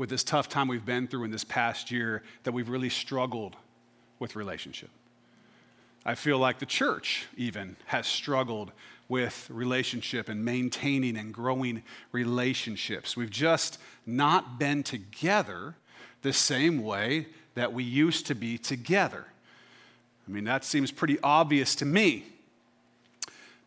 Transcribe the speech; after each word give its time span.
with 0.00 0.08
this 0.08 0.24
tough 0.24 0.48
time 0.48 0.66
we've 0.66 0.86
been 0.86 1.06
through 1.06 1.24
in 1.24 1.30
this 1.30 1.44
past 1.44 1.90
year 1.90 2.22
that 2.44 2.52
we've 2.52 2.70
really 2.70 2.88
struggled 2.88 3.54
with 4.18 4.34
relationship. 4.34 4.88
I 6.06 6.14
feel 6.14 6.38
like 6.38 6.58
the 6.58 6.64
church 6.64 7.26
even 7.36 7.76
has 7.84 8.06
struggled 8.06 8.72
with 9.10 9.46
relationship 9.50 10.30
and 10.30 10.42
maintaining 10.42 11.18
and 11.18 11.34
growing 11.34 11.82
relationships. 12.12 13.14
We've 13.14 13.28
just 13.28 13.78
not 14.06 14.58
been 14.58 14.82
together 14.82 15.74
the 16.22 16.32
same 16.32 16.82
way 16.82 17.26
that 17.54 17.74
we 17.74 17.84
used 17.84 18.26
to 18.28 18.34
be 18.34 18.56
together. 18.56 19.26
I 20.26 20.30
mean, 20.30 20.44
that 20.44 20.64
seems 20.64 20.90
pretty 20.90 21.18
obvious 21.22 21.74
to 21.74 21.84
me. 21.84 22.24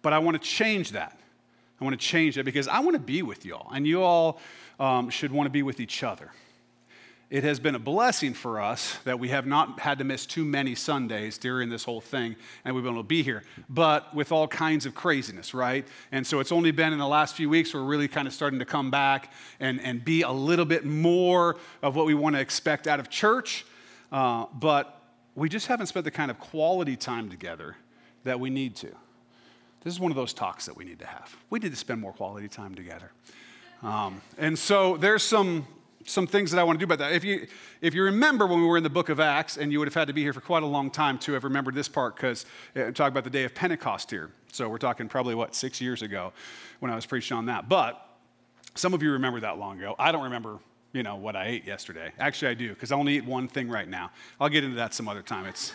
But 0.02 0.14
I 0.14 0.18
want 0.18 0.42
to 0.42 0.50
change 0.50 0.94
that. 0.94 1.16
I 1.84 1.86
want 1.86 2.00
to 2.00 2.08
change 2.08 2.36
that 2.36 2.46
because 2.46 2.70
I 2.70 2.80
want 2.80 2.94
to 2.94 3.00
be 3.00 3.24
with 3.24 3.46
y'all, 3.46 3.70
and 3.74 3.86
you 3.86 4.04
all 4.04 4.40
um, 4.80 5.10
should 5.10 5.34
want 5.34 5.48
to 5.48 5.52
be 5.52 5.64
with 5.64 5.82
each 5.82 6.02
other. 6.02 6.32
It 7.30 7.44
has 7.44 7.60
been 7.60 7.76
a 7.76 7.80
blessing 7.80 8.34
for 8.34 8.62
us 8.62 8.98
that 9.04 9.20
we 9.20 9.28
have 9.28 9.46
not 9.46 9.82
had 9.82 9.98
to 9.98 10.06
miss 10.06 10.26
too 10.26 10.46
many 10.46 10.76
Sundays 10.76 11.38
during 11.38 11.68
this 11.68 11.84
whole 11.84 12.00
thing, 12.00 12.38
and 12.64 12.74
we've 12.74 12.86
been 12.86 12.94
able 12.94 13.04
to 13.04 13.08
be 13.08 13.22
here, 13.22 13.44
but 13.68 14.16
with 14.16 14.32
all 14.32 14.48
kinds 14.48 14.86
of 14.86 14.96
craziness, 14.96 15.54
right? 15.54 15.86
And 16.14 16.26
so 16.26 16.40
it's 16.40 16.54
only 16.54 16.72
been 16.72 16.94
in 16.94 17.00
the 17.00 17.08
last 17.08 17.36
few 17.36 17.50
weeks 17.50 17.74
we're 17.74 17.84
really 17.84 18.08
kind 18.08 18.30
of 18.30 18.34
starting 18.34 18.60
to 18.60 18.66
come 18.66 18.90
back 18.90 19.34
and, 19.60 19.82
and 19.82 20.06
be 20.06 20.22
a 20.22 20.32
little 20.32 20.64
bit 20.64 20.86
more 20.86 21.58
of 21.82 21.98
what 21.98 22.06
we 22.06 22.14
want 22.14 22.38
to 22.38 22.40
expect 22.40 22.88
out 22.88 23.02
of 23.02 23.10
church, 23.10 23.66
uh, 24.14 24.46
but 24.54 25.02
we 25.36 25.50
just 25.50 25.68
haven't 25.68 25.88
spent 25.88 26.06
the 26.06 26.12
kind 26.12 26.32
of 26.32 26.40
quality 26.40 26.96
time 26.96 27.30
together 27.30 27.76
that 28.24 28.40
we 28.40 28.50
need 28.50 28.78
to. 28.78 28.96
This 29.84 29.94
is 29.94 30.00
one 30.00 30.12
of 30.12 30.16
those 30.16 30.34
talks 30.34 30.66
that 30.66 30.76
we 30.78 30.86
need 30.86 31.00
to 31.00 31.08
have. 31.08 31.36
We 31.50 31.60
need 31.60 31.72
to 31.72 31.78
spend 31.78 32.00
more 32.00 32.14
quality 32.14 32.48
time 32.48 32.76
together. 32.76 33.12
Um, 33.82 34.22
and 34.38 34.58
so 34.58 34.98
there's 34.98 35.24
some 35.24 35.68
some 36.06 36.28
things 36.28 36.52
that 36.52 36.60
I 36.60 36.64
want 36.64 36.80
to 36.80 36.86
do 36.86 36.92
about 36.92 37.00
that. 37.00 37.14
If 37.14 37.24
you, 37.24 37.48
if 37.82 37.94
you 37.94 38.04
remember 38.04 38.46
when 38.46 38.60
we 38.60 38.68
were 38.68 38.78
in 38.78 38.84
the 38.84 38.90
book 38.90 39.10
of 39.10 39.20
Acts, 39.20 39.58
and 39.58 39.72
you 39.72 39.80
would 39.80 39.88
have 39.88 39.94
had 39.94 40.08
to 40.08 40.14
be 40.14 40.22
here 40.22 40.34
for 40.34 40.42
quite 40.42 40.64
a 40.64 40.68
long 40.68 40.90
time 40.90 41.18
to 41.20 41.34
have 41.34 41.44
remembered 41.44 41.76
this 41.76 41.88
part 41.88 42.16
because 42.16 42.46
uh, 42.76 42.92
talking 42.92 43.08
about 43.08 43.24
the 43.24 43.30
day 43.30 43.44
of 43.44 43.56
Pentecost 43.56 44.12
here. 44.12 44.32
So 44.52 44.70
we're 44.70 44.78
talking 44.78 45.08
probably, 45.08 45.36
what, 45.36 45.56
six 45.56 45.80
years 45.82 46.02
ago 46.02 46.34
when 46.80 46.92
I 46.92 46.96
was 46.96 47.06
preaching 47.06 47.38
on 47.38 47.46
that. 47.48 47.70
But 47.70 48.06
some 48.76 48.94
of 48.94 49.02
you 49.02 49.12
remember 49.12 49.40
that 49.42 49.58
long 49.58 49.78
ago. 49.80 49.96
I 49.98 50.12
don't 50.12 50.24
remember, 50.24 50.60
you 50.92 51.04
know, 51.04 51.16
what 51.16 51.36
I 51.36 51.48
ate 51.48 51.66
yesterday. 51.66 52.12
Actually, 52.20 52.52
I 52.52 52.54
do 52.56 52.70
because 52.70 52.92
I 52.92 52.96
only 52.96 53.16
eat 53.18 53.26
one 53.26 53.48
thing 53.48 53.70
right 53.70 53.88
now. 53.88 54.12
I'll 54.40 54.50
get 54.50 54.64
into 54.64 54.76
that 54.78 54.94
some 54.94 55.08
other 55.08 55.22
time. 55.22 55.46
It's. 55.46 55.72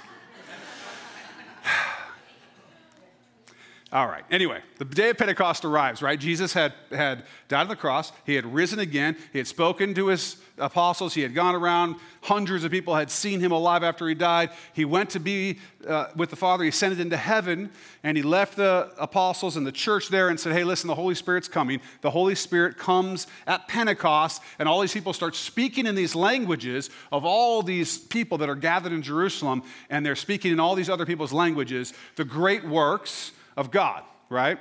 All 3.90 4.06
right. 4.06 4.22
Anyway, 4.30 4.60
the 4.76 4.84
day 4.84 5.08
of 5.08 5.16
Pentecost 5.16 5.64
arrives, 5.64 6.02
right? 6.02 6.20
Jesus 6.20 6.52
had, 6.52 6.74
had 6.90 7.24
died 7.48 7.62
on 7.62 7.68
the 7.68 7.76
cross. 7.76 8.12
He 8.26 8.34
had 8.34 8.44
risen 8.44 8.80
again. 8.80 9.16
He 9.32 9.38
had 9.38 9.46
spoken 9.46 9.94
to 9.94 10.08
his 10.08 10.36
apostles. 10.58 11.14
He 11.14 11.22
had 11.22 11.34
gone 11.34 11.54
around. 11.54 11.96
Hundreds 12.20 12.64
of 12.64 12.70
people 12.70 12.94
had 12.94 13.10
seen 13.10 13.40
him 13.40 13.50
alive 13.50 13.82
after 13.82 14.06
he 14.06 14.14
died. 14.14 14.50
He 14.74 14.84
went 14.84 15.08
to 15.10 15.20
be 15.20 15.60
uh, 15.86 16.08
with 16.14 16.28
the 16.28 16.36
Father. 16.36 16.64
He 16.64 16.68
ascended 16.68 17.00
into 17.00 17.16
heaven, 17.16 17.70
and 18.02 18.14
he 18.14 18.22
left 18.22 18.56
the 18.56 18.92
apostles 18.98 19.56
and 19.56 19.66
the 19.66 19.72
church 19.72 20.10
there 20.10 20.28
and 20.28 20.38
said, 20.38 20.52
Hey, 20.52 20.64
listen, 20.64 20.86
the 20.86 20.94
Holy 20.94 21.14
Spirit's 21.14 21.48
coming. 21.48 21.80
The 22.02 22.10
Holy 22.10 22.34
Spirit 22.34 22.76
comes 22.76 23.26
at 23.46 23.68
Pentecost, 23.68 24.42
and 24.58 24.68
all 24.68 24.82
these 24.82 24.92
people 24.92 25.14
start 25.14 25.34
speaking 25.34 25.86
in 25.86 25.94
these 25.94 26.14
languages 26.14 26.90
of 27.10 27.24
all 27.24 27.62
these 27.62 27.96
people 27.96 28.36
that 28.38 28.50
are 28.50 28.54
gathered 28.54 28.92
in 28.92 29.00
Jerusalem, 29.00 29.62
and 29.88 30.04
they're 30.04 30.14
speaking 30.14 30.52
in 30.52 30.60
all 30.60 30.74
these 30.74 30.90
other 30.90 31.06
people's 31.06 31.32
languages 31.32 31.94
the 32.16 32.24
great 32.26 32.64
works 32.64 33.32
of 33.58 33.72
God, 33.72 34.04
right? 34.30 34.58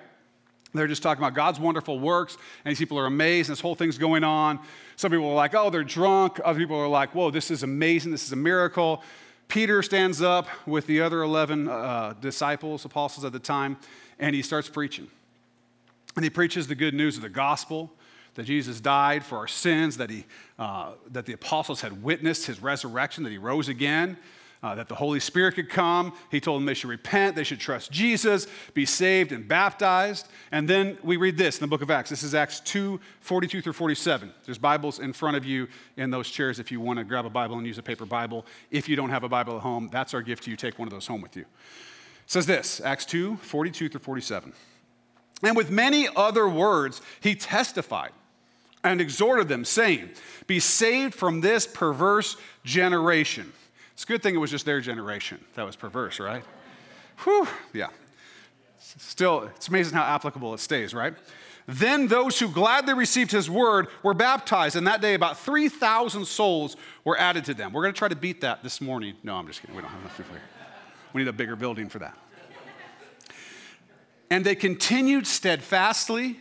They're 0.74 0.88
just 0.88 1.04
talking 1.04 1.24
about 1.24 1.36
God's 1.36 1.60
wonderful 1.60 2.00
works, 2.00 2.36
and 2.66 2.72
these 2.72 2.80
people 2.80 3.00
are 3.00 3.06
amazed, 3.06 3.50
and 3.50 3.56
this 3.56 3.62
whole 3.62 3.76
thing's 3.76 3.98
going 3.98 4.24
on. 4.24 4.60
Some 4.96 5.12
people 5.12 5.30
are 5.30 5.36
like, 5.36 5.54
oh, 5.56 5.70
they're 5.70 5.84
drunk. 5.84 6.40
Other 6.44 6.60
people 6.60 6.76
are 6.76 6.88
like, 6.88 7.16
whoa, 7.16 7.32
this 7.32 7.52
is 7.52 7.64
amazing. 7.64 8.12
This 8.12 8.26
is 8.26 8.32
a 8.32 8.38
miracle. 8.38 9.04
Peter 9.48 9.82
stands 9.82 10.22
up 10.22 10.48
with 10.66 10.88
the 10.88 11.00
other 11.00 11.22
11 11.22 11.70
uh, 11.70 12.16
disciples, 12.20 12.84
apostles 12.84 13.24
at 13.24 13.32
the 13.32 13.40
time, 13.40 13.78
and 14.20 14.36
he 14.36 14.42
starts 14.42 14.68
preaching. 14.68 15.08
And 16.16 16.24
he 16.24 16.30
preaches 16.30 16.68
the 16.68 16.76
good 16.76 16.96
news 16.96 17.16
of 17.16 17.22
the 17.22 17.30
gospel 17.30 17.94
that 18.34 18.44
Jesus 18.44 18.82
died 18.82 19.24
for 19.24 19.38
our 19.38 19.48
sins, 19.48 19.98
that, 19.98 20.10
he, 20.10 20.26
uh, 20.60 20.94
that 21.12 21.26
the 21.26 21.34
apostles 21.34 21.82
had 21.82 22.04
witnessed 22.04 22.46
his 22.48 22.62
resurrection, 22.62 23.24
that 23.24 23.32
he 23.32 23.38
rose 23.38 23.70
again, 23.70 24.18
uh, 24.64 24.76
that 24.76 24.88
the 24.88 24.96
Holy 24.96 25.20
Spirit 25.20 25.56
could 25.56 25.70
come. 25.70 26.14
He 26.32 26.40
told 26.40 26.60
them 26.60 26.66
they 26.66 26.74
should 26.74 26.90
repent, 26.90 27.36
they 27.36 27.44
should 27.44 27.60
trust 27.60 27.92
Jesus, 27.92 28.48
be 28.74 28.86
saved 28.86 29.32
and 29.32 29.48
baptized. 29.48 30.28
And 30.52 30.68
then 30.68 30.98
we 31.04 31.18
read 31.18 31.38
this 31.38 31.58
in 31.58 31.62
the 31.62 31.68
book 31.68 31.82
of 31.82 31.92
Acts. 31.92 32.10
This 32.10 32.24
is 32.24 32.34
Acts 32.34 32.60
2 32.62 33.00
42 33.20 33.62
through 33.62 33.74
47. 33.74 34.32
There's 34.46 34.58
Bibles 34.58 35.00
in 35.00 35.14
front 35.14 35.38
of 35.38 35.46
you 35.46 35.68
in 35.96 36.10
those 36.10 36.30
chairs 36.30 36.60
if 36.60 36.72
you 36.72 36.80
want 36.80 37.00
to 37.00 37.06
grab 37.06 37.26
a 37.26 37.30
Bible 37.30 37.58
and 37.58 37.68
use 37.68 37.78
a 37.78 37.84
paper 37.84 38.06
Bible. 38.06 38.46
If 38.72 38.90
you 38.90 38.96
don't 38.96 39.10
have 39.10 39.24
a 39.24 39.30
Bible 39.30 39.58
at 39.58 39.62
home, 39.62 39.90
that's 39.92 40.14
our 40.14 40.22
gift 40.22 40.44
to 40.44 40.52
you. 40.52 40.58
Take 40.58 40.80
one 40.80 40.88
of 40.88 40.94
those 40.94 41.08
home 41.08 41.22
with 41.22 41.36
you. 41.36 41.44
It 41.44 42.32
says 42.32 42.46
this 42.46 42.82
Acts 42.82 43.06
2 43.06 43.38
42 43.38 43.90
through 43.90 44.00
47. 44.00 44.54
And 45.44 45.56
with 45.56 45.70
many 45.70 46.08
other 46.16 46.48
words, 46.50 47.02
he 47.22 47.36
testified 47.36 48.12
and 48.84 49.02
exhorted 49.02 49.48
them, 49.48 49.66
saying, 49.66 50.10
Be 50.48 50.60
saved 50.60 51.14
from 51.14 51.42
this 51.42 51.68
perverse 51.68 52.38
generation. 52.64 53.54
It's 53.98 54.04
a 54.04 54.08
good 54.08 54.22
thing 54.22 54.36
it 54.36 54.38
was 54.38 54.52
just 54.52 54.64
their 54.64 54.80
generation 54.80 55.44
that 55.56 55.64
was 55.64 55.76
perverse, 55.76 56.20
right? 56.20 56.44
Whew, 57.24 57.48
yeah. 57.74 57.88
Still, 58.78 59.50
it's 59.56 59.70
amazing 59.70 59.96
how 59.96 60.04
applicable 60.04 60.54
it 60.54 60.60
stays, 60.60 60.94
right? 60.94 61.16
Then 61.66 62.08
those 62.08 62.38
who 62.38 62.48
gladly 62.48 62.94
received 62.94 63.32
his 63.32 63.50
word 63.50 63.88
were 64.04 64.14
baptized, 64.14 64.76
and 64.76 64.86
that 64.86 65.02
day 65.02 65.16
about 65.16 65.40
3,000 65.40 66.26
souls 66.26 66.78
were 67.06 67.18
added 67.18 67.44
to 67.46 67.56
them. 67.56 67.74
We're 67.74 67.82
going 67.82 67.94
to 67.96 67.98
try 67.98 68.08
to 68.08 68.16
beat 68.16 68.42
that 68.42 68.62
this 68.62 68.82
morning. 68.82 69.16
No, 69.24 69.34
I'm 69.34 69.48
just 69.48 69.62
kidding. 69.62 69.76
We 69.76 69.82
don't 69.82 69.90
have 69.90 70.02
enough 70.02 70.16
people 70.16 70.34
here. 70.34 70.44
We 71.14 71.24
need 71.24 71.28
a 71.28 71.34
bigger 71.34 71.56
building 71.56 71.90
for 71.90 71.98
that. 71.98 72.16
And 74.30 74.46
they 74.46 74.54
continued 74.54 75.26
steadfastly 75.26 76.38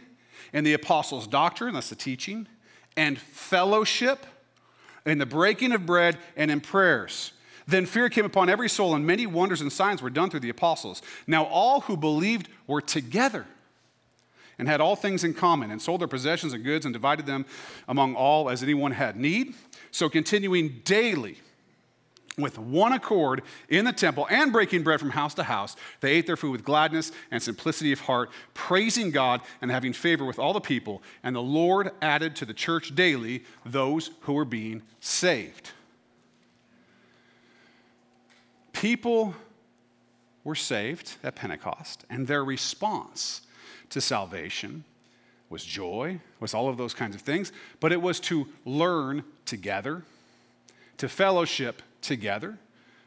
in 0.53 0.63
the 0.63 0.75
apostles' 0.75 1.27
doctrine, 1.27 1.73
that's 1.73 1.89
the 1.89 1.97
teaching, 1.97 2.49
and 2.99 3.19
fellowship, 3.19 4.27
in 5.07 5.17
the 5.17 5.25
breaking 5.25 5.73
of 5.73 5.87
bread, 5.87 6.19
and 6.37 6.51
in 6.51 6.61
prayers. 6.61 7.33
Then 7.67 7.87
fear 7.87 8.09
came 8.09 8.25
upon 8.25 8.49
every 8.49 8.69
soul, 8.69 8.95
and 8.95 9.07
many 9.07 9.27
wonders 9.27 9.61
and 9.61 9.73
signs 9.73 10.01
were 10.01 10.11
done 10.11 10.31
through 10.31 10.41
the 10.41 10.51
apostles. 10.51 11.03
Now 11.27 11.45
all 11.45 11.81
who 11.81 11.97
believed 11.97 12.49
were 12.67 12.81
together 12.81 13.47
and 14.59 14.69
had 14.69 14.81
all 14.81 14.97
things 14.97 15.23
in 15.23 15.35
common, 15.35 15.71
and 15.71 15.83
sold 15.83 16.01
their 16.01 16.09
possessions 16.09 16.53
and 16.53 16.65
goods 16.65 16.87
and 16.87 16.93
divided 16.93 17.27
them 17.27 17.45
among 17.89 18.15
all 18.15 18.49
as 18.49 18.63
anyone 18.63 18.93
had 18.93 19.17
need. 19.17 19.55
So 19.91 20.09
continuing 20.09 20.81
daily 20.85 21.39
with 22.39 22.59
one 22.59 22.93
accord 22.93 23.43
in 23.69 23.85
the 23.85 23.93
temple 23.93 24.27
and 24.31 24.53
breaking 24.53 24.83
bread 24.83 25.01
from 25.01 25.11
house 25.11 25.35
to 25.35 25.43
house, 25.43 25.77
they 26.01 26.13
ate 26.13 26.27
their 26.27 26.37
food 26.37 26.53
with 26.53 26.65
gladness 26.65 27.13
and 27.31 27.43
simplicity 27.43 27.93
of 27.93 28.01
heart, 28.01 28.31
praising 28.55 29.11
God 29.11 29.41
and 29.61 29.71
having 29.71 29.93
favor 29.93 30.25
with 30.25 30.39
all 30.39 30.53
the 30.53 30.61
people. 30.61 31.03
And 31.23 31.37
the 31.37 31.43
Lord 31.43 31.91
added 32.01 32.37
to 32.37 32.45
the 32.45 32.55
church 32.55 32.95
daily 32.95 33.45
those 33.65 34.11
who 34.21 34.33
were 34.33 34.45
being 34.45 34.83
saved. 35.01 35.73
People 38.81 39.35
were 40.45 40.55
saved 40.55 41.15
at 41.25 41.35
Pentecost, 41.35 42.05
and 42.11 42.27
their 42.27 42.45
response 42.45 43.41
to 43.89 44.03
salvation 44.03 44.85
was 45.49 45.65
joy, 45.65 46.21
was 46.41 46.53
all 46.53 46.69
of 46.69 46.77
those 46.77 46.93
kinds 46.93 47.15
of 47.15 47.23
things, 47.23 47.53
but 47.81 47.91
it 47.91 48.03
was 48.03 48.21
to 48.21 48.47
learn 48.67 49.25
together, 49.47 50.03
to 50.99 51.09
fellowship 51.09 51.81
together, 52.03 52.59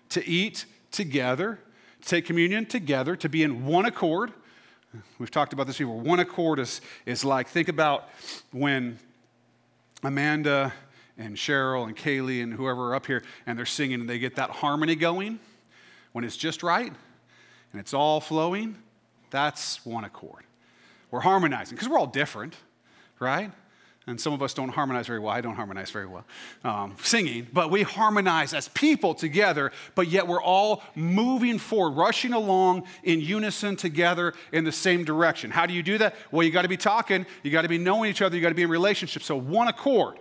to 0.09 0.27
eat 0.27 0.65
together, 0.89 1.59
to 2.01 2.07
take 2.07 2.25
communion 2.25 2.65
together, 2.65 3.15
to 3.15 3.29
be 3.29 3.43
in 3.43 3.67
one 3.67 3.85
accord. 3.85 4.33
We've 5.19 5.29
talked 5.29 5.53
about 5.53 5.67
this 5.67 5.77
before. 5.77 5.99
One 5.99 6.19
accord 6.19 6.57
is, 6.57 6.81
is 7.05 7.23
like, 7.23 7.47
think 7.47 7.67
about 7.67 8.09
when 8.51 8.97
Amanda 10.01 10.73
and 11.15 11.35
Cheryl 11.35 11.85
and 11.85 11.95
Kaylee 11.95 12.41
and 12.41 12.53
whoever 12.53 12.89
are 12.89 12.95
up 12.95 13.05
here 13.05 13.21
and 13.45 13.55
they're 13.55 13.67
singing 13.67 13.99
and 13.99 14.09
they 14.09 14.17
get 14.17 14.35
that 14.37 14.49
harmony 14.49 14.95
going 14.95 15.39
when 16.11 16.23
it's 16.23 16.37
just 16.37 16.63
right 16.63 16.91
and 17.71 17.79
it's 17.79 17.93
all 17.93 18.19
flowing, 18.19 18.75
that's 19.29 19.85
one 19.85 20.03
accord. 20.03 20.43
We're 21.11 21.19
harmonizing 21.21 21.75
because 21.75 21.89
we're 21.89 21.99
all 21.99 22.07
different, 22.07 22.55
right? 23.19 23.51
And 24.07 24.19
some 24.19 24.33
of 24.33 24.41
us 24.41 24.55
don't 24.55 24.69
harmonize 24.69 25.05
very 25.05 25.19
well. 25.19 25.31
I 25.31 25.41
don't 25.41 25.55
harmonize 25.55 25.91
very 25.91 26.07
well 26.07 26.25
um, 26.63 26.95
singing, 27.03 27.47
but 27.53 27.69
we 27.69 27.83
harmonize 27.83 28.53
as 28.53 28.67
people 28.69 29.13
together, 29.13 29.71
but 29.93 30.07
yet 30.07 30.27
we're 30.27 30.41
all 30.41 30.83
moving 30.95 31.59
forward, 31.59 31.95
rushing 31.95 32.33
along 32.33 32.87
in 33.03 33.21
unison 33.21 33.75
together 33.75 34.33
in 34.51 34.63
the 34.63 34.71
same 34.71 35.03
direction. 35.03 35.51
How 35.51 35.67
do 35.67 35.73
you 35.73 35.83
do 35.83 35.99
that? 35.99 36.15
Well, 36.31 36.43
you 36.43 36.51
got 36.51 36.63
to 36.63 36.67
be 36.67 36.77
talking, 36.77 37.25
you 37.43 37.51
got 37.51 37.63
to 37.63 37.69
be 37.69 37.77
knowing 37.77 38.09
each 38.09 38.21
other, 38.21 38.35
you 38.35 38.41
got 38.41 38.49
to 38.49 38.55
be 38.55 38.63
in 38.63 38.69
relationship. 38.69 39.21
So, 39.21 39.35
one 39.35 39.67
accord. 39.67 40.17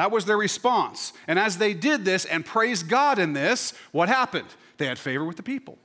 That 0.00 0.10
was 0.10 0.24
their 0.24 0.38
response. 0.38 1.12
And 1.28 1.38
as 1.38 1.58
they 1.58 1.74
did 1.74 2.06
this 2.06 2.24
and 2.24 2.42
praised 2.42 2.88
God 2.88 3.18
in 3.18 3.34
this, 3.34 3.74
what 3.92 4.08
happened? 4.08 4.48
They 4.78 4.86
had 4.86 4.98
favor 4.98 5.26
with 5.26 5.36
the 5.36 5.42
people. 5.42 5.76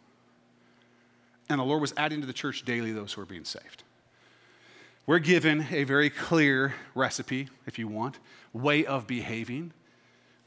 And 1.50 1.60
the 1.60 1.66
Lord 1.66 1.82
was 1.82 1.94
adding 1.98 2.22
to 2.22 2.26
the 2.26 2.32
church 2.32 2.64
daily 2.64 2.94
those 2.94 3.12
who 3.12 3.20
were 3.20 3.26
being 3.26 3.44
saved. 3.44 3.84
We're 5.06 5.20
given 5.20 5.68
a 5.70 5.84
very 5.84 6.10
clear 6.10 6.76
recipe, 6.96 7.50
if 7.68 7.78
you 7.78 7.90
want, 7.90 8.20
way 8.54 8.86
of 8.86 9.06
behaving 9.06 9.74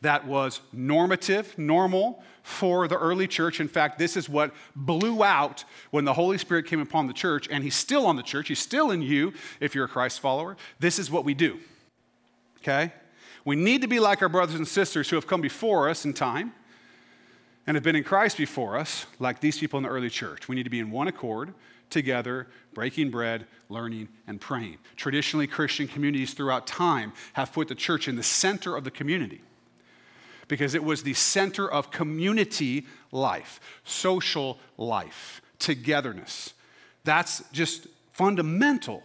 that 0.00 0.26
was 0.26 0.62
normative, 0.72 1.58
normal 1.58 2.22
for 2.42 2.88
the 2.88 2.96
early 2.96 3.28
church. 3.28 3.60
In 3.60 3.68
fact, 3.68 3.98
this 3.98 4.16
is 4.16 4.30
what 4.30 4.54
blew 4.76 5.22
out 5.22 5.64
when 5.90 6.06
the 6.06 6.14
Holy 6.14 6.38
Spirit 6.38 6.64
came 6.64 6.80
upon 6.80 7.06
the 7.06 7.12
church, 7.12 7.46
and 7.50 7.62
He's 7.62 7.74
still 7.74 8.06
on 8.06 8.16
the 8.16 8.22
church. 8.22 8.48
He's 8.48 8.60
still 8.60 8.92
in 8.92 9.02
you 9.02 9.34
if 9.60 9.74
you're 9.74 9.84
a 9.84 9.88
Christ 9.88 10.20
follower. 10.20 10.56
This 10.80 10.98
is 10.98 11.10
what 11.10 11.26
we 11.26 11.34
do. 11.34 11.60
Okay? 12.62 12.94
We 13.44 13.56
need 13.56 13.82
to 13.82 13.88
be 13.88 14.00
like 14.00 14.22
our 14.22 14.28
brothers 14.28 14.56
and 14.56 14.66
sisters 14.66 15.08
who 15.08 15.16
have 15.16 15.26
come 15.26 15.40
before 15.40 15.88
us 15.88 16.04
in 16.04 16.12
time 16.12 16.52
and 17.66 17.74
have 17.74 17.84
been 17.84 17.96
in 17.96 18.04
Christ 18.04 18.36
before 18.36 18.76
us, 18.76 19.06
like 19.18 19.40
these 19.40 19.58
people 19.58 19.76
in 19.78 19.82
the 19.82 19.90
early 19.90 20.10
church. 20.10 20.48
We 20.48 20.56
need 20.56 20.64
to 20.64 20.70
be 20.70 20.80
in 20.80 20.90
one 20.90 21.08
accord, 21.08 21.52
together, 21.90 22.46
breaking 22.74 23.10
bread, 23.10 23.46
learning, 23.68 24.08
and 24.26 24.40
praying. 24.40 24.78
Traditionally, 24.96 25.46
Christian 25.46 25.88
communities 25.88 26.34
throughout 26.34 26.66
time 26.66 27.12
have 27.34 27.52
put 27.52 27.68
the 27.68 27.74
church 27.74 28.08
in 28.08 28.16
the 28.16 28.22
center 28.22 28.76
of 28.76 28.84
the 28.84 28.90
community 28.90 29.42
because 30.48 30.74
it 30.74 30.82
was 30.82 31.02
the 31.02 31.14
center 31.14 31.70
of 31.70 31.90
community 31.90 32.86
life, 33.12 33.60
social 33.84 34.58
life, 34.76 35.42
togetherness. 35.58 36.54
That's 37.04 37.42
just 37.52 37.86
fundamental 38.12 39.02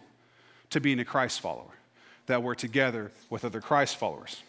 to 0.71 0.79
being 0.79 0.99
a 0.99 1.05
Christ 1.05 1.41
follower, 1.41 1.77
that 2.25 2.41
we're 2.41 2.55
together 2.55 3.11
with 3.29 3.45
other 3.45 3.61
Christ 3.61 3.97
followers. 3.97 4.41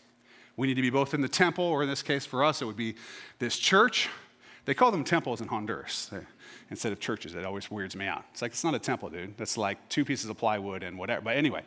We 0.57 0.67
need 0.67 0.75
to 0.75 0.83
be 0.83 0.91
both 0.91 1.15
in 1.15 1.21
the 1.21 1.29
temple, 1.29 1.65
or 1.65 1.83
in 1.83 1.89
this 1.89 2.03
case 2.03 2.25
for 2.25 2.45
us, 2.45 2.63
it 2.63 2.65
would 2.65 2.77
be 2.77 2.95
this 3.39 3.59
church. 3.59 4.09
They 4.67 4.75
call 4.75 4.91
them 4.91 5.05
temples 5.05 5.41
in 5.41 5.49
Honduras 5.49 6.11
instead 6.71 6.93
of 6.93 7.01
churches. 7.01 7.35
It 7.35 7.45
always 7.45 7.71
weirds 7.71 7.97
me 7.97 8.07
out. 8.07 8.25
It's 8.33 8.41
like, 8.41 8.53
it's 8.53 8.65
not 8.65 8.75
a 8.75 8.79
temple, 8.79 9.11
dude. 9.11 9.37
That's 9.37 9.59
like 9.59 9.89
two 9.89 10.05
pieces 10.05 10.31
of 10.31 10.39
plywood 10.39 10.83
and 10.83 10.97
whatever. 10.97 11.23
But 11.23 11.37
anyway, 11.37 11.63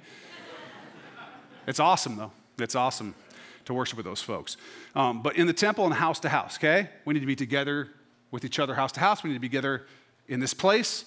it's 1.68 1.80
awesome, 1.80 2.16
though. 2.16 2.32
It's 2.58 2.76
awesome 2.76 3.14
to 3.66 3.74
worship 3.74 3.98
with 3.98 4.06
those 4.06 4.22
folks. 4.22 4.58
Um, 4.96 5.22
but 5.22 5.36
in 5.36 5.46
the 5.46 5.54
temple 5.54 5.86
and 5.86 5.94
house 5.94 6.20
to 6.22 6.30
house, 6.30 6.58
okay? 6.58 6.90
We 7.06 7.14
need 7.14 7.20
to 7.20 7.26
be 7.26 7.36
together 7.36 7.90
with 8.32 8.46
each 8.46 8.60
other, 8.60 8.74
house 8.74 8.94
to 8.94 9.00
house. 9.00 9.24
We 9.24 9.30
need 9.30 9.36
to 9.36 9.42
be 9.42 9.50
together 9.50 9.86
in 10.28 10.40
this 10.40 10.54
place, 10.54 11.06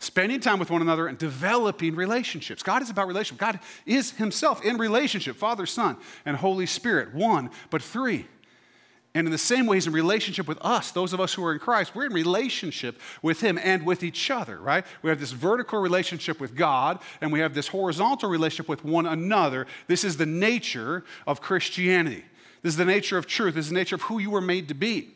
spending 0.00 0.40
time 0.40 0.58
with 0.58 0.70
one 0.70 0.82
another 0.82 1.06
and 1.06 1.16
developing 1.16 1.94
relationships. 1.94 2.64
God 2.64 2.82
is 2.82 2.90
about 2.90 3.06
relationship. 3.06 3.38
God 3.38 3.60
is 3.86 4.10
Himself 4.12 4.64
in 4.64 4.76
relationship 4.76 5.36
Father, 5.36 5.66
Son, 5.66 5.96
and 6.26 6.36
Holy 6.36 6.66
Spirit, 6.66 7.14
one, 7.14 7.50
but 7.70 7.80
three. 7.80 8.26
And 9.14 9.26
in 9.26 9.32
the 9.32 9.38
same 9.38 9.66
way, 9.66 9.76
he's 9.76 9.88
in 9.88 9.92
relationship 9.92 10.46
with 10.46 10.58
us, 10.60 10.92
those 10.92 11.12
of 11.12 11.20
us 11.20 11.34
who 11.34 11.44
are 11.44 11.52
in 11.52 11.58
Christ. 11.58 11.96
We're 11.96 12.06
in 12.06 12.12
relationship 12.12 13.00
with 13.22 13.40
him 13.40 13.58
and 13.58 13.84
with 13.84 14.04
each 14.04 14.30
other, 14.30 14.58
right? 14.58 14.84
We 15.02 15.10
have 15.10 15.18
this 15.18 15.32
vertical 15.32 15.80
relationship 15.80 16.38
with 16.38 16.54
God, 16.54 17.00
and 17.20 17.32
we 17.32 17.40
have 17.40 17.52
this 17.52 17.66
horizontal 17.66 18.28
relationship 18.28 18.68
with 18.68 18.84
one 18.84 19.06
another. 19.06 19.66
This 19.88 20.04
is 20.04 20.16
the 20.16 20.26
nature 20.26 21.04
of 21.26 21.40
Christianity. 21.40 22.24
This 22.62 22.74
is 22.74 22.76
the 22.76 22.84
nature 22.84 23.18
of 23.18 23.26
truth. 23.26 23.56
This 23.56 23.64
is 23.66 23.70
the 23.70 23.78
nature 23.78 23.96
of 23.96 24.02
who 24.02 24.20
you 24.20 24.30
were 24.30 24.40
made 24.40 24.68
to 24.68 24.74
be. 24.74 25.08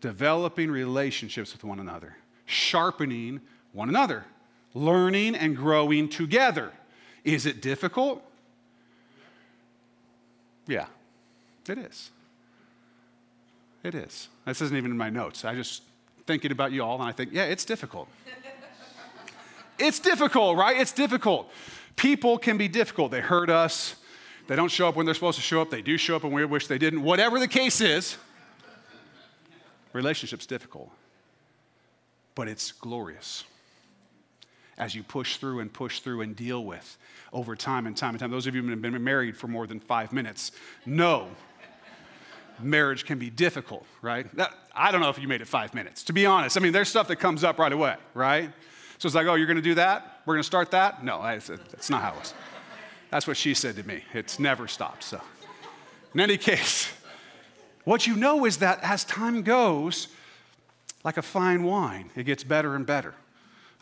Developing 0.00 0.70
relationships 0.70 1.52
with 1.52 1.64
one 1.64 1.80
another, 1.80 2.16
sharpening 2.46 3.40
one 3.72 3.88
another, 3.88 4.24
learning 4.74 5.34
and 5.34 5.56
growing 5.56 6.08
together. 6.08 6.72
Is 7.24 7.46
it 7.46 7.62
difficult? 7.62 8.22
Yeah. 10.66 10.86
It 11.68 11.78
is. 11.78 12.10
It 13.82 13.94
is. 13.94 14.28
This 14.46 14.60
isn't 14.60 14.76
even 14.76 14.90
in 14.90 14.96
my 14.96 15.10
notes. 15.10 15.44
I 15.44 15.54
just 15.54 15.82
thinking 16.26 16.52
about 16.52 16.72
you 16.72 16.82
all, 16.82 16.94
and 16.94 17.04
I 17.04 17.12
think, 17.12 17.30
yeah, 17.32 17.44
it's 17.44 17.64
difficult. 17.64 18.08
it's 19.78 19.98
difficult, 19.98 20.56
right? 20.56 20.78
It's 20.78 20.92
difficult. 20.92 21.50
People 21.96 22.38
can 22.38 22.56
be 22.56 22.68
difficult. 22.68 23.10
They 23.10 23.20
hurt 23.20 23.50
us. 23.50 23.96
They 24.46 24.56
don't 24.56 24.70
show 24.70 24.88
up 24.88 24.96
when 24.96 25.06
they're 25.06 25.14
supposed 25.14 25.38
to 25.38 25.42
show 25.42 25.62
up. 25.62 25.70
They 25.70 25.82
do 25.82 25.96
show 25.96 26.16
up 26.16 26.22
when 26.22 26.32
we 26.32 26.44
wish 26.44 26.66
they 26.66 26.78
didn't. 26.78 27.02
Whatever 27.02 27.38
the 27.38 27.48
case 27.48 27.80
is, 27.80 28.16
relationship's 29.92 30.46
difficult, 30.46 30.90
but 32.34 32.48
it's 32.48 32.72
glorious 32.72 33.44
as 34.76 34.94
you 34.94 35.02
push 35.02 35.36
through 35.36 35.60
and 35.60 35.72
push 35.72 36.00
through 36.00 36.20
and 36.22 36.34
deal 36.34 36.64
with 36.64 36.98
over 37.32 37.54
time 37.54 37.86
and 37.86 37.96
time 37.96 38.10
and 38.10 38.18
time. 38.18 38.30
Those 38.30 38.46
of 38.46 38.54
you 38.54 38.62
who 38.62 38.70
have 38.70 38.82
been 38.82 39.02
married 39.02 39.36
for 39.36 39.48
more 39.48 39.66
than 39.66 39.80
five 39.80 40.12
minutes 40.12 40.52
know 40.84 41.28
marriage 42.60 43.04
can 43.04 43.18
be 43.18 43.30
difficult, 43.30 43.84
right? 44.02 44.32
That, 44.36 44.52
I 44.74 44.92
don't 44.92 45.00
know 45.00 45.10
if 45.10 45.18
you 45.18 45.28
made 45.28 45.40
it 45.40 45.48
five 45.48 45.74
minutes, 45.74 46.04
to 46.04 46.12
be 46.12 46.26
honest. 46.26 46.56
I 46.56 46.60
mean, 46.60 46.72
there's 46.72 46.88
stuff 46.88 47.08
that 47.08 47.16
comes 47.16 47.44
up 47.44 47.58
right 47.58 47.72
away, 47.72 47.96
right? 48.14 48.50
So 48.98 49.06
it's 49.06 49.14
like, 49.14 49.26
oh, 49.26 49.34
you're 49.34 49.46
going 49.46 49.56
to 49.56 49.62
do 49.62 49.74
that? 49.74 50.22
We're 50.24 50.34
going 50.34 50.42
to 50.42 50.46
start 50.46 50.70
that? 50.70 51.04
No, 51.04 51.22
that's 51.22 51.90
not 51.90 52.02
how 52.02 52.12
it 52.12 52.18
was. 52.18 52.34
That's 53.10 53.26
what 53.26 53.36
she 53.36 53.54
said 53.54 53.76
to 53.76 53.86
me. 53.86 54.02
It's 54.12 54.38
never 54.38 54.66
stopped. 54.66 55.04
So, 55.04 55.20
in 56.14 56.20
any 56.20 56.36
case, 56.36 56.92
what 57.84 58.06
you 58.06 58.16
know 58.16 58.44
is 58.44 58.58
that 58.58 58.80
as 58.82 59.04
time 59.04 59.42
goes, 59.42 60.08
like 61.04 61.18
a 61.18 61.22
fine 61.22 61.62
wine, 61.62 62.10
it 62.16 62.24
gets 62.24 62.42
better 62.42 62.74
and 62.74 62.86
better. 62.86 63.14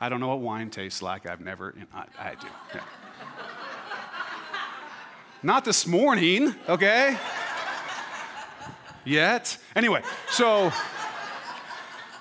I 0.01 0.09
don't 0.09 0.19
know 0.19 0.29
what 0.29 0.41
wine 0.41 0.71
tastes 0.71 1.01
like. 1.01 1.27
I've 1.27 1.41
never, 1.41 1.73
you 1.77 1.83
know, 1.83 1.87
I, 1.95 2.31
I, 2.31 2.35
do. 2.35 2.49
Yeah. 2.75 2.81
Not 5.45 5.65
this 5.65 5.87
morning, 5.87 6.55
okay? 6.69 7.17
yet. 9.05 9.57
Anyway, 9.75 10.03
so. 10.31 10.73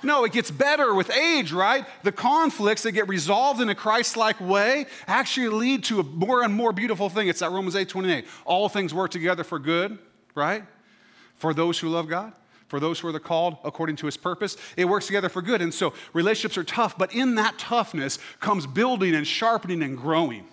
No, 0.04 0.24
it 0.24 0.32
gets 0.32 0.50
better 0.50 0.96
with 0.96 1.12
age, 1.12 1.52
right? 1.52 1.86
The 2.02 2.12
conflicts 2.12 2.82
that 2.84 2.94
get 2.94 3.08
resolved 3.08 3.62
in 3.62 3.70
a 3.70 3.76
Christ 3.76 4.18
like 4.18 4.42
way 4.42 4.88
actually 5.06 5.50
lead 5.50 5.84
to 5.86 6.00
a 6.00 6.04
more 6.04 6.44
and 6.44 6.54
more 6.54 6.74
beautiful 6.74 7.08
thing. 7.08 7.28
It's 7.28 7.42
that 7.42 7.52
Romans 7.52 7.76
8 7.76 7.88
28. 7.88 8.26
All 8.46 8.68
things 8.68 8.96
work 8.96 9.12
together 9.12 9.44
for 9.44 9.60
good, 9.60 10.00
right? 10.34 10.64
For 11.36 11.54
those 11.54 11.78
who 11.78 11.90
love 11.90 12.08
God, 12.08 12.34
for 12.72 12.80
those 12.80 13.02
who 13.02 13.08
are 13.10 13.12
the 13.12 13.20
called 13.20 13.58
according 13.66 13.98
to 13.98 14.06
his 14.06 14.16
purpose. 14.16 14.56
It 14.78 14.86
works 14.86 15.06
together 15.06 15.28
for 15.28 15.42
good. 15.42 15.62
And 15.62 15.74
so 15.74 15.94
relationships 16.14 16.58
are 16.58 16.64
tough, 16.64 16.98
but 16.98 17.14
in 17.14 17.36
that 17.36 17.60
toughness 17.60 18.18
comes 18.40 18.66
building 18.66 19.14
and 19.14 19.28
sharpening 19.28 19.84
and 19.84 19.98
growing. 19.98 20.46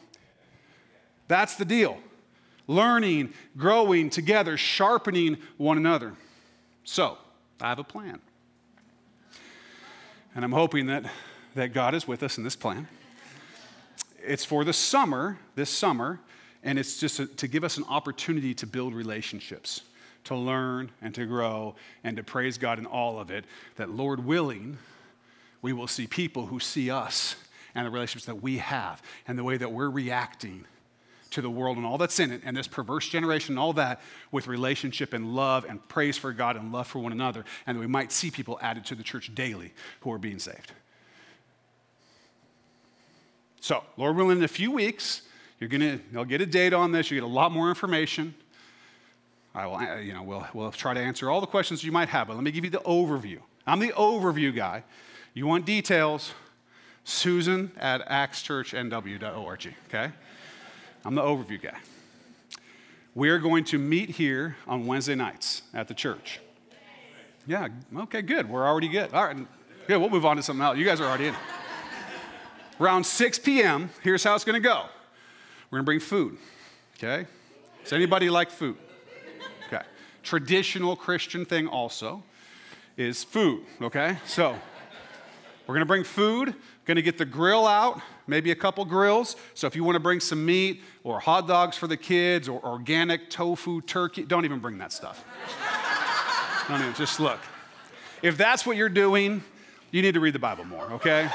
That's 1.29 1.55
the 1.55 1.65
deal 1.65 1.97
learning, 2.67 3.33
growing 3.57 4.11
together, 4.11 4.59
sharpening 4.59 5.39
one 5.57 5.79
another. 5.79 6.13
So, 6.85 7.17
I 7.61 7.71
have 7.71 7.79
a 7.79 7.85
plan. 7.85 8.21
And 10.35 10.45
I'm 10.45 10.53
hoping 10.53 10.87
that, 10.89 11.11
that 11.55 11.73
God 11.73 11.95
is 11.95 12.07
with 12.07 12.23
us 12.23 12.37
in 12.37 12.45
this 12.45 12.57
plan. 12.57 12.87
It's 14.23 14.45
for 14.45 14.65
the 14.65 14.75
summer, 14.75 15.39
this 15.55 15.71
summer, 15.71 16.21
and 16.63 16.79
it's 16.79 16.99
just 17.01 17.21
a, 17.21 17.27
to 17.27 17.49
give 17.49 17.65
us 17.65 17.79
an 17.79 17.85
opportunity 17.89 18.53
to 18.55 18.67
build 18.67 18.93
relationships, 18.93 19.83
to 20.29 20.37
learn 20.37 20.91
and 21.03 21.15
to 21.15 21.27
grow 21.27 21.75
and 22.05 22.17
to 22.17 22.23
praise 22.23 22.57
God 22.57 22.79
in 22.79 22.87
all 22.87 23.19
of 23.19 23.31
it. 23.31 23.45
That, 23.77 23.91
Lord 23.91 24.25
willing, 24.25 24.79
we 25.61 25.73
will 25.73 25.87
see 25.87 26.07
people 26.07 26.47
who 26.47 26.61
see 26.61 26.91
us 26.91 27.37
and 27.75 27.87
the 27.87 27.91
relationships 27.91 28.27
that 28.27 28.43
we 28.43 28.59
have 28.59 29.03
and 29.27 29.39
the 29.39 29.45
way 29.45 29.57
that 29.57 29.73
we're 29.73 29.91
reacting 29.91 30.65
to 31.31 31.43
the 31.43 31.51
world 31.51 31.77
and 31.77 31.85
all 31.85 31.99
that's 31.99 32.19
in 32.21 32.31
it, 32.31 32.41
and 32.45 32.57
this 32.57 32.67
perverse 32.67 33.07
generation 33.07 33.53
and 33.53 33.59
all 33.59 33.75
that, 33.75 34.01
with 34.33 34.47
relationship 34.47 35.13
and 35.13 35.35
love 35.35 35.67
and 35.69 35.87
praise 35.89 36.17
for 36.17 36.33
God 36.33 36.57
and 36.57 36.73
love 36.73 36.87
for 36.87 37.01
one 37.01 37.13
another, 37.13 37.45
and 37.67 37.77
that 37.77 37.81
we 37.81 37.87
might 37.87 38.13
see 38.13 38.31
people 38.31 38.59
added 38.63 38.87
to 38.87 38.95
the 38.95 39.03
church 39.03 39.35
daily 39.35 39.75
who 40.01 40.11
are 40.11 40.19
being 40.19 40.39
saved. 40.39 40.73
So, 43.61 43.85
Lord 43.99 44.17
willing, 44.17 44.39
in 44.39 44.45
a 44.45 44.49
few 44.49 44.71
weeks, 44.71 45.23
you're 45.61 45.69
gonna 45.69 46.01
you'll 46.13 46.25
get 46.25 46.41
a 46.41 46.47
date 46.47 46.73
on 46.73 46.93
this. 46.93 47.11
You 47.11 47.17
get 47.17 47.25
a 47.25 47.27
lot 47.27 47.53
more 47.53 47.69
information. 47.69 48.35
I 49.59 49.67
will, 49.67 50.01
you 50.01 50.15
know, 50.15 50.23
we'll, 50.23 50.47
we'll 50.55 50.71
try 50.71 50.95
to 50.95 51.01
answer 51.01 51.29
all 51.29 51.41
the 51.41 51.47
questions 51.47 51.83
you 51.83 51.91
might 51.91 52.09
have, 52.09 52.29
but 52.29 52.35
let 52.35 52.45
me 52.45 52.53
give 52.53 52.65
you 52.65 52.71
the 52.71 52.79
overview. 52.79 53.39
I'm 53.67 53.81
the 53.81 53.89
overview 53.89 54.55
guy. 54.55 54.85
You 55.35 55.49
want 55.49 55.67
details? 55.67 56.33
Susan 57.03 57.73
at 57.77 58.07
actschurchnw.org, 58.09 59.75
okay? 59.89 60.13
I'm 61.05 61.15
the 61.17 61.23
overview 61.23 61.61
guy. 61.61 61.77
We're 63.17 63.39
going 63.39 63.65
to 63.65 63.79
meet 63.79 64.11
here 64.11 64.57
on 64.69 64.87
Wednesday 64.87 65.17
nights 65.17 65.63
at 65.75 65.89
the 65.89 65.95
church. 65.95 66.39
Yeah, 67.47 67.69
okay, 67.97 68.23
good. 68.23 68.49
We're 68.49 68.67
already 68.67 68.89
good. 68.89 69.13
All 69.13 69.25
right, 69.25 69.39
yeah, 69.89 69.97
we'll 69.97 70.11
move 70.11 70.25
on 70.25 70.37
to 70.37 70.43
something 70.43 70.63
else. 70.63 70.79
You 70.79 70.85
guys 70.85 71.01
are 71.01 71.09
already 71.09 71.29
in. 71.29 71.35
Around 72.79 73.05
6 73.05 73.39
p.m., 73.41 73.91
here's 74.05 74.23
how 74.23 74.37
it's 74.37 74.45
going 74.45 74.63
to 74.63 74.69
go 74.69 74.85
we're 75.71 75.79
going 75.79 75.83
to 75.83 75.87
bring 75.87 76.01
food, 76.01 76.39
okay? 76.97 77.27
Does 77.83 77.93
anybody 77.93 78.31
like 78.31 78.51
food? 78.51 78.77
Traditional 80.29 80.95
Christian 80.95 81.47
thing 81.47 81.67
also 81.67 82.23
is 82.99 83.25
food, 83.25 83.65
okay? 83.81 84.19
So 84.27 84.55
we're 85.67 85.77
to 85.79 85.87
bring 85.87 86.05
food, 86.05 86.55
to 86.99 87.01
get 87.01 87.17
the 87.17 87.25
grill 87.25 87.67
out, 87.67 88.03
maybe 88.27 88.51
a 88.51 88.55
couple 88.55 88.85
grills. 88.85 89.37
So 89.55 89.67
if 89.67 89.75
you 89.75 89.85
want 89.85 89.97
to 89.97 90.01
bring 90.01 90.21
some 90.21 90.45
meat 90.45 90.83
or 91.03 91.19
hot 91.19 91.49
dogs 91.49 91.79
for 91.79 91.87
the 91.87 91.97
kids 91.97 92.47
or 92.47 92.63
organic 92.63 93.31
tofu, 93.31 93.81
turkey, 93.81 94.23
don't 94.25 94.45
even 94.45 94.59
bring 94.59 94.77
that 94.77 94.93
stuff. 94.93 95.25
don't 96.69 96.79
even, 96.83 96.93
just 96.93 97.21
look. 97.21 97.41
If 98.21 98.37
that's 98.37 98.67
what 98.67 98.77
you're 98.77 98.91
doing, 98.91 99.43
you 99.93 100.03
need 100.03 100.13
to 100.13 100.21
read 100.21 100.35
the 100.35 100.39
Bible 100.39 100.67
more, 100.67 100.93
okay? 100.93 101.31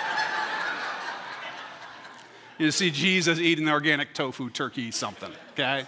You 2.60 2.70
see 2.70 2.92
Jesus 2.92 3.40
eating 3.40 3.68
organic 3.68 4.14
tofu, 4.14 4.52
turkey, 4.52 4.92
something, 4.92 5.32
okay? 5.54 5.88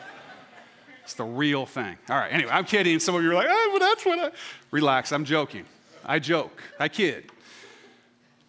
It's 1.06 1.14
the 1.14 1.24
real 1.24 1.68
thing. 1.68 1.96
All 2.10 2.18
right, 2.18 2.34
anyway, 2.34 2.50
I'm 2.52 2.66
kidding. 2.66 3.00
Some 3.00 3.14
of 3.14 3.22
you 3.22 3.30
are 3.30 3.36
like, 3.36 3.46
oh, 3.48 3.70
well, 3.70 3.80
that's 3.80 4.04
what 4.04 4.20
I. 4.20 4.32
Relax, 4.72 5.12
I'm 5.12 5.24
joking. 5.24 5.64
I 6.04 6.18
joke, 6.18 6.64
I 6.80 6.90
kid. 6.90 7.32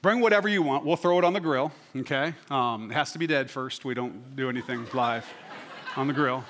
Bring 0.00 0.20
whatever 0.20 0.48
you 0.48 0.62
want. 0.62 0.82
We'll 0.82 0.96
throw 0.96 1.18
it 1.18 1.24
on 1.24 1.34
the 1.34 1.40
grill, 1.40 1.70
okay? 1.94 2.32
Um, 2.50 2.90
it 2.90 2.94
has 2.94 3.12
to 3.12 3.18
be 3.18 3.26
dead 3.26 3.50
first. 3.50 3.84
We 3.84 3.92
don't 3.92 4.34
do 4.36 4.48
anything 4.48 4.86
live 4.94 5.26
on 5.96 6.06
the 6.06 6.14
grill. 6.14 6.44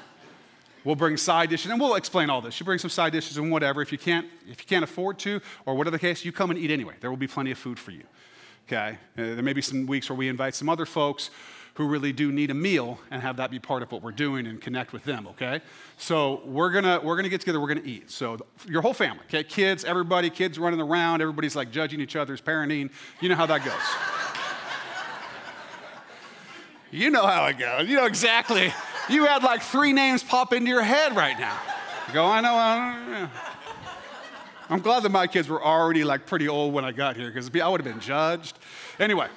We'll 0.84 0.94
bring 0.94 1.16
side 1.16 1.50
dishes, 1.50 1.72
and 1.72 1.80
we'll 1.80 1.96
explain 1.96 2.30
all 2.30 2.40
this. 2.40 2.60
You 2.60 2.66
bring 2.66 2.78
some 2.78 2.90
side 2.90 3.12
dishes 3.12 3.36
and 3.36 3.50
whatever. 3.50 3.82
If 3.82 3.90
you 3.90 3.98
can't, 3.98 4.28
if 4.48 4.60
you 4.60 4.66
can't 4.66 4.84
afford 4.84 5.18
to, 5.20 5.40
or 5.64 5.74
whatever 5.74 5.96
the 5.96 5.98
case, 5.98 6.24
you 6.24 6.30
come 6.30 6.50
and 6.50 6.58
eat 6.58 6.70
anyway. 6.70 6.94
There 7.00 7.10
will 7.10 7.16
be 7.16 7.26
plenty 7.26 7.50
of 7.50 7.58
food 7.58 7.80
for 7.80 7.90
you. 7.90 8.04
Okay? 8.68 8.96
Uh, 9.18 9.34
there 9.34 9.42
may 9.42 9.54
be 9.54 9.62
some 9.62 9.86
weeks 9.86 10.08
where 10.08 10.16
we 10.16 10.28
invite 10.28 10.54
some 10.54 10.68
other 10.68 10.86
folks 10.86 11.30
who 11.76 11.86
really 11.86 12.10
do 12.10 12.32
need 12.32 12.50
a 12.50 12.54
meal 12.54 12.98
and 13.10 13.20
have 13.20 13.36
that 13.36 13.50
be 13.50 13.58
part 13.58 13.82
of 13.82 13.92
what 13.92 14.02
we're 14.02 14.10
doing 14.10 14.46
and 14.46 14.62
connect 14.62 14.94
with 14.94 15.04
them, 15.04 15.26
okay? 15.26 15.60
So 15.98 16.40
we're 16.46 16.70
gonna 16.70 17.00
we're 17.02 17.16
gonna 17.16 17.28
get 17.28 17.40
together, 17.40 17.60
we're 17.60 17.68
gonna 17.68 17.82
eat. 17.84 18.10
So 18.10 18.38
your 18.66 18.80
whole 18.80 18.94
family, 18.94 19.22
okay? 19.26 19.44
Kids, 19.44 19.84
everybody, 19.84 20.30
kids 20.30 20.58
running 20.58 20.80
around, 20.80 21.20
everybody's 21.20 21.54
like 21.54 21.70
judging 21.70 22.00
each 22.00 22.16
other's 22.16 22.40
parenting. 22.40 22.90
You 23.20 23.28
know 23.28 23.34
how 23.34 23.44
that 23.44 23.62
goes. 23.62 23.74
you 26.90 27.10
know 27.10 27.26
how 27.26 27.44
it 27.44 27.58
goes. 27.58 27.86
You 27.86 27.96
know 27.96 28.06
exactly. 28.06 28.72
You 29.10 29.26
had 29.26 29.42
like 29.42 29.60
three 29.60 29.92
names 29.92 30.22
pop 30.22 30.54
into 30.54 30.70
your 30.70 30.82
head 30.82 31.14
right 31.14 31.38
now. 31.38 31.60
You 32.08 32.14
go, 32.14 32.24
I 32.24 32.40
know, 32.40 32.54
I 32.54 33.06
know. 33.06 33.28
I'm 34.70 34.80
glad 34.80 35.02
that 35.02 35.10
my 35.10 35.26
kids 35.26 35.46
were 35.48 35.62
already 35.62 36.04
like 36.04 36.24
pretty 36.24 36.48
old 36.48 36.72
when 36.72 36.86
I 36.86 36.92
got 36.92 37.16
here 37.16 37.28
because 37.28 37.50
I 37.54 37.68
would 37.68 37.84
have 37.84 37.92
been 37.92 38.00
judged. 38.00 38.58
Anyway. 38.98 39.28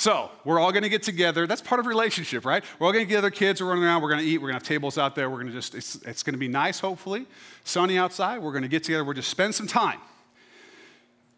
So 0.00 0.30
we're 0.46 0.58
all 0.58 0.72
going 0.72 0.82
to 0.82 0.88
get 0.88 1.02
together. 1.02 1.46
That's 1.46 1.60
part 1.60 1.78
of 1.78 1.84
relationship, 1.84 2.46
right? 2.46 2.64
We're 2.78 2.86
all 2.86 2.92
going 2.94 3.04
to 3.04 3.06
get 3.06 3.16
together. 3.16 3.28
Kids 3.28 3.60
are 3.60 3.66
running 3.66 3.84
around. 3.84 4.00
We're 4.00 4.08
going 4.08 4.22
to 4.22 4.26
eat. 4.26 4.38
We're 4.38 4.48
going 4.48 4.58
to 4.58 4.64
have 4.64 4.66
tables 4.66 4.96
out 4.96 5.14
there. 5.14 5.28
We're 5.28 5.42
going 5.42 5.48
to 5.48 5.52
just, 5.52 5.74
it's, 5.74 5.96
it's 5.96 6.22
going 6.22 6.32
to 6.32 6.38
be 6.38 6.48
nice, 6.48 6.80
hopefully. 6.80 7.26
Sunny 7.64 7.98
outside. 7.98 8.38
We're 8.38 8.52
going 8.52 8.62
to 8.62 8.68
get 8.68 8.82
together. 8.82 9.04
We're 9.04 9.12
just 9.12 9.28
spend 9.28 9.54
some 9.54 9.66
time. 9.66 9.98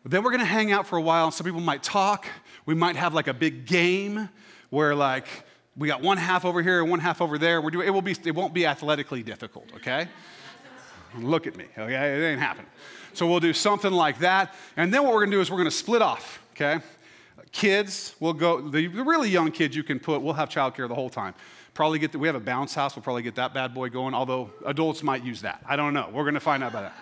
But 0.04 0.12
then 0.12 0.22
we're 0.22 0.30
going 0.30 0.42
to 0.42 0.46
hang 0.46 0.70
out 0.70 0.86
for 0.86 0.96
a 0.96 1.02
while. 1.02 1.32
Some 1.32 1.44
people 1.44 1.60
might 1.60 1.82
talk. 1.82 2.26
We 2.64 2.76
might 2.76 2.94
have 2.94 3.14
like 3.14 3.26
a 3.26 3.34
big 3.34 3.66
game 3.66 4.28
where 4.70 4.94
like 4.94 5.26
we 5.76 5.88
got 5.88 6.00
one 6.00 6.16
half 6.16 6.44
over 6.44 6.62
here 6.62 6.82
and 6.82 6.88
one 6.88 7.00
half 7.00 7.20
over 7.20 7.38
there. 7.38 7.60
We're 7.60 7.70
doing, 7.70 7.88
it, 7.88 7.90
will 7.90 8.00
be, 8.00 8.14
it 8.24 8.32
won't 8.32 8.54
be 8.54 8.64
athletically 8.64 9.24
difficult, 9.24 9.72
okay? 9.74 10.06
Look 11.18 11.48
at 11.48 11.56
me, 11.56 11.64
okay? 11.76 12.16
It 12.16 12.24
ain't 12.24 12.40
happening. 12.40 12.70
So 13.12 13.26
we'll 13.26 13.40
do 13.40 13.54
something 13.54 13.90
like 13.90 14.20
that. 14.20 14.54
And 14.76 14.94
then 14.94 15.02
what 15.02 15.14
we're 15.14 15.22
going 15.22 15.32
to 15.32 15.36
do 15.38 15.40
is 15.40 15.50
we're 15.50 15.56
going 15.56 15.68
to 15.68 15.76
split 15.76 16.00
off, 16.00 16.40
okay? 16.52 16.80
Kids 17.52 18.14
will 18.18 18.32
go, 18.32 18.60
the 18.60 18.88
really 18.88 19.28
young 19.28 19.52
kids 19.52 19.76
you 19.76 19.82
can 19.82 20.00
put, 20.00 20.22
we'll 20.22 20.32
have 20.32 20.48
childcare 20.48 20.88
the 20.88 20.94
whole 20.94 21.10
time. 21.10 21.34
Probably 21.74 21.98
get, 21.98 22.12
the, 22.12 22.18
we 22.18 22.26
have 22.26 22.34
a 22.34 22.40
bounce 22.40 22.74
house, 22.74 22.96
we'll 22.96 23.02
probably 23.02 23.22
get 23.22 23.34
that 23.34 23.54
bad 23.54 23.74
boy 23.74 23.90
going, 23.90 24.14
although 24.14 24.50
adults 24.66 25.02
might 25.02 25.22
use 25.22 25.42
that. 25.42 25.62
I 25.66 25.76
don't 25.76 25.94
know. 25.94 26.08
We're 26.12 26.24
going 26.24 26.34
to 26.34 26.40
find 26.40 26.62
out 26.62 26.70
about 26.70 26.82
that. 26.82 26.96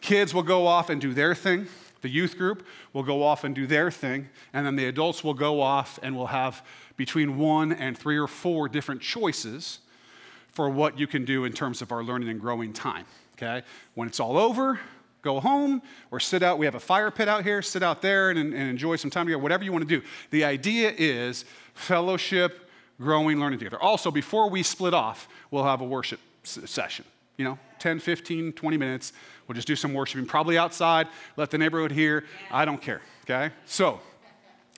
Kids 0.00 0.34
will 0.34 0.42
go 0.42 0.66
off 0.66 0.90
and 0.90 1.00
do 1.00 1.14
their 1.14 1.34
thing. 1.34 1.66
The 2.02 2.10
youth 2.10 2.36
group 2.36 2.66
will 2.92 3.02
go 3.02 3.22
off 3.22 3.44
and 3.44 3.54
do 3.54 3.66
their 3.66 3.90
thing. 3.90 4.28
And 4.52 4.66
then 4.66 4.76
the 4.76 4.86
adults 4.86 5.24
will 5.24 5.32
go 5.32 5.62
off 5.62 5.98
and 6.02 6.14
we'll 6.14 6.26
have 6.26 6.62
between 6.98 7.38
one 7.38 7.72
and 7.72 7.96
three 7.96 8.18
or 8.18 8.26
four 8.26 8.68
different 8.68 9.00
choices 9.00 9.78
for 10.52 10.68
what 10.68 10.98
you 10.98 11.06
can 11.06 11.24
do 11.24 11.46
in 11.46 11.52
terms 11.54 11.80
of 11.80 11.90
our 11.90 12.04
learning 12.04 12.28
and 12.28 12.38
growing 12.38 12.74
time. 12.74 13.06
Okay? 13.36 13.62
When 13.94 14.06
it's 14.06 14.20
all 14.20 14.36
over, 14.36 14.78
go 15.24 15.40
home 15.40 15.82
or 16.12 16.20
sit 16.20 16.42
out. 16.42 16.58
We 16.58 16.66
have 16.66 16.76
a 16.76 16.80
fire 16.80 17.10
pit 17.10 17.26
out 17.26 17.42
here, 17.42 17.62
sit 17.62 17.82
out 17.82 18.02
there 18.02 18.30
and, 18.30 18.38
and 18.38 18.54
enjoy 18.54 18.96
some 18.96 19.10
time 19.10 19.26
together, 19.26 19.42
whatever 19.42 19.64
you 19.64 19.72
want 19.72 19.88
to 19.88 20.00
do. 20.00 20.06
The 20.30 20.44
idea 20.44 20.94
is 20.96 21.44
fellowship, 21.72 22.70
growing, 23.00 23.40
learning 23.40 23.58
together. 23.58 23.82
Also, 23.82 24.10
before 24.10 24.48
we 24.48 24.62
split 24.62 24.94
off, 24.94 25.26
we'll 25.50 25.64
have 25.64 25.80
a 25.80 25.84
worship 25.84 26.20
session. 26.44 27.04
You 27.36 27.44
know, 27.44 27.58
10, 27.80 27.98
15, 27.98 28.52
20 28.52 28.76
minutes. 28.76 29.12
We'll 29.48 29.54
just 29.54 29.66
do 29.66 29.74
some 29.74 29.92
worshiping, 29.92 30.26
probably 30.26 30.56
outside, 30.56 31.08
let 31.36 31.50
the 31.50 31.58
neighborhood 31.58 31.90
hear. 31.90 32.24
I 32.50 32.64
don't 32.64 32.80
care, 32.80 33.02
okay? 33.24 33.52
So 33.66 34.00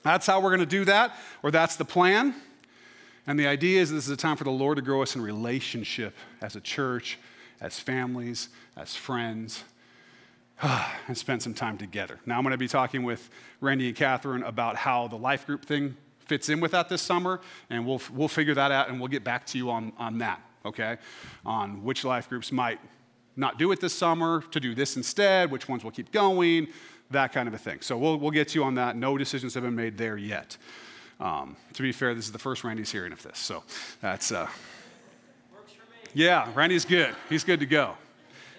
that's 0.03 0.25
how 0.25 0.39
we're 0.39 0.49
going 0.49 0.61
to 0.61 0.65
do 0.65 0.85
that, 0.85 1.15
or 1.43 1.51
that's 1.51 1.75
the 1.75 1.85
plan. 1.85 2.33
And 3.27 3.37
the 3.37 3.47
idea 3.47 3.81
is 3.81 3.91
this 3.91 4.05
is 4.05 4.09
a 4.09 4.17
time 4.17 4.37
for 4.37 4.45
the 4.45 4.51
Lord 4.51 4.77
to 4.77 4.81
grow 4.81 5.01
us 5.01 5.15
in 5.15 5.21
relationship 5.21 6.15
as 6.41 6.55
a 6.55 6.61
church, 6.61 7.19
as 7.61 7.79
families, 7.79 8.49
as 8.75 8.95
friends, 8.95 9.63
and 11.07 11.17
spend 11.17 11.41
some 11.41 11.53
time 11.53 11.77
together. 11.77 12.19
Now, 12.25 12.37
I'm 12.37 12.43
going 12.43 12.51
to 12.51 12.57
be 12.57 12.67
talking 12.67 13.03
with 13.03 13.29
Randy 13.61 13.87
and 13.87 13.95
Catherine 13.95 14.43
about 14.43 14.75
how 14.75 15.07
the 15.07 15.15
life 15.15 15.45
group 15.45 15.65
thing 15.65 15.95
fits 16.19 16.49
in 16.49 16.59
with 16.59 16.71
that 16.71 16.89
this 16.89 17.01
summer, 17.01 17.39
and 17.69 17.85
we'll, 17.85 18.01
we'll 18.13 18.27
figure 18.27 18.53
that 18.53 18.71
out 18.71 18.89
and 18.89 18.99
we'll 18.99 19.07
get 19.07 19.23
back 19.23 19.45
to 19.47 19.57
you 19.57 19.69
on, 19.69 19.93
on 19.97 20.17
that, 20.17 20.41
okay? 20.65 20.97
On 21.45 21.83
which 21.83 22.03
life 22.03 22.27
groups 22.27 22.51
might 22.51 22.79
not 23.35 23.59
do 23.59 23.71
it 23.71 23.79
this 23.79 23.93
summer, 23.93 24.41
to 24.51 24.59
do 24.59 24.73
this 24.73 24.97
instead, 24.97 25.51
which 25.51 25.69
ones 25.69 25.83
will 25.83 25.91
keep 25.91 26.11
going, 26.11 26.67
that 27.11 27.31
kind 27.31 27.47
of 27.47 27.53
a 27.53 27.57
thing. 27.57 27.81
So 27.81 27.97
we'll, 27.97 28.17
we'll 28.17 28.31
get 28.31 28.49
to 28.49 28.59
you 28.59 28.65
on 28.65 28.75
that. 28.75 28.95
No 28.95 29.17
decisions 29.17 29.53
have 29.53 29.63
been 29.63 29.75
made 29.75 29.97
there 29.97 30.17
yet. 30.17 30.57
Um, 31.19 31.55
to 31.73 31.81
be 31.81 31.91
fair, 31.91 32.13
this 32.13 32.25
is 32.25 32.31
the 32.31 32.39
first 32.39 32.63
Randy's 32.63 32.91
hearing 32.91 33.11
of 33.11 33.21
this, 33.23 33.39
so 33.39 33.63
that's. 34.01 34.31
Uh, 34.31 34.47
yeah, 36.13 36.49
Randy's 36.55 36.85
good. 36.85 37.15
He's 37.29 37.43
good 37.43 37.59
to 37.59 37.65
go. 37.65 37.95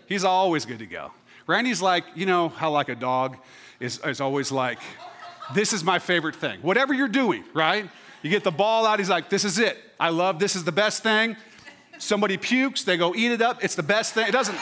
He's 0.06 0.24
always 0.24 0.64
good 0.64 0.78
to 0.78 0.86
go. 0.86 1.12
Randy's 1.48 1.80
like, 1.80 2.04
you 2.14 2.26
know 2.26 2.50
how 2.50 2.70
like 2.70 2.90
a 2.90 2.94
dog 2.94 3.38
is, 3.80 3.98
is 4.04 4.20
always 4.20 4.52
like, 4.52 4.78
this 5.54 5.72
is 5.72 5.82
my 5.82 5.98
favorite 5.98 6.36
thing. 6.36 6.60
Whatever 6.60 6.92
you're 6.92 7.08
doing, 7.08 7.42
right? 7.54 7.88
You 8.22 8.28
get 8.28 8.44
the 8.44 8.50
ball 8.50 8.84
out, 8.86 8.98
he's 8.98 9.08
like, 9.08 9.30
this 9.30 9.44
is 9.44 9.58
it. 9.58 9.78
I 9.98 10.10
love 10.10 10.38
this 10.38 10.54
is 10.54 10.64
the 10.64 10.72
best 10.72 11.02
thing. 11.02 11.36
Somebody 11.96 12.36
pukes, 12.36 12.84
they 12.84 12.98
go 12.98 13.14
eat 13.14 13.32
it 13.32 13.40
up. 13.40 13.64
It's 13.64 13.74
the 13.74 13.82
best 13.82 14.12
thing. 14.12 14.28
It 14.28 14.32
doesn't 14.32 14.58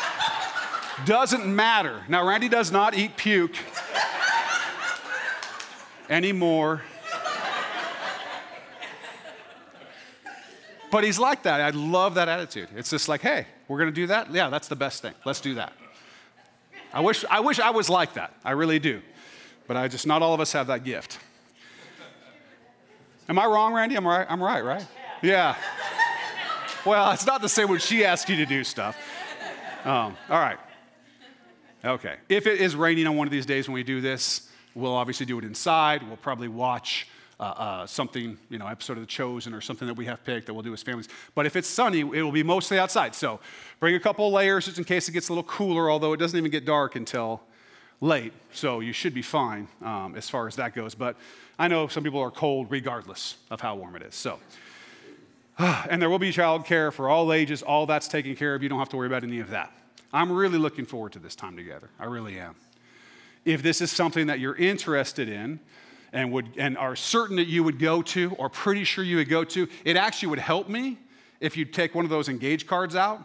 doesn't 1.04 1.44
matter. 1.44 2.02
Now 2.08 2.26
Randy 2.26 2.48
does 2.48 2.70
not 2.70 2.96
eat 2.96 3.16
puke 3.16 3.56
anymore. 6.08 6.82
But 10.92 11.02
he's 11.02 11.18
like 11.18 11.42
that. 11.42 11.60
I 11.60 11.70
love 11.70 12.14
that 12.14 12.28
attitude. 12.28 12.68
It's 12.76 12.90
just 12.90 13.08
like, 13.08 13.20
hey, 13.20 13.48
we're 13.66 13.76
going 13.76 13.90
to 13.90 13.94
do 13.94 14.06
that? 14.06 14.32
Yeah, 14.32 14.48
that's 14.48 14.68
the 14.68 14.76
best 14.76 15.02
thing. 15.02 15.14
Let's 15.24 15.40
do 15.40 15.54
that. 15.54 15.72
I 16.96 17.00
wish, 17.00 17.26
I 17.26 17.40
wish 17.40 17.60
I 17.60 17.68
was 17.68 17.90
like 17.90 18.14
that. 18.14 18.32
I 18.42 18.52
really 18.52 18.78
do. 18.78 19.02
But 19.66 19.76
I 19.76 19.86
just, 19.86 20.06
not 20.06 20.22
all 20.22 20.32
of 20.32 20.40
us 20.40 20.52
have 20.52 20.68
that 20.68 20.82
gift. 20.82 21.18
Am 23.28 23.38
I 23.38 23.44
wrong, 23.44 23.74
Randy? 23.74 23.96
I'm 23.96 24.06
right, 24.06 24.26
I'm 24.26 24.42
right, 24.42 24.64
right? 24.64 24.86
Yeah. 25.20 25.56
Well, 26.86 27.10
it's 27.10 27.26
not 27.26 27.42
the 27.42 27.50
same 27.50 27.68
when 27.68 27.80
she 27.80 28.02
asks 28.02 28.30
you 28.30 28.36
to 28.36 28.46
do 28.46 28.64
stuff. 28.64 28.96
Um, 29.84 30.16
all 30.30 30.40
right. 30.40 30.56
Okay. 31.84 32.14
If 32.30 32.46
it 32.46 32.62
is 32.62 32.74
raining 32.74 33.06
on 33.06 33.14
one 33.18 33.26
of 33.26 33.30
these 33.30 33.44
days 33.44 33.68
when 33.68 33.74
we 33.74 33.82
do 33.82 34.00
this, 34.00 34.48
we'll 34.74 34.94
obviously 34.94 35.26
do 35.26 35.38
it 35.38 35.44
inside. 35.44 36.02
We'll 36.02 36.16
probably 36.16 36.48
watch 36.48 37.08
uh, 37.38 37.42
uh, 37.42 37.86
something, 37.86 38.38
you 38.48 38.58
know, 38.58 38.66
episode 38.66 38.94
of 38.94 39.02
The 39.02 39.06
Chosen 39.06 39.52
or 39.52 39.60
something 39.60 39.86
that 39.86 39.94
we 39.94 40.06
have 40.06 40.24
picked 40.24 40.46
that 40.46 40.54
we'll 40.54 40.62
do 40.62 40.72
as 40.72 40.82
families. 40.82 41.08
But 41.34 41.44
if 41.46 41.54
it's 41.56 41.68
sunny, 41.68 42.00
it 42.00 42.22
will 42.22 42.32
be 42.32 42.42
mostly 42.42 42.78
outside. 42.78 43.14
So 43.14 43.40
bring 43.78 43.94
a 43.94 44.00
couple 44.00 44.30
layers 44.32 44.66
just 44.66 44.78
in 44.78 44.84
case 44.84 45.08
it 45.08 45.12
gets 45.12 45.28
a 45.28 45.32
little 45.32 45.44
cooler, 45.44 45.90
although 45.90 46.12
it 46.12 46.16
doesn't 46.16 46.36
even 46.38 46.50
get 46.50 46.64
dark 46.64 46.96
until 46.96 47.42
late. 48.00 48.32
So 48.52 48.80
you 48.80 48.92
should 48.92 49.14
be 49.14 49.22
fine 49.22 49.68
um, 49.82 50.14
as 50.16 50.30
far 50.30 50.46
as 50.46 50.56
that 50.56 50.74
goes. 50.74 50.94
But 50.94 51.16
I 51.58 51.68
know 51.68 51.88
some 51.88 52.02
people 52.02 52.20
are 52.20 52.30
cold 52.30 52.70
regardless 52.70 53.36
of 53.50 53.60
how 53.60 53.76
warm 53.76 53.96
it 53.96 54.02
is. 54.02 54.14
So, 54.14 54.38
and 55.58 56.00
there 56.00 56.08
will 56.08 56.18
be 56.18 56.32
childcare 56.32 56.92
for 56.92 57.08
all 57.08 57.32
ages. 57.32 57.62
All 57.62 57.86
that's 57.86 58.08
taken 58.08 58.34
care 58.34 58.54
of. 58.54 58.62
You 58.62 58.68
don't 58.68 58.78
have 58.78 58.90
to 58.90 58.96
worry 58.96 59.06
about 59.06 59.24
any 59.24 59.40
of 59.40 59.50
that. 59.50 59.72
I'm 60.12 60.32
really 60.32 60.58
looking 60.58 60.86
forward 60.86 61.12
to 61.12 61.18
this 61.18 61.34
time 61.34 61.56
together. 61.56 61.90
I 61.98 62.06
really 62.06 62.38
am. 62.38 62.54
If 63.44 63.62
this 63.62 63.80
is 63.80 63.92
something 63.92 64.28
that 64.28 64.40
you're 64.40 64.56
interested 64.56 65.28
in, 65.28 65.60
and, 66.16 66.32
would, 66.32 66.48
and 66.56 66.78
are 66.78 66.96
certain 66.96 67.36
that 67.36 67.46
you 67.46 67.62
would 67.62 67.78
go 67.78 68.00
to 68.00 68.34
or 68.38 68.48
pretty 68.48 68.84
sure 68.84 69.04
you 69.04 69.16
would 69.16 69.28
go 69.28 69.44
to, 69.44 69.68
it 69.84 69.98
actually 69.98 70.28
would 70.28 70.38
help 70.38 70.66
me 70.66 70.98
if 71.40 71.58
you 71.58 71.66
take 71.66 71.94
one 71.94 72.06
of 72.06 72.10
those 72.10 72.30
engage 72.30 72.66
cards 72.66 72.96
out 72.96 73.22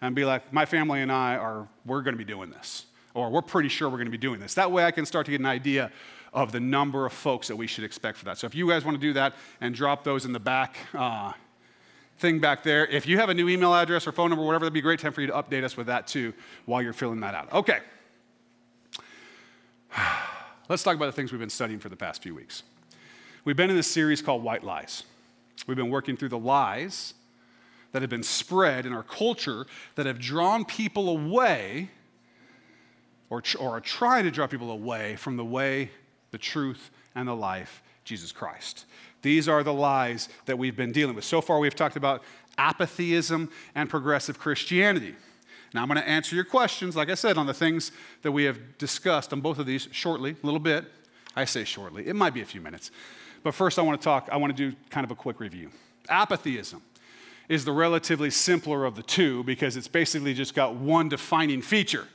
and 0.00 0.16
be 0.16 0.24
like, 0.24 0.50
my 0.50 0.64
family 0.64 1.02
and 1.02 1.12
I 1.12 1.36
are, 1.36 1.68
we're 1.84 2.00
going 2.00 2.14
to 2.14 2.18
be 2.18 2.24
doing 2.24 2.50
this. 2.50 2.86
Or 3.12 3.28
we're 3.28 3.42
pretty 3.42 3.68
sure 3.68 3.90
we're 3.90 3.98
going 3.98 4.06
to 4.06 4.10
be 4.10 4.16
doing 4.16 4.40
this. 4.40 4.54
That 4.54 4.72
way 4.72 4.84
I 4.84 4.90
can 4.90 5.04
start 5.04 5.26
to 5.26 5.32
get 5.32 5.40
an 5.40 5.46
idea 5.46 5.92
of 6.32 6.50
the 6.50 6.60
number 6.60 7.04
of 7.04 7.12
folks 7.12 7.48
that 7.48 7.56
we 7.56 7.66
should 7.66 7.84
expect 7.84 8.16
for 8.16 8.24
that. 8.24 8.38
So 8.38 8.46
if 8.46 8.54
you 8.54 8.66
guys 8.66 8.86
want 8.86 8.94
to 8.94 9.00
do 9.00 9.12
that 9.12 9.34
and 9.60 9.74
drop 9.74 10.02
those 10.02 10.24
in 10.24 10.32
the 10.32 10.40
back 10.40 10.78
uh, 10.94 11.32
thing 12.18 12.38
back 12.38 12.62
there, 12.62 12.86
if 12.86 13.06
you 13.06 13.18
have 13.18 13.28
a 13.28 13.34
new 13.34 13.50
email 13.50 13.74
address 13.74 14.06
or 14.06 14.12
phone 14.12 14.30
number, 14.30 14.46
whatever, 14.46 14.64
that'd 14.64 14.72
be 14.72 14.80
a 14.80 14.82
great 14.82 15.00
time 15.00 15.12
for 15.12 15.20
you 15.20 15.26
to 15.26 15.34
update 15.34 15.62
us 15.62 15.76
with 15.76 15.88
that 15.88 16.06
too 16.06 16.32
while 16.64 16.80
you're 16.80 16.94
filling 16.94 17.20
that 17.20 17.34
out. 17.34 17.52
Okay. 17.52 17.80
Let's 20.70 20.84
talk 20.84 20.94
about 20.94 21.06
the 21.06 21.12
things 21.12 21.32
we've 21.32 21.40
been 21.40 21.50
studying 21.50 21.80
for 21.80 21.88
the 21.88 21.96
past 21.96 22.22
few 22.22 22.32
weeks. 22.32 22.62
We've 23.44 23.56
been 23.56 23.70
in 23.70 23.76
this 23.76 23.88
series 23.88 24.22
called 24.22 24.44
White 24.44 24.62
Lies. 24.62 25.02
We've 25.66 25.76
been 25.76 25.90
working 25.90 26.16
through 26.16 26.28
the 26.28 26.38
lies 26.38 27.14
that 27.90 28.02
have 28.02 28.08
been 28.08 28.22
spread 28.22 28.86
in 28.86 28.92
our 28.92 29.02
culture 29.02 29.66
that 29.96 30.06
have 30.06 30.20
drawn 30.20 30.64
people 30.64 31.08
away 31.08 31.90
or, 33.30 33.42
or 33.58 33.70
are 33.70 33.80
trying 33.80 34.22
to 34.22 34.30
draw 34.30 34.46
people 34.46 34.70
away 34.70 35.16
from 35.16 35.36
the 35.36 35.44
way, 35.44 35.90
the 36.30 36.38
truth, 36.38 36.92
and 37.16 37.26
the 37.26 37.34
life 37.34 37.82
Jesus 38.04 38.30
Christ. 38.30 38.84
These 39.22 39.48
are 39.48 39.64
the 39.64 39.74
lies 39.74 40.28
that 40.44 40.56
we've 40.56 40.76
been 40.76 40.92
dealing 40.92 41.16
with. 41.16 41.24
So 41.24 41.40
far, 41.40 41.58
we've 41.58 41.74
talked 41.74 41.96
about 41.96 42.22
apatheism 42.58 43.50
and 43.74 43.90
progressive 43.90 44.38
Christianity. 44.38 45.16
Now, 45.72 45.82
I'm 45.82 45.88
going 45.88 46.00
to 46.00 46.08
answer 46.08 46.34
your 46.34 46.44
questions, 46.44 46.96
like 46.96 47.10
I 47.10 47.14
said, 47.14 47.38
on 47.38 47.46
the 47.46 47.54
things 47.54 47.92
that 48.22 48.32
we 48.32 48.44
have 48.44 48.78
discussed 48.78 49.32
on 49.32 49.40
both 49.40 49.58
of 49.58 49.66
these 49.66 49.88
shortly, 49.92 50.36
a 50.42 50.46
little 50.46 50.60
bit. 50.60 50.84
I 51.36 51.44
say 51.44 51.64
shortly, 51.64 52.08
it 52.08 52.16
might 52.16 52.34
be 52.34 52.40
a 52.40 52.44
few 52.44 52.60
minutes. 52.60 52.90
But 53.42 53.54
first, 53.54 53.78
I 53.78 53.82
want 53.82 54.00
to 54.00 54.04
talk, 54.04 54.28
I 54.32 54.36
want 54.36 54.56
to 54.56 54.70
do 54.70 54.76
kind 54.90 55.04
of 55.04 55.10
a 55.10 55.14
quick 55.14 55.38
review. 55.38 55.70
Apatheism 56.08 56.82
is 57.48 57.64
the 57.64 57.72
relatively 57.72 58.30
simpler 58.30 58.84
of 58.84 58.96
the 58.96 59.02
two 59.02 59.44
because 59.44 59.76
it's 59.76 59.88
basically 59.88 60.34
just 60.34 60.54
got 60.54 60.74
one 60.74 61.08
defining 61.08 61.62
feature. 61.62 62.06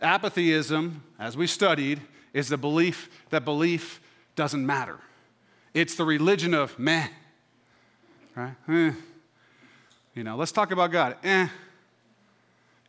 Apatheism, 0.00 1.02
as 1.18 1.36
we 1.36 1.46
studied, 1.46 2.00
is 2.32 2.48
the 2.48 2.56
belief 2.56 3.10
that 3.30 3.44
belief 3.44 4.00
doesn't 4.34 4.64
matter. 4.64 4.98
It's 5.74 5.94
the 5.94 6.04
religion 6.04 6.54
of 6.54 6.78
meh, 6.78 7.08
right? 8.34 8.54
Eh. 8.68 8.92
You 10.14 10.24
know, 10.24 10.36
let's 10.36 10.52
talk 10.52 10.70
about 10.70 10.90
God. 10.90 11.16
Eh. 11.22 11.48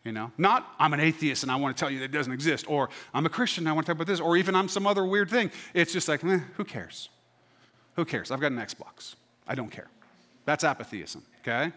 You 0.08 0.14
know, 0.14 0.32
not 0.38 0.74
I'm 0.80 0.94
an 0.94 1.02
atheist 1.02 1.44
and 1.44 1.52
I 1.52 1.58
want 1.58 1.76
to 1.76 1.80
tell 1.82 1.92
you 1.92 2.00
that 2.00 2.06
it 2.06 2.12
doesn't 2.14 2.32
exist, 2.32 2.64
or 2.70 2.90
I'm 3.14 3.26
a 3.26 3.30
Christian 3.30 3.64
and 3.64 3.70
I 3.70 3.74
want 3.74 3.88
to 3.88 3.92
talk 3.92 3.98
about 3.98 4.08
this, 4.08 4.22
or 4.22 4.38
even 4.38 4.56
I'm 4.56 4.70
some 4.70 4.88
other 4.88 5.04
weird 5.04 5.30
thing. 5.30 5.52
It's 5.74 5.92
just 5.92 6.08
like, 6.08 6.24
eh, 6.24 6.40
who 6.56 6.64
cares? 6.64 7.10
Who 7.98 8.06
cares? 8.06 8.32
I've 8.32 8.40
got 8.40 8.54
an 8.54 8.58
Xbox. 8.58 9.16
I 9.46 9.54
don't 9.54 9.70
care. 9.70 9.90
That's 10.46 10.64
apatheism, 10.64 11.24
okay? 11.42 11.74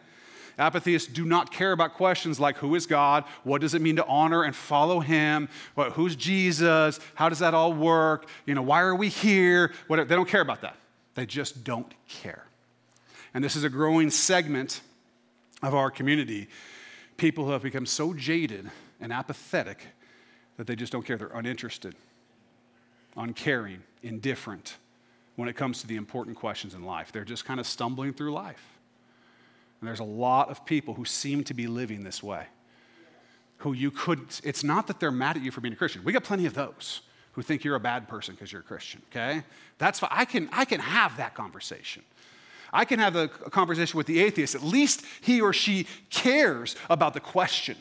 Apatheists 0.59 1.13
do 1.13 1.25
not 1.25 1.51
care 1.51 1.73
about 1.73 1.95
questions 1.95 2.39
like 2.39 2.57
who 2.59 2.77
is 2.77 2.87
God? 2.87 3.25
What 3.43 3.63
does 3.63 3.75
it 3.75 3.83
mean 3.83 3.97
to 3.97 4.07
honor 4.07 4.45
and 4.45 4.55
follow 4.55 5.01
him? 5.01 5.49
What, 5.75 5.95
who's 5.95 6.15
Jesus? 6.15 7.01
How 7.17 7.31
does 7.31 7.41
that 7.41 7.53
all 7.53 7.73
work? 7.73 8.29
You 8.47 8.55
know, 8.55 8.63
why 8.63 8.83
are 8.83 8.95
we 8.95 9.09
here? 9.09 9.73
Whatever. 9.89 10.09
They 10.09 10.15
don't 10.15 10.29
care 10.29 10.43
about 10.43 10.61
that. 10.61 10.77
They 11.17 11.27
just 11.27 11.65
don't 11.65 11.93
care. 12.09 12.45
And 13.35 13.43
this 13.43 13.57
is 13.57 13.65
a 13.65 13.69
growing 13.69 14.09
segment 14.09 14.83
of 15.65 15.75
our 15.75 15.91
community. 15.91 16.47
People 17.21 17.45
who 17.45 17.51
have 17.51 17.63
become 17.63 17.85
so 17.85 18.15
jaded 18.15 18.71
and 18.99 19.13
apathetic 19.13 19.85
that 20.57 20.67
they 20.67 20.75
just 20.75 20.91
don't 20.91 21.05
care. 21.05 21.19
They're 21.19 21.29
uninterested, 21.29 21.95
uncaring, 23.15 23.83
indifferent 24.03 24.79
when 25.37 25.47
it 25.47 25.55
comes 25.55 25.83
to 25.83 25.87
the 25.87 25.97
important 25.97 26.35
questions 26.35 26.73
in 26.73 26.83
life. 26.83 27.13
They're 27.13 27.27
just 27.27 27.45
kind 27.45 27.61
of 27.61 27.67
stumbling 27.67 28.15
through 28.15 28.33
life. 28.33 28.65
And 29.81 29.89
there's 29.89 30.01
a 30.01 30.05
lot 30.05 30.49
of 30.49 30.65
people 30.65 30.95
who 30.95 31.05
seem 31.05 31.45
to 31.45 31.53
be 31.53 31.67
living 31.67 32.05
this 32.05 32.23
way. 32.23 32.47
Who 33.59 33.75
you 33.75 33.91
could, 33.91 34.21
it's 34.43 34.65
not 34.65 34.87
that 34.87 34.99
they're 34.99 35.11
mad 35.11 35.37
at 35.37 35.43
you 35.43 35.51
for 35.51 35.61
being 35.61 35.75
a 35.75 35.77
Christian. 35.77 36.03
We 36.03 36.15
got 36.15 36.25
plenty 36.25 36.47
of 36.47 36.55
those 36.55 37.03
who 37.33 37.43
think 37.43 37.65
you're 37.65 37.77
a 37.77 37.81
bad 37.81 38.09
person 38.09 38.35
because 38.35 38.51
you're 38.51 38.63
a 38.63 38.65
Christian, 38.65 39.03
okay? 39.11 39.43
That's 39.77 39.99
fine. 39.99 40.09
I 40.11 40.25
can, 40.25 40.49
I 40.53 40.65
can 40.65 40.81
have 40.81 41.19
that 41.19 41.35
conversation. 41.35 42.03
I 42.73 42.85
can 42.85 42.99
have 42.99 43.17
a 43.17 43.29
conversation 43.29 43.97
with 43.97 44.07
the 44.07 44.21
atheist. 44.21 44.55
At 44.55 44.63
least 44.63 45.05
he 45.21 45.41
or 45.41 45.53
she 45.53 45.87
cares 46.09 46.77
about 46.89 47.15
the 47.15 47.21
question. 47.21 47.77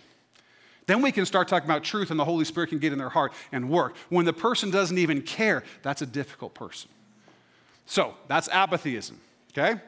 Then 0.87 1.03
we 1.03 1.11
can 1.11 1.25
start 1.27 1.47
talking 1.47 1.69
about 1.69 1.83
truth 1.83 2.09
and 2.09 2.19
the 2.19 2.25
Holy 2.25 2.45
Spirit 2.45 2.69
can 2.69 2.79
get 2.79 2.91
in 2.91 2.97
their 2.97 3.09
heart 3.09 3.33
and 3.51 3.69
work. 3.69 3.95
When 4.09 4.25
the 4.25 4.33
person 4.33 4.71
doesn't 4.71 4.97
even 4.97 5.21
care, 5.21 5.63
that's 5.83 6.01
a 6.01 6.05
difficult 6.07 6.55
person. 6.55 6.89
So 7.85 8.15
that's 8.27 8.49
apatheism, 8.51 9.19
okay? 9.51 9.79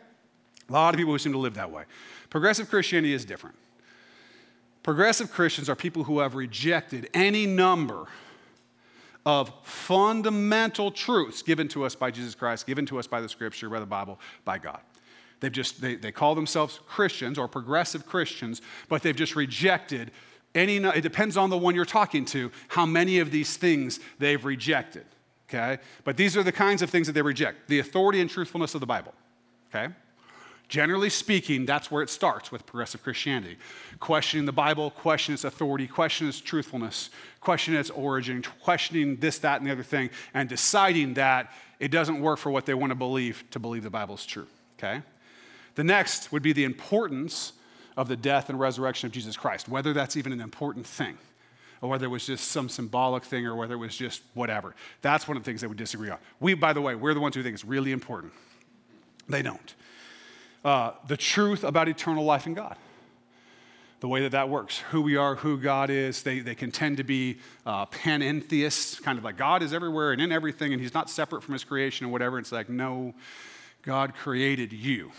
A 0.70 0.72
lot 0.72 0.93
of 0.93 1.00
people 1.00 1.13
who 1.13 1.17
seem 1.17 1.31
to 1.31 1.39
live 1.39 1.55
that 1.55 1.72
way. 1.72 1.86
Progressive 2.29 2.70
Christianity 2.70 3.13
is 3.13 3.25
different. 3.25 3.55
Progressive 4.84 5.31
Christians 5.31 5.70
are 5.70 5.75
people 5.75 6.03
who 6.03 6.20
have 6.20 6.36
rejected 6.36 7.10
any 7.13 7.46
number 7.46 8.05
of 9.25 9.51
fundamental 9.63 10.91
truths 10.91 11.41
given 11.41 11.67
to 11.70 11.84
us 11.84 11.96
by 11.96 12.10
Jesus 12.10 12.34
Christ, 12.34 12.65
given 12.65 12.86
to 12.88 12.98
us 13.00 13.08
by 13.08 13.22
the 13.22 13.29
scripture, 13.29 13.70
by 13.70 13.79
the 13.79 13.86
Bible, 13.86 14.20
by 14.46 14.58
God. 14.58 14.79
They've 15.41 15.51
just, 15.51 15.81
they, 15.81 15.95
they 15.95 16.12
call 16.12 16.36
themselves 16.36 16.79
Christians 16.88 17.38
or 17.38 17.48
progressive 17.48 18.05
Christians, 18.05 18.62
but 18.88 19.01
they've 19.01 19.15
just 19.15 19.36
rejected 19.36 20.12
any, 20.54 20.77
it 20.77 21.01
depends 21.01 21.38
on 21.38 21.49
the 21.49 21.58
one 21.58 21.75
you're 21.75 21.86
talking 21.86 22.25
to, 22.25 22.51
how 22.67 22.86
many 22.86 23.19
of 23.19 23.32
these 23.32 23.58
things 23.58 23.99
they've 24.19 24.43
rejected, 24.43 25.06
okay? 25.49 25.82
But 26.04 26.17
these 26.17 26.36
are 26.36 26.43
the 26.43 26.51
kinds 26.51 26.82
of 26.82 26.89
things 26.89 27.08
that 27.08 27.13
they 27.13 27.21
reject 27.21 27.67
the 27.67 27.80
authority 27.80 28.21
and 28.21 28.30
truthfulness 28.30 28.73
of 28.75 28.82
the 28.82 28.88
Bible, 28.88 29.13
okay? 29.73 29.93
Generally 30.67 31.10
speaking, 31.10 31.65
that's 31.65 31.89
where 31.89 32.01
it 32.01 32.10
starts 32.10 32.51
with 32.51 32.65
progressive 32.65 33.04
Christianity. 33.04 33.58
Questioning 33.99 34.45
the 34.45 34.54
Bible, 34.54 34.91
questioning 34.91 35.34
its 35.34 35.43
authority, 35.43 35.86
questioning 35.86 36.30
its 36.30 36.39
truthfulness, 36.39 37.10
questioning 37.41 37.80
its 37.80 37.89
origin, 37.89 38.43
questioning 38.62 39.17
this, 39.17 39.39
that, 39.39 39.60
and 39.60 39.67
the 39.67 39.71
other 39.71 39.84
thing, 39.84 40.10
and 40.34 40.47
deciding 40.47 41.15
that 41.15 41.51
it 41.80 41.91
doesn't 41.91 42.21
work 42.21 42.39
for 42.39 42.51
what 42.51 42.65
they 42.65 42.73
want 42.73 42.91
to 42.91 42.95
believe 42.95 43.43
to 43.51 43.60
believe 43.60 43.84
the 43.84 43.89
Bible 43.89 44.15
is 44.15 44.25
true. 44.25 44.47
Okay? 44.77 45.01
The 45.75 45.84
next 45.84 46.31
would 46.31 46.43
be 46.43 46.53
the 46.53 46.63
importance 46.63 47.53
of 47.97 48.07
the 48.07 48.15
death 48.15 48.49
and 48.49 48.60
resurrection 48.60 49.07
of 49.07 49.13
Jesus 49.13 49.36
Christ, 49.36 49.67
whether 49.67 49.93
that's 49.93 50.17
even 50.17 50.31
an 50.31 50.41
important 50.41 50.86
thing, 50.86 51.17
or 51.81 51.89
whether 51.89 52.05
it 52.05 52.10
was 52.10 52.25
just 52.25 52.51
some 52.51 52.69
symbolic 52.69 53.23
thing, 53.23 53.45
or 53.45 53.55
whether 53.55 53.73
it 53.73 53.77
was 53.77 53.95
just 53.95 54.21
whatever. 54.34 54.75
That's 55.01 55.27
one 55.27 55.38
of 55.38 55.43
the 55.43 55.49
things 55.49 55.62
they 55.62 55.67
would 55.67 55.77
disagree 55.77 56.10
on. 56.10 56.19
We, 56.39 56.53
by 56.53 56.73
the 56.73 56.81
way, 56.81 56.95
we're 56.95 57.13
the 57.13 57.19
ones 57.19 57.36
who 57.36 57.43
think 57.43 57.53
it's 57.53 57.65
really 57.65 57.91
important. 57.91 58.34
They 59.27 59.41
don't 59.41 59.75
uh, 60.63 60.91
the 61.07 61.17
truth 61.17 61.63
about 61.63 61.88
eternal 61.88 62.23
life 62.23 62.45
in 62.45 62.53
God. 62.53 62.77
The 63.99 64.07
way 64.07 64.21
that 64.21 64.31
that 64.31 64.49
works, 64.49 64.79
who 64.89 65.03
we 65.03 65.15
are, 65.15 65.36
who 65.36 65.60
God 65.60 65.91
is. 65.91 66.23
They, 66.23 66.39
they 66.39 66.55
can 66.55 66.71
tend 66.71 66.97
to 66.97 67.03
be 67.03 67.38
uh, 67.67 67.86
panentheists, 67.86 68.99
kind 68.99 69.19
of 69.19 69.23
like 69.23 69.38
God 69.38 69.62
is 69.62 69.73
everywhere 69.73 70.12
and 70.12 70.19
in 70.19 70.31
everything, 70.31 70.73
and 70.73 70.81
He's 70.81 70.93
not 70.95 71.07
separate 71.07 71.43
from 71.43 71.53
His 71.53 71.63
creation 71.63 72.05
and 72.05 72.12
whatever. 72.12 72.39
It's 72.39 72.51
like, 72.51 72.67
no, 72.67 73.13
God 73.84 74.15
created 74.15 74.73
you. 74.73 75.12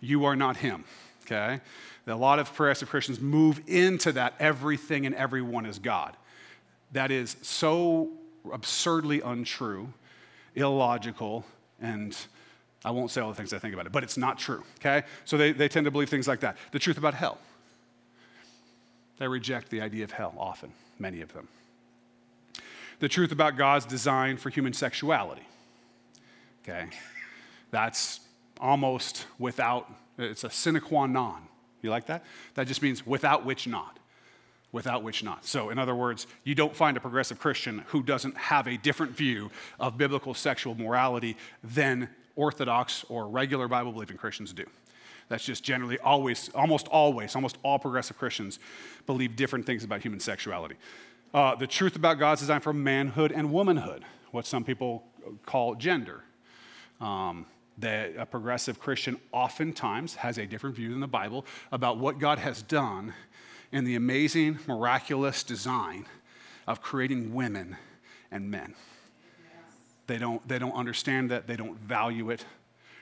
You 0.00 0.24
are 0.24 0.36
not 0.36 0.56
Him, 0.56 0.84
okay? 1.22 1.60
A 2.06 2.14
lot 2.14 2.38
of 2.38 2.52
progressive 2.52 2.88
Christians 2.88 3.20
move 3.20 3.60
into 3.66 4.12
that 4.12 4.34
everything 4.40 5.06
and 5.06 5.14
everyone 5.14 5.66
is 5.66 5.78
God. 5.78 6.16
That 6.92 7.10
is 7.10 7.36
so 7.42 8.10
absurdly 8.52 9.20
untrue, 9.20 9.92
illogical, 10.54 11.44
and 11.80 12.16
I 12.84 12.90
won't 12.90 13.10
say 13.10 13.20
all 13.20 13.28
the 13.28 13.34
things 13.34 13.52
I 13.52 13.58
think 13.58 13.74
about 13.74 13.86
it, 13.86 13.92
but 13.92 14.02
it's 14.02 14.16
not 14.16 14.38
true, 14.38 14.64
okay? 14.78 15.06
So 15.24 15.36
they, 15.36 15.52
they 15.52 15.68
tend 15.68 15.84
to 15.84 15.90
believe 15.90 16.08
things 16.08 16.26
like 16.26 16.40
that. 16.40 16.56
The 16.72 16.78
truth 16.78 16.98
about 16.98 17.14
hell. 17.14 17.38
They 19.18 19.28
reject 19.28 19.68
the 19.68 19.82
idea 19.82 20.04
of 20.04 20.12
hell 20.12 20.34
often, 20.38 20.72
many 20.98 21.20
of 21.20 21.32
them. 21.34 21.46
The 23.00 23.08
truth 23.08 23.32
about 23.32 23.56
God's 23.56 23.84
design 23.84 24.38
for 24.38 24.48
human 24.48 24.72
sexuality, 24.72 25.46
okay? 26.64 26.86
That's 27.70 28.20
almost 28.60 29.26
without, 29.38 29.90
it's 30.18 30.44
a 30.44 30.50
sine 30.50 30.80
qua 30.80 31.06
non. 31.06 31.42
You 31.82 31.90
like 31.90 32.06
that? 32.06 32.24
That 32.54 32.66
just 32.66 32.82
means 32.82 33.06
without 33.06 33.44
which 33.44 33.66
not. 33.66 33.98
Without 34.72 35.02
which 35.02 35.24
not. 35.24 35.44
So, 35.44 35.70
in 35.70 35.78
other 35.78 35.94
words, 35.94 36.26
you 36.44 36.54
don't 36.54 36.76
find 36.76 36.96
a 36.96 37.00
progressive 37.00 37.40
Christian 37.40 37.82
who 37.88 38.02
doesn't 38.02 38.36
have 38.36 38.68
a 38.68 38.76
different 38.76 39.16
view 39.16 39.50
of 39.80 39.98
biblical 39.98 40.34
sexual 40.34 40.74
morality 40.76 41.36
than 41.64 42.08
Orthodox 42.36 43.04
or 43.08 43.28
regular 43.28 43.66
Bible 43.66 43.92
believing 43.92 44.16
Christians 44.16 44.52
do. 44.52 44.64
That's 45.28 45.44
just 45.44 45.64
generally 45.64 45.98
always, 45.98 46.50
almost 46.54 46.86
always, 46.88 47.34
almost 47.34 47.56
all 47.62 47.78
progressive 47.78 48.18
Christians 48.18 48.58
believe 49.06 49.36
different 49.36 49.66
things 49.66 49.84
about 49.84 50.02
human 50.02 50.20
sexuality. 50.20 50.76
Uh, 51.32 51.54
the 51.54 51.66
truth 51.66 51.96
about 51.96 52.18
God's 52.18 52.40
design 52.40 52.60
for 52.60 52.72
manhood 52.72 53.32
and 53.32 53.52
womanhood, 53.52 54.04
what 54.32 54.46
some 54.46 54.64
people 54.64 55.04
call 55.46 55.76
gender. 55.76 56.22
Um, 57.00 57.46
that 57.80 58.12
a 58.16 58.26
progressive 58.26 58.78
Christian 58.78 59.18
oftentimes 59.32 60.16
has 60.16 60.38
a 60.38 60.46
different 60.46 60.76
view 60.76 60.90
than 60.90 61.00
the 61.00 61.08
Bible 61.08 61.44
about 61.72 61.98
what 61.98 62.18
God 62.18 62.38
has 62.38 62.62
done 62.62 63.14
in 63.72 63.84
the 63.84 63.94
amazing, 63.94 64.58
miraculous 64.66 65.42
design 65.42 66.06
of 66.66 66.80
creating 66.80 67.34
women 67.34 67.76
and 68.30 68.50
men. 68.50 68.74
They 70.06 70.18
don't, 70.18 70.46
they 70.48 70.58
don't 70.58 70.74
understand 70.74 71.30
that. 71.30 71.46
They 71.46 71.56
don't 71.56 71.78
value 71.78 72.30
it. 72.30 72.44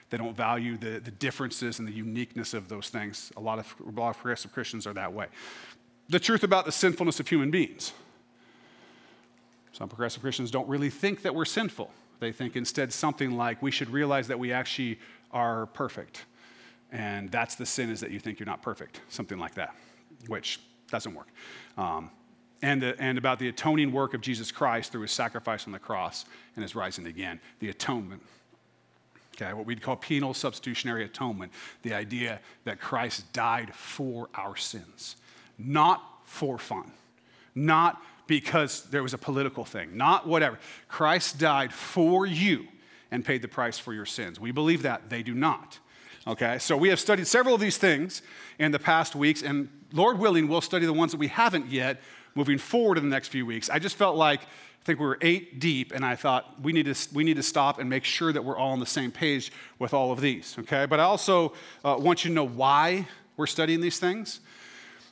They 0.09 0.17
don't 0.17 0.35
value 0.35 0.77
the, 0.77 0.99
the 0.99 1.11
differences 1.11 1.79
and 1.79 1.87
the 1.87 1.91
uniqueness 1.91 2.53
of 2.53 2.67
those 2.67 2.89
things. 2.89 3.31
A 3.37 3.39
lot, 3.39 3.59
of, 3.59 3.75
a 3.85 3.99
lot 3.99 4.09
of 4.09 4.17
progressive 4.17 4.51
Christians 4.51 4.85
are 4.85 4.93
that 4.93 5.13
way. 5.13 5.27
The 6.09 6.19
truth 6.19 6.43
about 6.43 6.65
the 6.65 6.71
sinfulness 6.71 7.19
of 7.19 7.27
human 7.27 7.51
beings. 7.51 7.93
Some 9.71 9.87
progressive 9.87 10.21
Christians 10.21 10.51
don't 10.51 10.67
really 10.67 10.89
think 10.89 11.21
that 11.21 11.33
we're 11.33 11.45
sinful. 11.45 11.91
They 12.19 12.31
think 12.31 12.55
instead 12.55 12.91
something 12.91 13.31
like 13.31 13.61
we 13.61 13.71
should 13.71 13.89
realize 13.89 14.27
that 14.27 14.39
we 14.39 14.51
actually 14.51 14.99
are 15.31 15.67
perfect. 15.67 16.25
And 16.91 17.31
that's 17.31 17.55
the 17.55 17.65
sin 17.65 17.89
is 17.89 17.99
that 18.01 18.11
you 18.11 18.19
think 18.19 18.39
you're 18.39 18.47
not 18.47 18.61
perfect, 18.61 19.01
something 19.09 19.37
like 19.37 19.55
that, 19.55 19.75
which 20.27 20.59
doesn't 20.89 21.13
work. 21.13 21.27
Um, 21.77 22.09
and, 22.61 22.81
the, 22.81 22.99
and 22.99 23.17
about 23.17 23.39
the 23.39 23.47
atoning 23.47 23.91
work 23.91 24.13
of 24.13 24.21
Jesus 24.21 24.51
Christ 24.51 24.91
through 24.91 25.03
his 25.03 25.11
sacrifice 25.11 25.65
on 25.65 25.71
the 25.71 25.79
cross 25.79 26.25
and 26.55 26.63
his 26.63 26.75
rising 26.75 27.07
again, 27.07 27.39
the 27.59 27.69
atonement. 27.69 28.21
Okay, 29.35 29.53
what 29.53 29.65
we'd 29.65 29.81
call 29.81 29.95
penal 29.95 30.33
substitutionary 30.33 31.05
atonement, 31.05 31.53
the 31.83 31.93
idea 31.93 32.41
that 32.65 32.81
Christ 32.81 33.31
died 33.31 33.73
for 33.73 34.27
our 34.33 34.57
sins, 34.57 35.15
not 35.57 36.03
for 36.25 36.57
fun, 36.57 36.91
not 37.55 38.01
because 38.29 38.83
there 38.83 39.03
was 39.03 39.13
a 39.13 39.17
political 39.17 39.65
thing, 39.65 39.97
not 39.97 40.27
whatever. 40.27 40.59
Christ 40.87 41.39
died 41.39 41.73
for 41.73 42.25
you 42.25 42.67
and 43.11 43.25
paid 43.25 43.41
the 43.41 43.47
price 43.47 43.79
for 43.79 43.91
your 43.91 44.05
sins. 44.05 44.39
We 44.39 44.51
believe 44.51 44.83
that. 44.83 45.09
They 45.09 45.23
do 45.23 45.33
not. 45.33 45.79
Okay, 46.27 46.59
so 46.59 46.77
we 46.77 46.89
have 46.89 46.99
studied 46.99 47.25
several 47.25 47.55
of 47.55 47.61
these 47.61 47.77
things 47.77 48.21
in 48.59 48.71
the 48.71 48.77
past 48.77 49.15
weeks, 49.15 49.41
and 49.41 49.67
Lord 49.91 50.19
willing, 50.19 50.47
we'll 50.47 50.61
study 50.61 50.85
the 50.85 50.93
ones 50.93 51.11
that 51.11 51.17
we 51.17 51.27
haven't 51.27 51.71
yet 51.71 52.01
moving 52.35 52.59
forward 52.59 52.99
in 52.99 53.03
the 53.03 53.09
next 53.09 53.29
few 53.29 53.47
weeks. 53.47 53.67
I 53.67 53.79
just 53.79 53.95
felt 53.95 54.15
like 54.15 54.41
I 54.41 54.85
think 54.85 54.99
we 54.99 55.07
were 55.07 55.17
eight 55.21 55.59
deep, 55.59 55.91
and 55.91 56.05
I 56.05 56.15
thought 56.15 56.61
we 56.61 56.71
need 56.71 56.85
to, 56.85 56.95
we 57.15 57.23
need 57.23 57.37
to 57.37 57.43
stop 57.43 57.79
and 57.79 57.89
make 57.89 58.03
sure 58.03 58.31
that 58.31 58.45
we're 58.45 58.57
all 58.57 58.73
on 58.73 58.79
the 58.79 58.85
same 58.85 59.11
page 59.11 59.51
with 59.79 59.93
all 59.93 60.11
of 60.11 60.21
these, 60.21 60.55
okay? 60.59 60.85
But 60.85 60.99
I 60.99 61.03
also 61.03 61.53
uh, 61.83 61.95
want 61.97 62.23
you 62.23 62.29
to 62.29 62.35
know 62.35 62.47
why 62.47 63.07
we're 63.37 63.47
studying 63.47 63.81
these 63.81 63.97
things. 63.97 64.39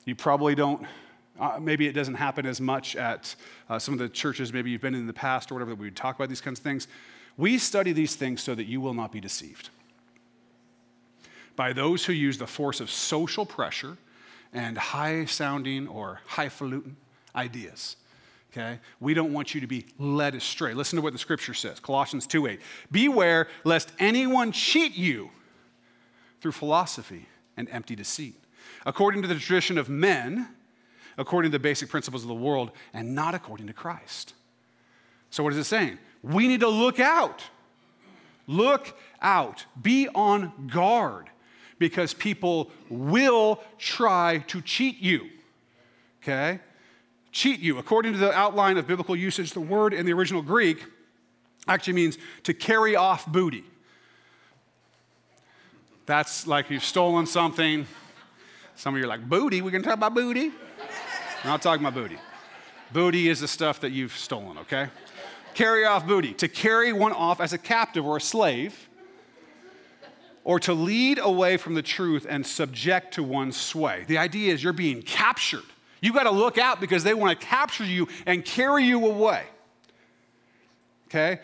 You 0.05 0.13
probably 0.13 0.53
don't, 0.53 0.85
uh, 1.39 1.59
maybe 1.61 1.87
it 1.87 1.93
doesn't 1.93 2.15
happen 2.15 2.45
as 2.45 2.59
much 2.59 2.95
at 2.95 3.35
uh, 3.69 3.79
some 3.79 3.93
of 3.93 3.99
the 3.99 4.09
churches 4.09 4.51
maybe 4.53 4.71
you've 4.71 4.81
been 4.81 4.95
in 4.95 5.07
the 5.07 5.13
past 5.13 5.51
or 5.51 5.55
whatever 5.55 5.71
that 5.71 5.79
we 5.79 5.87
would 5.87 5.95
talk 5.95 6.15
about 6.15 6.29
these 6.29 6.41
kinds 6.41 6.59
of 6.59 6.63
things. 6.63 6.87
We 7.37 7.57
study 7.57 7.91
these 7.93 8.15
things 8.15 8.41
so 8.41 8.55
that 8.55 8.65
you 8.65 8.81
will 8.81 8.93
not 8.93 9.11
be 9.11 9.19
deceived 9.19 9.69
by 11.55 11.73
those 11.73 12.05
who 12.05 12.13
use 12.13 12.37
the 12.37 12.47
force 12.47 12.79
of 12.79 12.89
social 12.89 13.45
pressure 13.45 13.97
and 14.53 14.77
high 14.77 15.25
sounding 15.25 15.87
or 15.87 16.21
highfalutin 16.25 16.95
ideas. 17.35 17.97
Okay? 18.51 18.79
We 18.99 19.13
don't 19.13 19.33
want 19.33 19.53
you 19.53 19.61
to 19.61 19.67
be 19.67 19.85
led 19.99 20.35
astray. 20.35 20.73
Listen 20.73 20.97
to 20.97 21.01
what 21.01 21.13
the 21.13 21.19
scripture 21.19 21.53
says 21.53 21.79
Colossians 21.79 22.25
2 22.25 22.47
8. 22.47 22.61
Beware 22.91 23.47
lest 23.63 23.91
anyone 23.99 24.51
cheat 24.51 24.95
you 24.95 25.29
through 26.41 26.53
philosophy 26.53 27.27
and 27.57 27.67
empty 27.69 27.95
deceit, 27.95 28.35
according 28.85 29.21
to 29.23 29.27
the 29.27 29.35
tradition 29.35 29.77
of 29.77 29.89
men, 29.89 30.47
according 31.17 31.51
to 31.51 31.57
the 31.57 31.61
basic 31.61 31.89
principles 31.89 32.23
of 32.23 32.27
the 32.27 32.35
world, 32.35 32.71
and 32.93 33.15
not 33.15 33.35
according 33.35 33.67
to 33.67 33.73
Christ. 33.73 34.33
So, 35.29 35.43
what 35.43 35.53
is 35.53 35.59
it 35.59 35.65
saying? 35.65 35.97
We 36.23 36.47
need 36.47 36.61
to 36.61 36.69
look 36.69 36.99
out. 36.99 37.43
Look 38.47 38.97
out. 39.21 39.65
Be 39.81 40.07
on 40.09 40.69
guard 40.71 41.29
because 41.79 42.13
people 42.13 42.71
will 42.89 43.61
try 43.77 44.39
to 44.47 44.61
cheat 44.61 44.99
you. 44.99 45.29
Okay? 46.23 46.59
Cheat 47.31 47.59
you. 47.59 47.77
According 47.77 48.13
to 48.13 48.19
the 48.19 48.33
outline 48.33 48.77
of 48.77 48.87
biblical 48.87 49.15
usage, 49.15 49.51
the 49.51 49.61
word 49.61 49.93
in 49.93 50.05
the 50.05 50.13
original 50.13 50.41
Greek 50.41 50.83
actually 51.67 51.93
means 51.93 52.17
to 52.43 52.53
carry 52.53 52.95
off 52.95 53.25
booty. 53.27 53.63
That's 56.05 56.47
like 56.47 56.69
you've 56.69 56.85
stolen 56.85 57.25
something. 57.25 57.85
Some 58.75 58.95
of 58.95 58.99
you 58.99 59.05
are 59.05 59.09
like, 59.09 59.27
booty? 59.27 59.61
We 59.61 59.71
can 59.71 59.83
talk 59.83 59.95
about 59.95 60.15
booty? 60.15 60.51
I'm 61.43 61.49
not 61.49 61.61
talking 61.61 61.85
about 61.85 61.93
booty. 61.93 62.17
Booty 62.91 63.29
is 63.29 63.39
the 63.39 63.47
stuff 63.47 63.81
that 63.81 63.91
you've 63.91 64.15
stolen, 64.15 64.57
okay? 64.59 64.87
Carry 65.53 65.85
off 65.85 66.07
booty. 66.07 66.33
To 66.35 66.47
carry 66.47 66.93
one 66.93 67.13
off 67.13 67.41
as 67.41 67.53
a 67.53 67.57
captive 67.57 68.05
or 68.05 68.17
a 68.17 68.21
slave 68.21 68.87
or 70.43 70.59
to 70.61 70.73
lead 70.73 71.19
away 71.19 71.57
from 71.57 71.73
the 71.73 71.81
truth 71.81 72.25
and 72.29 72.45
subject 72.45 73.15
to 73.15 73.23
one's 73.23 73.57
sway. 73.57 74.05
The 74.07 74.17
idea 74.17 74.53
is 74.53 74.63
you're 74.63 74.71
being 74.71 75.01
captured. 75.01 75.65
You've 75.99 76.15
got 76.15 76.23
to 76.23 76.31
look 76.31 76.57
out 76.57 76.79
because 76.79 77.03
they 77.03 77.13
want 77.13 77.37
to 77.37 77.45
capture 77.45 77.83
you 77.83 78.07
and 78.25 78.45
carry 78.45 78.85
you 78.85 79.05
away. 79.05 79.43
Okay? 81.07 81.39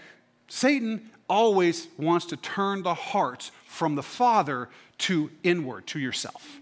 Satan 0.48 1.10
always 1.30 1.88
wants 1.98 2.28
to 2.28 2.38
turn 2.38 2.84
the 2.84 2.94
hearts 2.94 3.52
from 3.66 3.96
the 3.96 4.04
Father 4.04 4.70
to 5.00 5.30
inward, 5.44 5.88
to 5.88 6.00
yourself, 6.00 6.60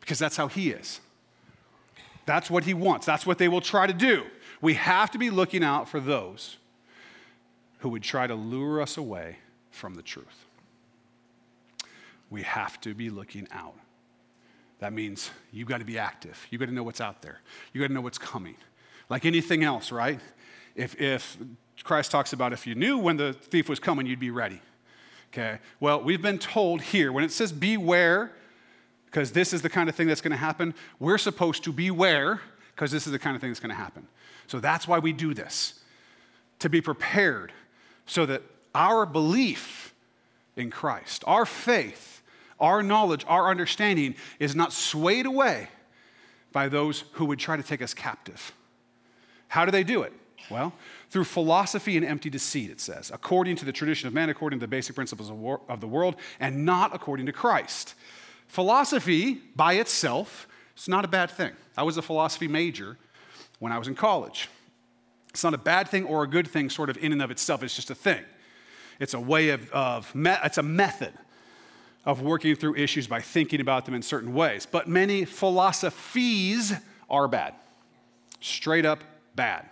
because 0.00 0.18
that's 0.18 0.36
how 0.36 0.46
he 0.46 0.70
is. 0.70 1.00
That's 2.26 2.50
what 2.50 2.64
he 2.64 2.74
wants. 2.74 3.06
That's 3.06 3.26
what 3.26 3.38
they 3.38 3.48
will 3.48 3.60
try 3.60 3.86
to 3.86 3.92
do. 3.92 4.24
We 4.60 4.74
have 4.74 5.10
to 5.12 5.18
be 5.18 5.30
looking 5.30 5.64
out 5.64 5.88
for 5.88 6.00
those 6.00 6.56
who 7.78 7.88
would 7.90 8.02
try 8.02 8.26
to 8.26 8.34
lure 8.34 8.80
us 8.80 8.96
away 8.96 9.38
from 9.70 9.94
the 9.94 10.02
truth 10.02 10.46
we 12.32 12.42
have 12.42 12.80
to 12.80 12.94
be 12.94 13.10
looking 13.10 13.46
out. 13.52 13.74
That 14.80 14.92
means 14.92 15.30
you've 15.52 15.68
got 15.68 15.78
to 15.78 15.84
be 15.84 15.98
active. 15.98 16.44
You've 16.50 16.58
got 16.58 16.66
to 16.66 16.72
know 16.72 16.82
what's 16.82 17.00
out 17.00 17.22
there. 17.22 17.40
You've 17.72 17.82
got 17.82 17.88
to 17.88 17.94
know 17.94 18.00
what's 18.00 18.18
coming. 18.18 18.56
Like 19.08 19.26
anything 19.26 19.62
else, 19.62 19.92
right? 19.92 20.18
If, 20.74 21.00
if 21.00 21.36
Christ 21.84 22.10
talks 22.10 22.32
about 22.32 22.52
if 22.52 22.66
you 22.66 22.74
knew 22.74 22.98
when 22.98 23.18
the 23.18 23.34
thief 23.34 23.68
was 23.68 23.78
coming, 23.78 24.06
you'd 24.06 24.18
be 24.18 24.30
ready. 24.30 24.60
Okay? 25.32 25.58
Well, 25.78 26.02
we've 26.02 26.22
been 26.22 26.38
told 26.38 26.80
here, 26.80 27.12
when 27.12 27.22
it 27.22 27.30
says 27.30 27.52
beware, 27.52 28.32
because 29.12 29.32
this 29.32 29.52
is 29.52 29.60
the 29.60 29.68
kind 29.68 29.90
of 29.90 29.94
thing 29.94 30.08
that's 30.08 30.22
going 30.22 30.32
to 30.32 30.38
happen, 30.38 30.74
we're 30.98 31.18
supposed 31.18 31.62
to 31.64 31.72
beware 31.72 32.40
because 32.74 32.90
this 32.90 33.06
is 33.06 33.12
the 33.12 33.18
kind 33.18 33.36
of 33.36 33.42
thing 33.42 33.50
that's 33.50 33.60
going 33.60 33.68
to 33.68 33.76
happen. 33.76 34.08
So 34.46 34.58
that's 34.58 34.88
why 34.88 34.98
we 34.98 35.12
do 35.12 35.34
this, 35.34 35.80
to 36.60 36.70
be 36.70 36.80
prepared 36.80 37.52
so 38.06 38.24
that 38.24 38.42
our 38.74 39.04
belief 39.04 39.94
in 40.56 40.70
Christ, 40.70 41.22
our 41.26 41.44
faith, 41.44 42.22
our 42.58 42.82
knowledge, 42.82 43.26
our 43.28 43.50
understanding 43.50 44.14
is 44.38 44.56
not 44.56 44.72
swayed 44.72 45.26
away 45.26 45.68
by 46.50 46.68
those 46.68 47.04
who 47.12 47.26
would 47.26 47.38
try 47.38 47.58
to 47.58 47.62
take 47.62 47.82
us 47.82 47.92
captive. 47.92 48.52
How 49.48 49.66
do 49.66 49.70
they 49.70 49.84
do 49.84 50.02
it? 50.02 50.14
Well, 50.50 50.72
through 51.10 51.24
philosophy 51.24 51.98
and 51.98 52.06
empty 52.06 52.30
deceit, 52.30 52.70
it 52.70 52.80
says, 52.80 53.10
according 53.12 53.56
to 53.56 53.66
the 53.66 53.72
tradition 53.72 54.08
of 54.08 54.14
man, 54.14 54.30
according 54.30 54.58
to 54.58 54.64
the 54.64 54.68
basic 54.68 54.94
principles 54.94 55.28
of, 55.28 55.38
war- 55.38 55.60
of 55.68 55.80
the 55.80 55.86
world, 55.86 56.16
and 56.40 56.64
not 56.64 56.94
according 56.94 57.26
to 57.26 57.32
Christ. 57.32 57.94
Philosophy 58.52 59.40
by 59.56 59.72
itself 59.76 60.46
is 60.76 60.86
not 60.86 61.06
a 61.06 61.08
bad 61.08 61.30
thing. 61.30 61.52
I 61.74 61.84
was 61.84 61.96
a 61.96 62.02
philosophy 62.02 62.48
major 62.48 62.98
when 63.60 63.72
I 63.72 63.78
was 63.78 63.88
in 63.88 63.94
college. 63.94 64.50
It's 65.30 65.42
not 65.42 65.54
a 65.54 65.58
bad 65.58 65.88
thing 65.88 66.04
or 66.04 66.22
a 66.22 66.26
good 66.26 66.46
thing, 66.46 66.68
sort 66.68 66.90
of 66.90 66.98
in 66.98 67.12
and 67.12 67.22
of 67.22 67.30
itself. 67.30 67.62
It's 67.62 67.74
just 67.74 67.88
a 67.88 67.94
thing. 67.94 68.22
It's 69.00 69.14
a 69.14 69.20
way 69.20 69.48
of, 69.48 69.70
of 69.70 70.14
me- 70.14 70.36
it's 70.44 70.58
a 70.58 70.62
method 70.62 71.14
of 72.04 72.20
working 72.20 72.54
through 72.54 72.74
issues 72.74 73.06
by 73.06 73.22
thinking 73.22 73.62
about 73.62 73.86
them 73.86 73.94
in 73.94 74.02
certain 74.02 74.34
ways. 74.34 74.66
But 74.70 74.86
many 74.86 75.24
philosophies 75.24 76.74
are 77.08 77.28
bad, 77.28 77.54
straight 78.42 78.84
up 78.84 79.02
bad, 79.34 79.64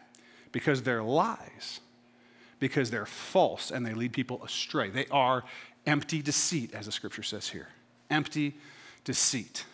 because 0.53 0.83
they're 0.85 1.03
lies, 1.03 1.81
because 2.61 2.91
they're 2.91 3.05
false 3.05 3.71
and 3.71 3.85
they 3.85 3.93
lead 3.93 4.15
people 4.15 4.43
astray. 4.43 4.89
They 4.89 5.07
are 5.11 5.45
empty 5.85 6.23
deceit, 6.23 6.73
as 6.73 6.87
the 6.87 6.93
scripture 6.93 7.23
says 7.23 7.47
here. 7.47 7.69
Empty 8.11 8.55
deceit. 9.05 9.65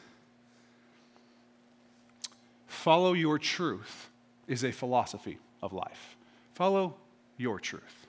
Follow 2.66 3.14
your 3.14 3.38
truth 3.38 4.08
is 4.46 4.62
a 4.62 4.70
philosophy 4.70 5.38
of 5.62 5.72
life. 5.72 6.16
Follow 6.54 6.94
your 7.36 7.58
truth. 7.58 8.06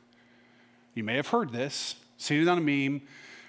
You 0.94 1.04
may 1.04 1.16
have 1.16 1.28
heard 1.28 1.52
this, 1.52 1.96
seen 2.18 2.42
it 2.42 2.48
on 2.48 2.58
a 2.58 2.62
meme 2.62 3.02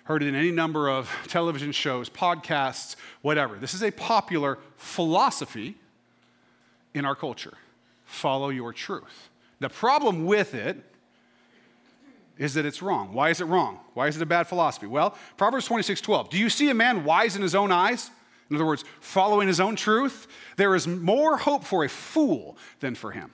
heard 0.08 0.22
it 0.22 0.28
in 0.28 0.34
any 0.34 0.50
number 0.50 0.88
of 0.88 1.14
television 1.28 1.70
shows, 1.70 2.08
podcasts, 2.08 2.96
whatever. 3.20 3.56
This 3.56 3.74
is 3.74 3.82
a 3.82 3.90
popular 3.90 4.58
philosophy 4.76 5.76
in 6.94 7.04
our 7.04 7.14
culture. 7.14 7.52
Follow 8.06 8.48
your 8.48 8.72
truth. 8.72 9.28
The 9.60 9.68
problem 9.68 10.24
with 10.24 10.54
it 10.54 10.82
is 12.38 12.54
that 12.54 12.64
it's 12.64 12.80
wrong. 12.80 13.12
Why 13.12 13.30
is 13.30 13.40
it 13.40 13.44
wrong? 13.44 13.80
Why 13.94 14.06
is 14.06 14.16
it 14.16 14.22
a 14.22 14.26
bad 14.26 14.46
philosophy? 14.46 14.86
Well, 14.86 15.16
Proverbs 15.36 15.66
26 15.66 16.00
12. 16.00 16.30
Do 16.30 16.38
you 16.38 16.48
see 16.48 16.70
a 16.70 16.74
man 16.74 17.04
wise 17.04 17.36
in 17.36 17.42
his 17.42 17.54
own 17.54 17.72
eyes? 17.72 18.10
In 18.48 18.56
other 18.56 18.64
words, 18.64 18.84
following 19.00 19.48
his 19.48 19.60
own 19.60 19.76
truth? 19.76 20.26
There 20.56 20.74
is 20.74 20.86
more 20.86 21.36
hope 21.36 21.64
for 21.64 21.84
a 21.84 21.88
fool 21.88 22.56
than 22.80 22.94
for 22.94 23.10
him. 23.10 23.30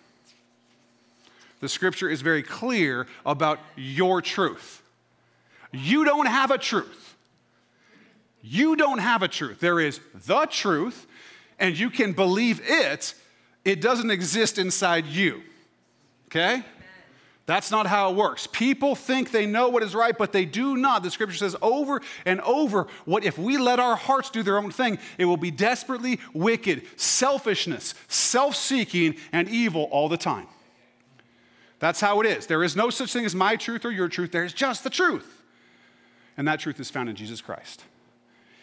The 1.60 1.68
scripture 1.68 2.08
is 2.08 2.20
very 2.20 2.42
clear 2.42 3.06
about 3.24 3.60
your 3.76 4.20
truth. 4.20 4.82
You 5.72 6.04
don't 6.04 6.26
have 6.26 6.50
a 6.50 6.58
truth. 6.58 7.16
You 8.42 8.76
don't 8.76 8.98
have 8.98 9.22
a 9.22 9.28
truth. 9.28 9.60
There 9.60 9.80
is 9.80 10.00
the 10.26 10.46
truth, 10.46 11.06
and 11.58 11.78
you 11.78 11.90
can 11.90 12.12
believe 12.12 12.60
it. 12.62 13.14
It 13.64 13.80
doesn't 13.80 14.10
exist 14.10 14.58
inside 14.58 15.06
you. 15.06 15.42
Okay? 16.26 16.62
That's 17.46 17.70
not 17.70 17.86
how 17.86 18.10
it 18.10 18.16
works. 18.16 18.46
People 18.46 18.94
think 18.94 19.30
they 19.30 19.44
know 19.44 19.68
what 19.68 19.82
is 19.82 19.94
right, 19.94 20.16
but 20.16 20.32
they 20.32 20.46
do 20.46 20.78
not. 20.78 21.02
The 21.02 21.10
scripture 21.10 21.36
says 21.36 21.54
over 21.60 22.00
and 22.24 22.40
over, 22.40 22.86
what 23.04 23.22
if 23.22 23.36
we 23.36 23.58
let 23.58 23.78
our 23.78 23.96
hearts 23.96 24.30
do 24.30 24.42
their 24.42 24.56
own 24.56 24.70
thing, 24.70 24.98
it 25.18 25.26
will 25.26 25.36
be 25.36 25.50
desperately 25.50 26.20
wicked, 26.32 26.86
selfishness, 26.96 27.94
self-seeking, 28.08 29.16
and 29.30 29.48
evil 29.50 29.84
all 29.90 30.08
the 30.08 30.16
time. 30.16 30.46
That's 31.80 32.00
how 32.00 32.20
it 32.22 32.26
is. 32.26 32.46
There 32.46 32.64
is 32.64 32.76
no 32.76 32.88
such 32.88 33.12
thing 33.12 33.26
as 33.26 33.34
my 33.34 33.56
truth 33.56 33.84
or 33.84 33.90
your 33.90 34.08
truth. 34.08 34.32
There's 34.32 34.54
just 34.54 34.82
the 34.82 34.88
truth. 34.88 35.42
And 36.38 36.48
that 36.48 36.60
truth 36.60 36.80
is 36.80 36.88
found 36.88 37.10
in 37.10 37.16
Jesus 37.16 37.42
Christ. 37.42 37.84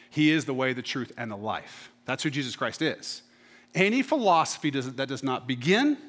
He 0.10 0.32
is 0.32 0.46
the 0.46 0.56
way, 0.56 0.74
the 0.74 0.82
truth, 0.82 1.12
and 1.18 1.30
the 1.30 1.38
life. 1.38 1.92
That's 2.06 2.24
who 2.24 2.32
Jesus 2.32 2.56
Christ 2.56 2.82
is. 2.82 3.22
Any 3.76 4.02
philosophy 4.02 4.72
that 4.72 5.08
does 5.08 5.22
not 5.24 5.48
begin, 5.48 6.00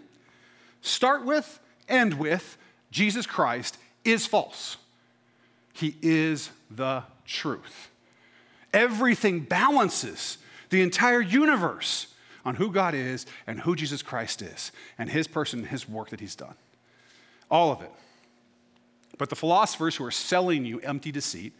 start 0.80 1.26
with, 1.26 1.60
end 1.86 2.14
with 2.14 2.56
Jesus 2.92 3.26
Christ 3.26 3.78
is 4.04 4.26
false. 4.26 4.76
He 5.72 5.96
is 6.02 6.50
the 6.70 7.02
truth. 7.26 7.90
Everything 8.72 9.40
balances 9.40 10.38
the 10.70 10.82
entire 10.82 11.20
universe 11.20 12.06
on 12.44 12.56
who 12.56 12.70
God 12.70 12.94
is 12.94 13.26
and 13.46 13.60
who 13.60 13.74
Jesus 13.74 14.02
Christ 14.02 14.42
is 14.42 14.72
and 14.98 15.10
his 15.10 15.26
person 15.26 15.60
and 15.60 15.68
his 15.68 15.88
work 15.88 16.10
that 16.10 16.20
he's 16.20 16.36
done. 16.36 16.54
All 17.50 17.72
of 17.72 17.82
it. 17.82 17.90
But 19.18 19.30
the 19.30 19.36
philosophers 19.36 19.96
who 19.96 20.04
are 20.04 20.10
selling 20.10 20.64
you 20.64 20.80
empty 20.80 21.12
deceit 21.12 21.52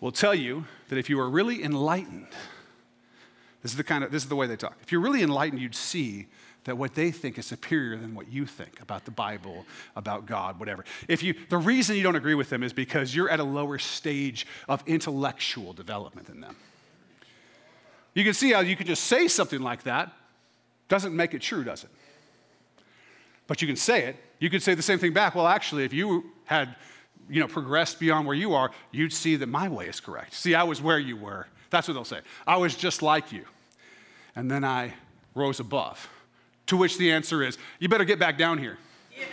will 0.00 0.12
tell 0.12 0.34
you 0.34 0.64
that 0.88 0.98
if 0.98 1.08
you 1.08 1.20
are 1.20 1.28
really 1.28 1.62
enlightened, 1.62 2.28
this 3.62 3.72
is 3.72 3.76
the 3.76 3.84
kind 3.84 4.04
of 4.04 4.10
this 4.10 4.22
is 4.22 4.28
the 4.28 4.36
way 4.36 4.46
they 4.46 4.56
talk. 4.56 4.76
If 4.82 4.92
you're 4.92 5.00
really 5.00 5.22
enlightened, 5.22 5.60
you'd 5.60 5.74
see 5.74 6.26
that 6.68 6.76
what 6.76 6.94
they 6.94 7.10
think 7.10 7.38
is 7.38 7.46
superior 7.46 7.96
than 7.96 8.14
what 8.14 8.30
you 8.30 8.44
think 8.44 8.80
about 8.82 9.06
the 9.06 9.10
Bible, 9.10 9.64
about 9.96 10.26
God, 10.26 10.60
whatever. 10.60 10.84
If 11.08 11.22
you 11.22 11.34
the 11.48 11.56
reason 11.56 11.96
you 11.96 12.02
don't 12.02 12.14
agree 12.14 12.34
with 12.34 12.50
them 12.50 12.62
is 12.62 12.74
because 12.74 13.14
you're 13.14 13.30
at 13.30 13.40
a 13.40 13.44
lower 13.44 13.78
stage 13.78 14.46
of 14.68 14.82
intellectual 14.86 15.72
development 15.72 16.26
than 16.26 16.42
them. 16.42 16.56
You 18.12 18.22
can 18.22 18.34
see 18.34 18.52
how 18.52 18.60
you 18.60 18.76
could 18.76 18.86
just 18.86 19.04
say 19.04 19.28
something 19.28 19.60
like 19.60 19.84
that. 19.84 20.12
Doesn't 20.88 21.16
make 21.16 21.32
it 21.32 21.40
true, 21.40 21.64
does 21.64 21.84
it? 21.84 21.90
But 23.46 23.62
you 23.62 23.66
can 23.66 23.76
say 23.76 24.04
it. 24.04 24.16
You 24.38 24.50
could 24.50 24.62
say 24.62 24.74
the 24.74 24.82
same 24.82 24.98
thing 24.98 25.14
back. 25.14 25.34
Well, 25.34 25.46
actually, 25.46 25.84
if 25.84 25.94
you 25.94 26.24
had 26.44 26.76
you 27.30 27.40
know, 27.40 27.48
progressed 27.48 27.98
beyond 27.98 28.26
where 28.26 28.36
you 28.36 28.52
are, 28.52 28.72
you'd 28.92 29.12
see 29.12 29.36
that 29.36 29.48
my 29.48 29.68
way 29.68 29.86
is 29.86 30.00
correct. 30.00 30.34
See, 30.34 30.54
I 30.54 30.64
was 30.64 30.82
where 30.82 30.98
you 30.98 31.16
were. 31.16 31.46
That's 31.70 31.88
what 31.88 31.94
they'll 31.94 32.04
say. 32.04 32.20
I 32.46 32.58
was 32.58 32.74
just 32.74 33.00
like 33.00 33.32
you. 33.32 33.44
And 34.36 34.50
then 34.50 34.64
I 34.64 34.92
rose 35.34 35.60
above. 35.60 36.08
To 36.68 36.76
which 36.76 36.98
the 36.98 37.10
answer 37.10 37.42
is, 37.42 37.56
you 37.78 37.88
better 37.88 38.04
get 38.04 38.18
back 38.18 38.38
down 38.38 38.58
here. 38.58 38.78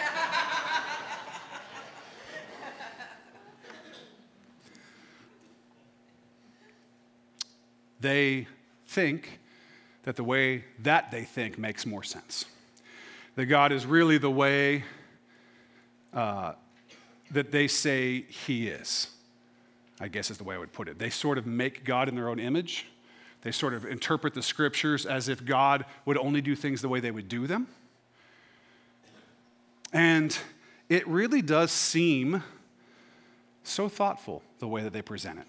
They 8.02 8.46
think 8.86 9.40
that 10.04 10.16
the 10.16 10.24
way 10.24 10.66
that 10.84 11.10
they 11.10 11.24
think 11.24 11.58
makes 11.58 11.88
more 11.88 12.04
sense. 12.04 12.46
That 13.36 13.48
God 13.48 13.72
is 13.72 13.88
really 13.88 14.20
the 14.20 14.30
way 14.30 14.84
uh, 16.14 16.54
that 17.32 17.52
they 17.52 17.68
say 17.68 18.22
He 18.22 18.68
is, 18.68 19.08
I 20.00 20.08
guess 20.08 20.30
is 20.30 20.38
the 20.38 20.44
way 20.44 20.54
I 20.54 20.60
would 20.60 20.72
put 20.72 20.88
it. 20.88 21.00
They 21.00 21.10
sort 21.10 21.40
of 21.40 21.48
make 21.48 21.84
God 21.84 22.08
in 22.08 22.14
their 22.14 22.30
own 22.30 22.38
image. 22.38 22.86
They 23.46 23.52
sort 23.52 23.76
of 23.76 23.86
interpret 23.86 24.34
the 24.34 24.42
scriptures 24.42 25.06
as 25.06 25.30
if 25.30 25.46
God 25.46 25.86
would 26.06 26.18
only 26.18 26.42
do 26.42 26.56
things 26.56 26.82
the 26.82 26.90
way 26.90 27.00
they 27.00 27.12
would 27.12 27.30
do 27.30 27.46
them. 27.46 27.68
And 29.94 30.36
it 30.90 31.08
really 31.08 31.44
does 31.44 31.72
seem 31.72 32.42
so 33.62 33.88
thoughtful 33.88 34.42
the 34.58 34.68
way 34.68 34.82
that 34.82 34.94
they 34.94 35.04
present 35.04 35.38
it, 35.38 35.46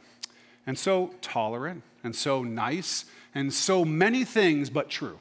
and 0.66 0.78
so 0.78 1.14
tolerant, 1.22 1.82
and 2.04 2.14
so 2.14 2.42
nice, 2.42 3.06
and 3.34 3.50
so 3.50 3.82
many 3.82 4.24
things 4.26 4.68
but 4.68 4.90
true. 4.90 5.18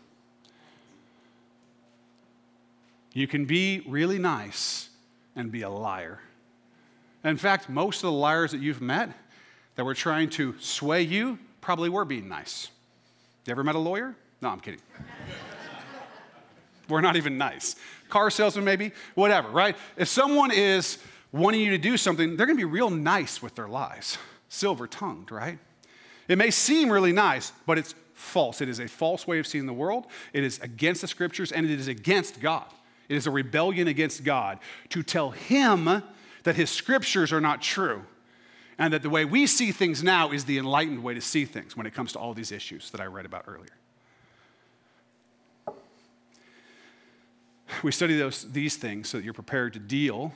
You 3.13 3.25
can 3.25 3.45
be 3.45 3.85
really 3.87 4.19
nice 4.19 4.89
and 5.33 5.49
be 5.49 5.61
a 5.61 5.69
liar. 5.69 6.19
In 7.23 7.37
fact, 7.37 7.69
most 7.69 8.03
of 8.03 8.11
the 8.11 8.11
liars 8.11 8.51
that 8.51 8.59
you've 8.59 8.81
met 8.81 9.11
that 9.75 9.85
were 9.85 9.95
trying 9.95 10.29
to 10.31 10.55
sway 10.59 11.03
you 11.03 11.39
probably 11.65 11.89
were 11.89 12.05
being 12.05 12.29
nice. 12.29 12.69
You 13.47 13.51
ever 13.51 13.63
met 13.63 13.73
a 13.73 13.79
lawyer? 13.79 14.15
No, 14.39 14.49
I'm 14.49 14.59
kidding. 14.59 14.81
we're 16.87 17.01
not 17.01 17.15
even 17.15 17.39
nice. 17.39 17.75
Car 18.07 18.29
salesman, 18.29 18.63
maybe, 18.63 18.91
whatever, 19.15 19.49
right? 19.49 19.75
If 19.97 20.07
someone 20.07 20.51
is 20.51 20.99
wanting 21.31 21.61
you 21.61 21.71
to 21.71 21.79
do 21.79 21.97
something, 21.97 22.37
they're 22.37 22.45
gonna 22.45 22.55
be 22.55 22.65
real 22.65 22.91
nice 22.91 23.41
with 23.41 23.55
their 23.55 23.67
lies, 23.67 24.19
silver 24.47 24.85
tongued, 24.85 25.31
right? 25.31 25.57
It 26.27 26.37
may 26.37 26.51
seem 26.51 26.91
really 26.91 27.11
nice, 27.11 27.51
but 27.65 27.79
it's 27.79 27.95
false. 28.13 28.61
It 28.61 28.69
is 28.69 28.79
a 28.79 28.87
false 28.87 29.25
way 29.25 29.39
of 29.39 29.47
seeing 29.47 29.65
the 29.65 29.73
world. 29.73 30.05
It 30.33 30.43
is 30.43 30.59
against 30.59 31.01
the 31.01 31.07
scriptures 31.07 31.51
and 31.51 31.65
it 31.65 31.79
is 31.79 31.87
against 31.87 32.41
God. 32.41 32.67
It 33.09 33.15
is 33.15 33.25
a 33.25 33.31
rebellion 33.31 33.87
against 33.87 34.23
God 34.23 34.59
to 34.89 35.01
tell 35.01 35.31
Him 35.31 36.03
that 36.43 36.55
His 36.55 36.69
scriptures 36.69 37.33
are 37.33 37.41
not 37.41 37.63
true 37.63 38.03
and 38.77 38.93
that 38.93 39.01
the 39.01 39.09
way 39.09 39.25
we 39.25 39.47
see 39.47 39.71
things 39.71 40.03
now 40.03 40.31
is 40.31 40.45
the 40.45 40.57
enlightened 40.57 41.03
way 41.03 41.13
to 41.13 41.21
see 41.21 41.45
things 41.45 41.77
when 41.77 41.85
it 41.85 41.93
comes 41.93 42.11
to 42.13 42.19
all 42.19 42.33
these 42.33 42.51
issues 42.51 42.91
that 42.91 43.01
I 43.01 43.05
read 43.05 43.25
about 43.25 43.45
earlier. 43.47 43.69
We 47.83 47.91
study 47.91 48.17
those, 48.17 48.51
these 48.51 48.75
things 48.75 49.09
so 49.09 49.17
that 49.17 49.23
you're 49.23 49.33
prepared 49.33 49.73
to 49.73 49.79
deal 49.79 50.33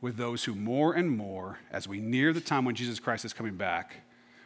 with 0.00 0.16
those 0.16 0.44
who 0.44 0.54
more 0.54 0.94
and 0.94 1.10
more, 1.10 1.58
as 1.70 1.88
we 1.88 2.00
near 2.00 2.32
the 2.32 2.40
time 2.40 2.64
when 2.64 2.74
Jesus 2.74 3.00
Christ 3.00 3.24
is 3.24 3.32
coming 3.32 3.56
back, 3.56 3.96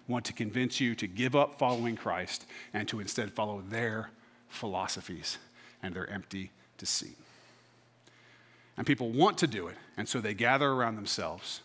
want 0.09 0.25
to 0.27 0.33
convince 0.33 0.81
you 0.81 0.95
to 0.97 1.07
give 1.07 1.37
up 1.37 1.59
following 1.59 1.97
Christ 1.97 2.47
and 2.73 2.89
to 2.89 3.01
instead 3.01 3.33
follow 3.33 3.63
their 3.69 4.11
philosophies 4.49 5.39
and 5.83 5.95
their 5.95 6.09
empty 6.09 6.51
deceit. 6.79 7.17
And 8.77 8.87
people 8.87 9.11
want 9.11 9.39
to 9.39 9.47
do 9.47 9.69
it, 9.69 9.77
and 9.97 10.09
so 10.09 10.21
they 10.21 10.35
gather 10.35 10.71
around 10.71 10.97
themselves 10.97 11.61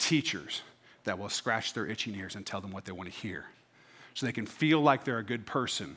teachers 0.00 0.62
that 1.04 1.18
will 1.18 1.28
scratch 1.28 1.72
their 1.72 1.86
itching 1.86 2.14
ears 2.16 2.34
and 2.34 2.44
tell 2.44 2.60
them 2.60 2.72
what 2.72 2.84
they 2.84 2.92
want 2.92 3.10
to 3.10 3.16
hear. 3.16 3.44
So 4.14 4.26
they 4.26 4.32
can 4.32 4.46
feel 4.46 4.80
like 4.80 5.04
they're 5.04 5.18
a 5.18 5.24
good 5.24 5.46
person 5.46 5.96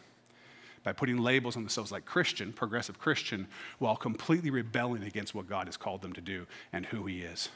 by 0.84 0.94
putting 0.94 1.18
labels 1.18 1.56
on 1.56 1.63
themselves 1.63 1.92
like 1.92 2.06
Christian, 2.06 2.54
progressive 2.54 3.00
Christian, 3.00 3.48
while 3.80 3.96
completely 3.96 4.50
rebelling 4.50 5.04
against 5.04 5.34
what 5.34 5.48
God 5.48 5.68
has 5.68 5.78
called 5.78 6.02
them 6.02 6.13
to 6.13 6.22
do 6.22 6.46
and 6.72 6.86
who 6.86 7.06
He 7.06 7.22
is, 7.22 7.50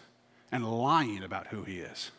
and 0.51 0.65
lying 0.65 1.23
about 1.23 1.47
who 1.47 1.63
He 1.63 1.79
is 1.79 2.11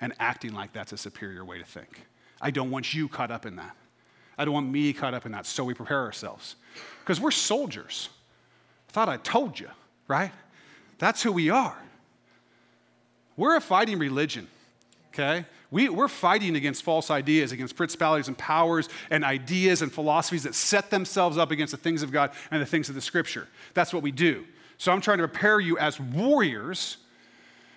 and 0.00 0.12
acting 0.18 0.54
like 0.54 0.72
that's 0.72 0.92
a 0.92 0.96
superior 0.96 1.44
way 1.44 1.58
to 1.58 1.64
think. 1.64 2.06
I 2.40 2.50
don't 2.50 2.70
want 2.70 2.94
you 2.94 3.08
caught 3.08 3.30
up 3.30 3.46
in 3.46 3.56
that. 3.56 3.76
I 4.36 4.44
don't 4.44 4.54
want 4.54 4.70
me 4.70 4.92
caught 4.92 5.14
up 5.14 5.26
in 5.26 5.32
that. 5.32 5.46
So 5.46 5.64
we 5.64 5.74
prepare 5.74 6.02
ourselves. 6.02 6.54
Because 7.00 7.20
we're 7.20 7.32
soldiers. 7.32 8.08
I 8.88 8.92
thought 8.92 9.08
I 9.08 9.16
told 9.16 9.58
you, 9.58 9.68
right? 10.06 10.30
That's 10.98 11.22
who 11.22 11.32
we 11.32 11.50
are. 11.50 11.76
We're 13.38 13.56
a 13.56 13.60
fighting 13.60 13.98
religion, 13.98 14.48
okay? 15.14 15.46
We, 15.70 15.88
we're 15.88 16.08
fighting 16.08 16.56
against 16.56 16.82
false 16.82 17.10
ideas, 17.10 17.52
against 17.52 17.76
principalities 17.76 18.26
and 18.26 18.36
powers 18.36 18.88
and 19.10 19.24
ideas 19.24 19.80
and 19.80 19.92
philosophies 19.92 20.42
that 20.42 20.54
set 20.54 20.90
themselves 20.90 21.38
up 21.38 21.50
against 21.50 21.70
the 21.70 21.76
things 21.78 22.02
of 22.02 22.10
God 22.10 22.32
and 22.50 22.60
the 22.60 22.66
things 22.66 22.88
of 22.88 22.96
the 22.96 23.00
scripture. 23.00 23.46
That's 23.74 23.94
what 23.94 24.02
we 24.02 24.10
do. 24.10 24.44
So 24.76 24.92
I'm 24.92 25.00
trying 25.00 25.18
to 25.18 25.28
prepare 25.28 25.60
you 25.60 25.78
as 25.78 26.00
warriors 26.00 26.96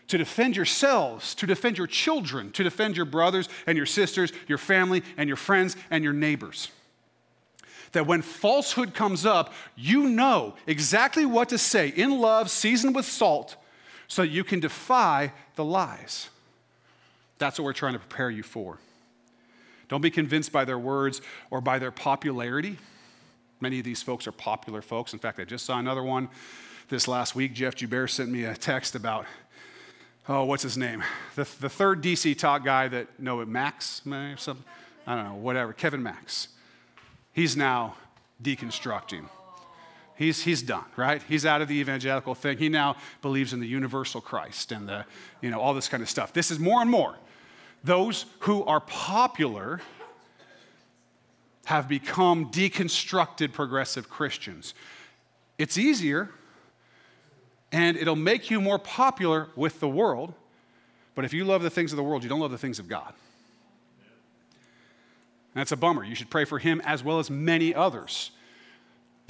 to 0.08 0.17
defend 0.17 0.56
yourselves, 0.56 1.36
to 1.36 1.45
defend 1.45 1.78
your 1.78 1.88
children, 1.88 2.52
to 2.54 2.63
defend 2.63 2.97
your 2.97 3.06
brothers 3.06 3.47
and 3.67 3.78
your 3.78 3.86
sisters, 3.86 4.34
your 4.47 4.58
family 4.58 5.04
and 5.15 5.28
your 5.28 5.38
friends 5.38 5.78
and 5.91 6.04
your 6.04 6.13
neighbors. 6.13 6.69
That 7.91 8.08
when 8.08 8.24
falsehood 8.24 8.93
comes 8.93 9.26
up, 9.26 9.54
you 9.76 10.10
know 10.10 10.56
exactly 10.65 11.26
what 11.26 11.50
to 11.50 11.58
say 11.58 11.89
in 11.89 12.19
love, 12.19 12.50
seasoned 12.50 12.95
with 12.95 13.06
salt, 13.06 13.58
so 14.12 14.24
you 14.24 14.43
can 14.43 14.60
defy 14.60 15.32
the 15.56 15.63
lies. 15.63 16.30
That's 17.38 17.58
what 17.58 17.63
we're 17.63 17.71
trying 17.71 17.93
to 17.93 18.00
prepare 18.00 18.30
you 18.30 18.43
for. 18.43 18.78
Don't 19.88 20.02
be 20.02 20.12
convinced 20.12 20.52
by 20.52 20.65
their 20.65 20.78
words 20.78 21.21
or 21.50 21.62
by 21.62 21.80
their 21.80 21.91
popularity. 21.91 22.76
Many 23.62 23.80
of 23.80 23.86
these 23.86 24.04
folks 24.04 24.28
are 24.28 24.34
popular 24.34 24.82
folks. 24.82 25.13
In 25.13 25.19
fact, 25.19 25.39
I 25.39 25.45
just 25.45 25.65
saw 25.65 25.80
another 25.80 26.04
one 26.04 26.28
this 26.89 27.08
last 27.08 27.36
week. 27.36 27.54
Jeff 27.54 27.74
Joubert 27.74 28.10
sent 28.10 28.30
me 28.30 28.43
a 28.43 28.54
text 28.54 28.95
about 28.95 29.28
oh, 30.28 30.43
what's 30.43 30.63
his 30.63 30.78
name? 30.78 31.02
The, 31.36 31.47
the 31.62 31.69
third 31.69 32.04
DC 32.04 32.38
talk 32.38 32.65
guy 32.65 32.89
that, 32.89 33.08
no, 33.17 33.45
Max, 33.45 34.02
maybe 34.06 34.38
something? 34.38 34.65
I 35.08 35.15
don't 35.15 35.24
know, 35.24 35.36
whatever, 35.36 35.71
Kevin 35.71 36.04
Max. 36.04 36.50
He's 37.32 37.56
now 37.56 37.95
deconstructing. 38.43 39.30
He's, 40.15 40.43
he's 40.43 40.62
done, 40.62 40.86
right? 40.95 41.21
He's 41.28 41.45
out 41.45 41.62
of 41.62 41.67
the 41.67 41.76
evangelical 41.76 42.36
thing. 42.36 42.58
He 42.58 42.69
now 42.69 42.95
believes 43.21 43.54
in 43.54 43.60
the 43.60 43.67
universal 43.67 44.21
Christ 44.21 44.71
and 44.71 44.88
the, 44.88 45.06
you 45.41 45.50
know, 45.50 45.60
all 45.60 45.74
this 45.74 45.88
kind 45.88 46.04
of 46.04 46.10
stuff. 46.10 46.32
This 46.34 46.52
is 46.52 46.60
more 46.60 46.82
and 46.82 46.89
more. 46.89 47.15
Those 47.84 48.26
who 48.39 48.63
are 48.65 48.82
popular 48.82 49.82
have 51.65 51.88
become 51.88 52.52
deconstructed 52.52 53.54
progressive 53.54 54.10
Christians. 54.10 54.74
It's 55.58 55.78
easier 55.78 56.30
and 57.71 57.95
it'll 57.97 58.15
make 58.15 58.52
you 58.52 58.60
more 58.60 58.78
popular 58.78 59.47
with 59.56 59.80
the 59.80 59.88
world. 59.88 60.34
But 61.15 61.26
if 61.26 61.34
you 61.34 61.45
love 61.45 61.62
the 61.62 61.69
things 61.69 61.91
of 61.93 61.97
the 61.97 62.04
world, 62.04 62.24
you 62.24 62.30
don't 62.30 62.39
love 62.39 62.52
the 62.52 62.58
things 62.58 62.80
of 62.80 62.88
God. 62.88 63.13
That's 65.54 65.71
a 65.71 65.78
bummer. 65.78 66.04
You 66.04 66.15
should 66.15 66.30
pray 66.30 66.45
for 66.45 66.60
him 66.60 66.82
as 66.86 67.04
well 67.04 67.19
as 67.19 67.30
many 67.30 67.74
others 67.74 68.32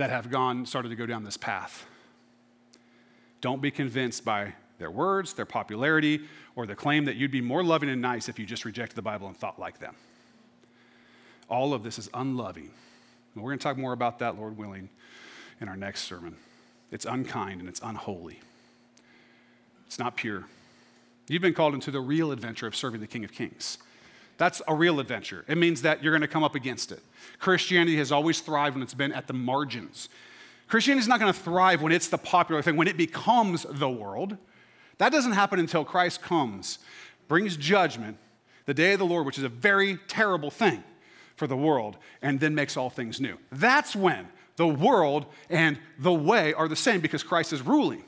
that 0.02 0.10
have 0.10 0.32
gone, 0.32 0.66
started 0.66 0.90
to 0.90 0.96
go 0.96 1.06
down 1.06 1.24
this 1.24 1.38
path. 1.38 1.86
Don't 3.40 3.62
be 3.62 3.70
convinced 3.70 4.26
by 4.26 4.54
their 4.80 4.90
words, 4.90 5.34
their 5.34 5.46
popularity, 5.46 6.22
or 6.56 6.66
the 6.66 6.76
claim 6.76 7.06
that 7.06 7.18
you'd 7.18 7.30
be 7.30 7.40
more 7.40 7.64
loving 7.64 7.88
and 7.88 8.02
nice 8.02 8.28
if 8.28 8.40
you 8.40 8.46
just 8.48 8.66
rejected 8.66 8.96
the 8.96 9.02
Bible 9.04 9.28
and 9.28 9.38
thought 9.38 9.60
like 9.60 9.78
them. 9.78 9.96
All 11.50 11.72
of 11.74 11.84
this 11.84 12.00
is 12.00 12.10
unloving. 12.16 12.72
And 13.36 13.44
we're 13.44 13.52
going 13.52 13.60
to 13.60 13.64
talk 13.64 13.78
more 13.78 13.94
about 13.94 14.18
that, 14.20 14.38
Lord 14.38 14.58
willing, 14.58 14.90
in 15.60 15.70
our 15.70 15.78
next 15.78 16.02
sermon 16.02 16.36
it's 16.92 17.06
unkind, 17.06 17.62
and 17.62 17.70
it's 17.70 17.80
unholy. 17.82 18.42
It's 19.88 19.98
not 19.98 20.18
pure. 20.18 20.46
You've 21.30 21.42
been 21.42 21.54
called 21.54 21.74
into 21.74 21.90
the 21.90 22.02
real 22.02 22.32
adventure 22.32 22.68
of 22.68 22.76
serving 22.76 23.00
the 23.00 23.08
King 23.08 23.24
of 23.24 23.32
Kings. 23.32 23.78
That's 24.42 24.60
a 24.68 24.74
real 24.74 25.00
adventure. 25.00 25.46
It 25.48 25.60
means 25.60 25.84
that 25.84 26.02
you're 26.02 26.14
going 26.14 26.24
to 26.24 26.28
come 26.28 26.44
up 26.44 26.56
against 26.56 26.92
it. 26.92 27.00
Christianity 27.38 27.98
has 27.98 28.12
always 28.12 28.40
thrived 28.40 28.76
when 28.76 28.82
it's 28.82 28.96
been 28.96 29.12
at 29.12 29.28
the 29.28 29.34
margins. 29.34 30.10
Christianity 30.68 31.02
is 31.02 31.08
not 31.08 31.20
going 31.20 31.32
to 31.32 31.40
thrive 31.40 31.84
when 31.84 31.92
it's 31.92 32.08
the 32.08 32.18
popular 32.18 32.64
thing, 32.64 32.76
when 32.76 32.88
it 32.88 32.98
becomes 32.98 33.68
the 33.70 33.88
world. 33.88 34.36
That 34.98 35.12
doesn't 35.12 35.34
happen 35.34 35.60
until 35.60 35.86
Christ 35.86 36.24
comes, 36.24 36.80
brings 37.28 37.56
judgment, 37.56 38.18
the 38.66 38.74
day 38.74 38.94
of 38.94 39.00
the 39.00 39.06
Lord, 39.06 39.28
which 39.28 39.38
is 39.38 39.44
a 39.44 39.50
very 39.50 40.00
terrible 40.08 40.50
thing 40.50 40.84
for 41.36 41.46
the 41.46 41.56
world, 41.56 41.98
and 42.24 42.40
then 42.40 42.56
makes 42.56 42.76
all 42.76 42.90
things 42.90 43.22
new. 43.22 43.38
That's 43.52 43.96
when 43.96 44.28
the 44.56 44.66
world 44.66 45.28
and 45.52 45.78
the 46.00 46.14
way 46.14 46.56
are 46.56 46.68
the 46.68 46.76
same 46.76 47.00
because 47.00 47.22
Christ 47.22 47.54
is 47.54 47.62
ruling. 47.62 48.04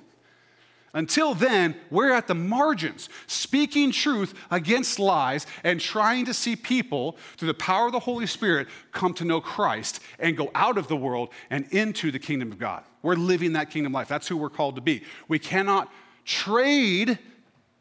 Until 0.96 1.34
then, 1.34 1.76
we're 1.90 2.12
at 2.12 2.28
the 2.28 2.36
margins, 2.36 3.10
speaking 3.26 3.92
truth 3.92 4.36
against 4.52 5.00
lies 5.00 5.48
and 5.64 5.82
trying 5.82 6.26
to 6.26 6.34
see 6.36 6.56
people, 6.56 7.18
through 7.36 7.48
the 7.48 7.56
power 7.56 7.88
of 7.88 7.92
the 7.92 8.00
Holy 8.00 8.28
Spirit, 8.28 8.68
come 8.92 9.14
to 9.16 9.26
know 9.26 9.42
Christ 9.42 10.02
and 10.20 10.38
go 10.38 10.52
out 10.54 10.78
of 10.78 10.88
the 10.88 10.96
world 10.96 11.30
and 11.50 11.66
into 11.72 12.12
the 12.12 12.20
kingdom 12.20 12.52
of 12.52 12.60
God. 12.60 12.84
We're 13.02 13.16
living 13.16 13.54
that 13.54 13.72
kingdom 13.72 13.92
life. 13.92 14.08
That's 14.08 14.28
who 14.28 14.38
we're 14.38 14.52
called 14.52 14.76
to 14.76 14.82
be. 14.82 15.04
We 15.28 15.40
cannot 15.40 15.92
trade 16.26 17.18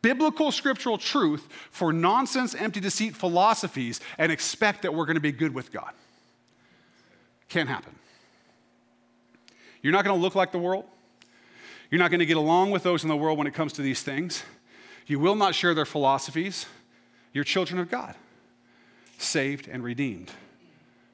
biblical 0.01 0.51
scriptural 0.51 0.97
truth 0.97 1.47
for 1.71 1.93
nonsense, 1.93 2.55
empty 2.55 2.81
deceit 2.81 3.15
philosophies 3.15 4.01
and 4.19 4.33
expect 4.33 4.83
that 4.83 4.95
we're 4.95 5.07
going 5.07 5.17
to 5.17 5.21
be 5.21 5.33
good 5.33 5.55
with 5.55 5.71
God. 5.71 5.93
Can't 7.49 7.69
happen. 7.69 7.95
You're 9.83 9.93
not 9.93 10.05
going 10.05 10.17
to 10.17 10.23
look 10.23 10.35
like 10.35 10.51
the 10.51 10.59
world. 10.59 10.87
You're 11.93 11.99
not 11.99 12.11
going 12.11 12.21
to 12.21 12.27
get 12.27 12.39
along 12.39 12.71
with 12.71 12.85
those 12.85 13.03
in 13.03 13.11
the 13.11 13.17
world 13.17 13.37
when 13.37 13.47
it 13.47 13.53
comes 13.53 13.75
to 13.75 13.83
these 13.83 14.03
things. 14.03 14.43
You 15.07 15.19
will 15.19 15.35
not 15.35 15.55
share 15.55 15.75
their 15.75 15.85
philosophies. 15.85 16.65
You're 17.35 17.45
children 17.45 17.79
of 17.79 17.91
God, 17.91 18.15
saved 19.19 19.69
and 19.69 19.85
redeemed. 19.85 20.31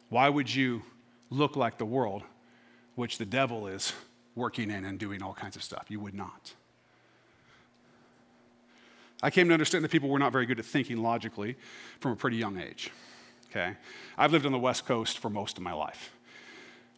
Why 0.08 0.28
would 0.28 0.54
you 0.54 0.82
look 1.30 1.56
like 1.56 1.78
the 1.78 1.84
world, 1.84 2.22
which 2.94 3.18
the 3.18 3.26
devil 3.26 3.66
is 3.66 3.92
working 4.36 4.70
in 4.70 4.84
and 4.84 5.00
doing 5.00 5.20
all 5.20 5.34
kinds 5.34 5.56
of 5.56 5.64
stuff? 5.64 5.86
You 5.88 5.98
would 5.98 6.14
not. 6.14 6.54
I 9.20 9.30
came 9.30 9.48
to 9.48 9.54
understand 9.54 9.82
that 9.82 9.90
people 9.90 10.08
were 10.08 10.20
not 10.20 10.30
very 10.30 10.46
good 10.46 10.60
at 10.60 10.64
thinking 10.64 10.98
logically 10.98 11.56
from 11.98 12.12
a 12.12 12.16
pretty 12.16 12.36
young 12.36 12.56
age. 12.56 12.92
Okay? 13.50 13.74
I've 14.16 14.30
lived 14.30 14.46
on 14.46 14.52
the 14.52 14.58
West 14.58 14.86
Coast 14.86 15.18
for 15.18 15.28
most 15.28 15.56
of 15.56 15.64
my 15.64 15.72
life. 15.72 16.12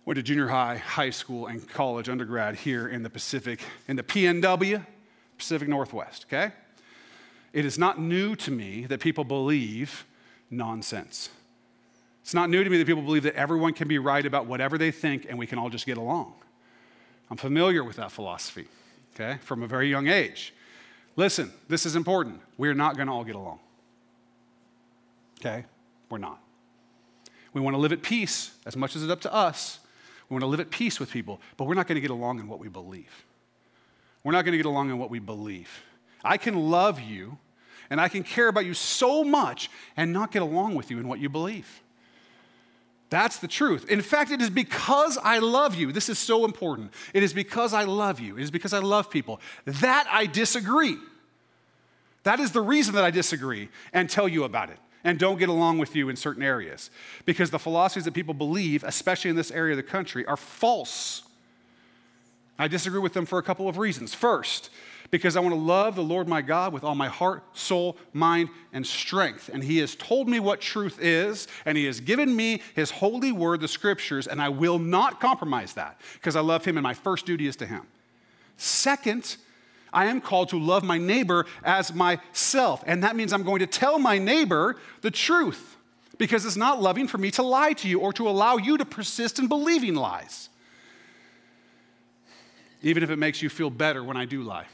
Went 0.04 0.16
to 0.16 0.22
junior 0.22 0.48
high, 0.48 0.76
high 0.76 1.10
school, 1.10 1.46
and 1.46 1.68
college 1.68 2.08
undergrad 2.08 2.56
here 2.56 2.88
in 2.88 3.02
the 3.02 3.10
Pacific, 3.10 3.60
in 3.86 3.96
the 3.96 4.02
PNW, 4.02 4.84
Pacific 5.36 5.68
Northwest, 5.68 6.26
okay? 6.28 6.52
It 7.52 7.64
is 7.64 7.78
not 7.78 8.00
new 8.00 8.34
to 8.36 8.50
me 8.50 8.86
that 8.86 9.00
people 9.00 9.24
believe 9.24 10.06
nonsense. 10.50 11.30
It's 12.22 12.34
not 12.34 12.50
new 12.50 12.62
to 12.62 12.70
me 12.70 12.78
that 12.78 12.86
people 12.86 13.02
believe 13.02 13.24
that 13.24 13.34
everyone 13.34 13.72
can 13.72 13.88
be 13.88 13.98
right 13.98 14.24
about 14.24 14.46
whatever 14.46 14.78
they 14.78 14.90
think 14.90 15.26
and 15.28 15.38
we 15.38 15.46
can 15.46 15.58
all 15.58 15.68
just 15.68 15.86
get 15.86 15.98
along. 15.98 16.34
I'm 17.30 17.36
familiar 17.36 17.84
with 17.84 17.96
that 17.96 18.12
philosophy, 18.12 18.66
okay, 19.14 19.38
from 19.42 19.62
a 19.62 19.66
very 19.66 19.88
young 19.88 20.08
age. 20.08 20.52
Listen, 21.16 21.52
this 21.68 21.86
is 21.86 21.96
important. 21.96 22.40
We're 22.56 22.74
not 22.74 22.96
going 22.96 23.08
to 23.08 23.12
all 23.12 23.24
get 23.24 23.36
along. 23.36 23.58
Okay? 25.40 25.64
We're 26.08 26.18
not. 26.18 26.40
We 27.52 27.60
want 27.60 27.74
to 27.74 27.78
live 27.78 27.92
at 27.92 28.02
peace 28.02 28.52
as 28.66 28.76
much 28.76 28.94
as 28.94 29.02
it's 29.02 29.10
up 29.10 29.20
to 29.22 29.34
us. 29.34 29.80
We 30.30 30.34
want 30.34 30.44
to 30.44 30.46
live 30.46 30.60
at 30.60 30.70
peace 30.70 31.00
with 31.00 31.10
people, 31.10 31.40
but 31.56 31.64
we're 31.64 31.74
not 31.74 31.88
going 31.88 31.96
to 31.96 32.00
get 32.00 32.12
along 32.12 32.38
in 32.38 32.46
what 32.48 32.60
we 32.60 32.68
believe. 32.68 33.24
We're 34.22 34.32
not 34.32 34.44
going 34.44 34.52
to 34.52 34.58
get 34.58 34.66
along 34.66 34.90
in 34.90 34.98
what 34.98 35.10
we 35.10 35.18
believe. 35.18 35.68
I 36.24 36.36
can 36.36 36.70
love 36.70 37.00
you 37.00 37.36
and 37.90 38.00
I 38.00 38.08
can 38.08 38.22
care 38.22 38.46
about 38.46 38.64
you 38.64 38.72
so 38.72 39.24
much 39.24 39.70
and 39.96 40.12
not 40.12 40.30
get 40.30 40.42
along 40.42 40.76
with 40.76 40.90
you 40.90 41.00
in 41.00 41.08
what 41.08 41.18
you 41.18 41.28
believe. 41.28 41.82
That's 43.08 43.38
the 43.38 43.48
truth. 43.48 43.90
In 43.90 44.02
fact, 44.02 44.30
it 44.30 44.40
is 44.40 44.50
because 44.50 45.18
I 45.18 45.40
love 45.40 45.74
you. 45.74 45.90
This 45.90 46.08
is 46.08 46.16
so 46.16 46.44
important. 46.44 46.92
It 47.12 47.24
is 47.24 47.32
because 47.32 47.74
I 47.74 47.82
love 47.82 48.20
you. 48.20 48.38
It 48.38 48.42
is 48.42 48.52
because 48.52 48.72
I 48.72 48.78
love 48.78 49.10
people 49.10 49.40
that 49.64 50.06
I 50.08 50.26
disagree. 50.26 50.96
That 52.22 52.38
is 52.38 52.52
the 52.52 52.60
reason 52.60 52.94
that 52.94 53.02
I 53.02 53.10
disagree 53.10 53.68
and 53.92 54.08
tell 54.08 54.28
you 54.28 54.44
about 54.44 54.70
it 54.70 54.78
and 55.04 55.18
don't 55.18 55.38
get 55.38 55.48
along 55.48 55.78
with 55.78 55.96
you 55.96 56.08
in 56.08 56.16
certain 56.16 56.42
areas. 56.42 56.90
Because 57.24 57.50
the 57.50 57.58
philosophies 57.58 58.04
that 58.04 58.14
people 58.14 58.34
believe, 58.34 58.84
especially 58.84 59.30
in 59.30 59.36
this 59.36 59.50
area 59.50 59.72
of 59.72 59.76
the 59.76 59.82
country, 59.82 60.26
are 60.26 60.36
false. 60.36 61.22
I 62.58 62.68
disagree 62.68 63.00
with 63.00 63.14
them 63.14 63.26
for 63.26 63.38
a 63.38 63.42
couple 63.42 63.68
of 63.68 63.78
reasons. 63.78 64.12
First, 64.12 64.70
because 65.10 65.36
I 65.36 65.40
want 65.40 65.54
to 65.54 65.60
love 65.60 65.96
the 65.96 66.02
Lord 66.02 66.28
my 66.28 66.42
God 66.42 66.72
with 66.72 66.84
all 66.84 66.94
my 66.94 67.08
heart, 67.08 67.42
soul, 67.56 67.96
mind, 68.12 68.48
and 68.72 68.86
strength. 68.86 69.50
And 69.52 69.64
He 69.64 69.78
has 69.78 69.94
told 69.96 70.28
me 70.28 70.38
what 70.38 70.60
truth 70.60 70.98
is, 71.00 71.48
and 71.64 71.76
He 71.76 71.86
has 71.86 72.00
given 72.00 72.34
me 72.34 72.62
His 72.74 72.90
holy 72.90 73.32
word, 73.32 73.60
the 73.60 73.68
scriptures, 73.68 74.26
and 74.26 74.40
I 74.40 74.50
will 74.50 74.78
not 74.78 75.20
compromise 75.20 75.74
that 75.74 76.00
because 76.14 76.36
I 76.36 76.40
love 76.40 76.64
Him 76.64 76.76
and 76.76 76.84
my 76.84 76.94
first 76.94 77.26
duty 77.26 77.46
is 77.46 77.56
to 77.56 77.66
Him. 77.66 77.86
Second, 78.56 79.36
I 79.92 80.06
am 80.06 80.20
called 80.20 80.50
to 80.50 80.58
love 80.58 80.84
my 80.84 80.98
neighbor 80.98 81.46
as 81.64 81.92
myself. 81.92 82.82
And 82.86 83.02
that 83.02 83.16
means 83.16 83.32
I'm 83.32 83.42
going 83.42 83.60
to 83.60 83.66
tell 83.66 83.98
my 83.98 84.18
neighbor 84.18 84.76
the 85.00 85.10
truth 85.10 85.76
because 86.18 86.44
it's 86.44 86.56
not 86.56 86.80
loving 86.82 87.08
for 87.08 87.18
me 87.18 87.30
to 87.32 87.42
lie 87.42 87.72
to 87.72 87.88
you 87.88 88.00
or 88.00 88.12
to 88.12 88.28
allow 88.28 88.56
you 88.56 88.76
to 88.78 88.84
persist 88.84 89.38
in 89.38 89.48
believing 89.48 89.94
lies, 89.94 90.48
even 92.82 93.02
if 93.02 93.10
it 93.10 93.16
makes 93.16 93.42
you 93.42 93.48
feel 93.48 93.70
better 93.70 94.04
when 94.04 94.16
I 94.16 94.26
do 94.26 94.42
lie. 94.42 94.66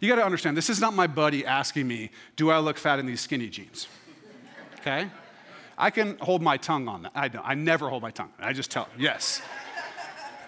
You 0.00 0.08
got 0.08 0.16
to 0.16 0.24
understand, 0.24 0.56
this 0.56 0.70
is 0.70 0.80
not 0.80 0.94
my 0.94 1.06
buddy 1.06 1.46
asking 1.46 1.86
me, 1.86 2.10
Do 2.36 2.50
I 2.50 2.58
look 2.58 2.78
fat 2.78 2.98
in 2.98 3.06
these 3.06 3.20
skinny 3.20 3.48
jeans? 3.48 3.86
Okay? 4.80 5.08
I 5.78 5.90
can 5.90 6.18
hold 6.18 6.42
my 6.42 6.56
tongue 6.56 6.88
on 6.88 7.02
that. 7.02 7.12
I 7.14 7.28
don't. 7.28 7.46
I 7.46 7.54
never 7.54 7.88
hold 7.88 8.02
my 8.02 8.10
tongue. 8.10 8.32
I 8.38 8.52
just 8.52 8.70
tell, 8.70 8.88
yes. 8.98 9.42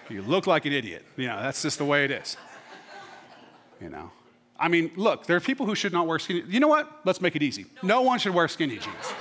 You 0.09 0.21
look 0.21 0.47
like 0.47 0.65
an 0.65 0.73
idiot. 0.73 1.03
You 1.17 1.27
know, 1.27 1.41
that's 1.41 1.61
just 1.61 1.79
the 1.79 1.85
way 1.85 2.05
it 2.05 2.11
is 2.11 2.37
you 3.81 3.89
know. 3.89 4.11
I 4.59 4.69
mean, 4.69 4.91
look, 4.95 5.25
there 5.25 5.37
are 5.37 5.41
people 5.41 5.65
who 5.65 5.75
should 5.75 5.93
not 5.93 6.07
wear 6.07 6.19
skinny. 6.19 6.43
You 6.47 6.59
know 6.59 6.67
what? 6.67 7.01
Let's 7.05 7.21
make 7.21 7.35
it 7.35 7.43
easy. 7.43 7.67
No 7.83 8.01
one 8.01 8.19
should 8.19 8.33
wear 8.33 8.47
skinny 8.47 8.77
jeans. 8.77 9.13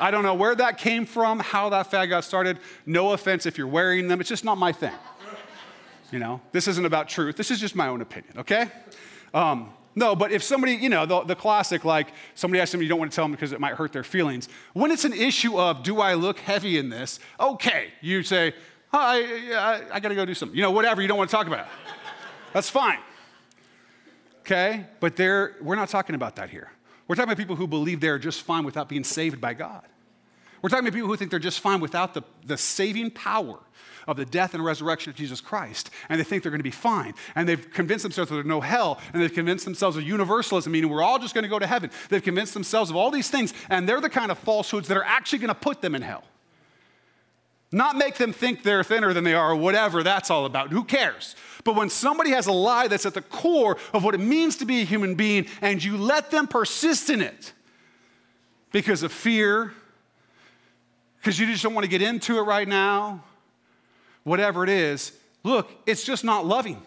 I 0.00 0.10
don't 0.10 0.22
know 0.22 0.34
where 0.34 0.54
that 0.54 0.78
came 0.78 1.06
from, 1.06 1.38
how 1.38 1.68
that 1.68 1.90
fad 1.90 2.08
got 2.08 2.24
started. 2.24 2.58
No 2.86 3.12
offense 3.12 3.46
if 3.46 3.56
you're 3.58 3.66
wearing 3.66 4.08
them. 4.08 4.20
It's 4.20 4.28
just 4.28 4.44
not 4.44 4.58
my 4.58 4.72
thing. 4.72 4.94
You 6.10 6.18
know, 6.18 6.40
this 6.52 6.68
isn't 6.68 6.84
about 6.84 7.08
truth. 7.08 7.36
This 7.36 7.50
is 7.50 7.60
just 7.60 7.76
my 7.76 7.88
own 7.88 8.00
opinion, 8.00 8.38
okay? 8.38 8.66
Um, 9.32 9.72
no, 9.94 10.16
but 10.16 10.32
if 10.32 10.42
somebody, 10.42 10.74
you 10.74 10.88
know, 10.88 11.06
the, 11.06 11.22
the 11.22 11.36
classic, 11.36 11.84
like 11.84 12.08
somebody 12.34 12.60
asks 12.60 12.72
them, 12.72 12.82
you 12.82 12.88
don't 12.88 12.98
want 12.98 13.12
to 13.12 13.14
tell 13.14 13.24
them 13.24 13.32
because 13.32 13.52
it 13.52 13.60
might 13.60 13.74
hurt 13.74 13.92
their 13.92 14.04
feelings. 14.04 14.48
When 14.72 14.90
it's 14.90 15.04
an 15.04 15.12
issue 15.12 15.58
of, 15.58 15.82
do 15.82 16.00
I 16.00 16.14
look 16.14 16.38
heavy 16.38 16.78
in 16.78 16.88
this? 16.88 17.20
Okay, 17.38 17.92
you 18.00 18.22
say, 18.22 18.54
oh, 18.92 18.98
I, 18.98 19.82
I, 19.90 19.96
I 19.96 20.00
got 20.00 20.08
to 20.08 20.14
go 20.14 20.24
do 20.24 20.34
something. 20.34 20.56
You 20.56 20.62
know, 20.62 20.70
whatever, 20.70 21.00
you 21.00 21.08
don't 21.08 21.18
want 21.18 21.30
to 21.30 21.36
talk 21.36 21.46
about 21.46 21.60
it. 21.60 21.66
That's 22.52 22.70
fine. 22.70 22.98
Okay? 24.40 24.86
But 25.00 25.18
we're 25.18 25.76
not 25.76 25.88
talking 25.88 26.14
about 26.14 26.36
that 26.36 26.50
here. 26.50 26.70
We're 27.08 27.16
talking 27.16 27.30
about 27.30 27.38
people 27.38 27.56
who 27.56 27.66
believe 27.66 28.00
they're 28.00 28.18
just 28.18 28.42
fine 28.42 28.64
without 28.64 28.88
being 28.88 29.04
saved 29.04 29.40
by 29.40 29.54
God. 29.54 29.82
We're 30.62 30.68
talking 30.68 30.86
about 30.86 30.94
people 30.94 31.08
who 31.08 31.16
think 31.16 31.30
they're 31.30 31.40
just 31.40 31.60
fine 31.60 31.80
without 31.80 32.14
the, 32.14 32.22
the 32.46 32.56
saving 32.56 33.10
power 33.10 33.58
of 34.06 34.16
the 34.16 34.24
death 34.24 34.54
and 34.54 34.64
resurrection 34.64 35.10
of 35.10 35.16
Jesus 35.16 35.40
Christ, 35.40 35.90
and 36.08 36.18
they 36.18 36.24
think 36.24 36.42
they're 36.42 36.50
going 36.50 36.60
to 36.60 36.64
be 36.64 36.70
fine. 36.70 37.14
And 37.34 37.48
they've 37.48 37.70
convinced 37.72 38.04
themselves 38.04 38.30
that 38.30 38.36
there's 38.36 38.46
no 38.46 38.60
hell, 38.60 39.00
and 39.12 39.20
they've 39.22 39.32
convinced 39.32 39.64
themselves 39.64 39.96
of 39.96 40.04
universalism, 40.04 40.72
meaning 40.72 40.90
we're 40.90 41.02
all 41.02 41.18
just 41.18 41.34
going 41.34 41.42
to 41.42 41.48
go 41.48 41.58
to 41.58 41.66
heaven. 41.66 41.90
They've 42.08 42.22
convinced 42.22 42.54
themselves 42.54 42.90
of 42.90 42.96
all 42.96 43.10
these 43.10 43.28
things, 43.28 43.54
and 43.70 43.88
they're 43.88 44.00
the 44.00 44.10
kind 44.10 44.30
of 44.30 44.38
falsehoods 44.38 44.88
that 44.88 44.96
are 44.96 45.04
actually 45.04 45.40
going 45.40 45.48
to 45.48 45.54
put 45.54 45.80
them 45.80 45.94
in 45.94 46.02
hell. 46.02 46.24
Not 47.72 47.96
make 47.96 48.16
them 48.16 48.34
think 48.34 48.62
they're 48.62 48.84
thinner 48.84 49.14
than 49.14 49.24
they 49.24 49.32
are 49.32 49.52
or 49.52 49.56
whatever 49.56 50.02
that's 50.02 50.30
all 50.30 50.44
about. 50.44 50.70
Who 50.70 50.84
cares? 50.84 51.34
But 51.64 51.74
when 51.74 51.88
somebody 51.88 52.30
has 52.30 52.46
a 52.46 52.52
lie 52.52 52.86
that's 52.86 53.06
at 53.06 53.14
the 53.14 53.22
core 53.22 53.78
of 53.94 54.04
what 54.04 54.14
it 54.14 54.18
means 54.18 54.56
to 54.56 54.66
be 54.66 54.82
a 54.82 54.84
human 54.84 55.14
being 55.14 55.46
and 55.62 55.82
you 55.82 55.96
let 55.96 56.30
them 56.30 56.46
persist 56.46 57.08
in 57.08 57.22
it 57.22 57.52
because 58.72 59.02
of 59.02 59.10
fear, 59.10 59.72
because 61.18 61.38
you 61.38 61.46
just 61.46 61.62
don't 61.62 61.72
want 61.72 61.84
to 61.84 61.90
get 61.90 62.02
into 62.02 62.38
it 62.38 62.42
right 62.42 62.68
now, 62.68 63.24
whatever 64.24 64.64
it 64.64 64.70
is, 64.70 65.12
look, 65.42 65.70
it's 65.86 66.04
just 66.04 66.24
not 66.24 66.44
loving. 66.44 66.82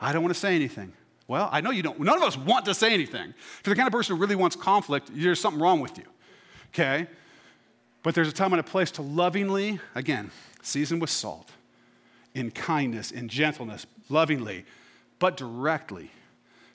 I 0.00 0.12
don't 0.12 0.22
want 0.22 0.34
to 0.34 0.40
say 0.40 0.56
anything. 0.56 0.92
Well, 1.28 1.48
I 1.52 1.60
know 1.60 1.70
you 1.70 1.84
don't. 1.84 2.00
None 2.00 2.16
of 2.16 2.24
us 2.24 2.36
want 2.36 2.64
to 2.64 2.74
say 2.74 2.92
anything. 2.92 3.30
If 3.30 3.62
you're 3.64 3.74
the 3.74 3.78
kind 3.78 3.86
of 3.86 3.92
person 3.92 4.16
who 4.16 4.20
really 4.20 4.34
wants 4.34 4.56
conflict, 4.56 5.10
there's 5.14 5.40
something 5.40 5.62
wrong 5.62 5.80
with 5.80 5.96
you. 5.96 6.04
Okay? 6.70 7.06
But 8.02 8.14
there's 8.14 8.28
a 8.28 8.32
time 8.32 8.52
and 8.52 8.60
a 8.60 8.64
place 8.64 8.90
to 8.92 9.02
lovingly, 9.02 9.78
again, 9.94 10.30
season 10.62 10.98
with 10.98 11.10
salt, 11.10 11.50
in 12.34 12.50
kindness, 12.50 13.10
in 13.10 13.28
gentleness, 13.28 13.86
lovingly, 14.08 14.64
but 15.18 15.36
directly 15.36 16.10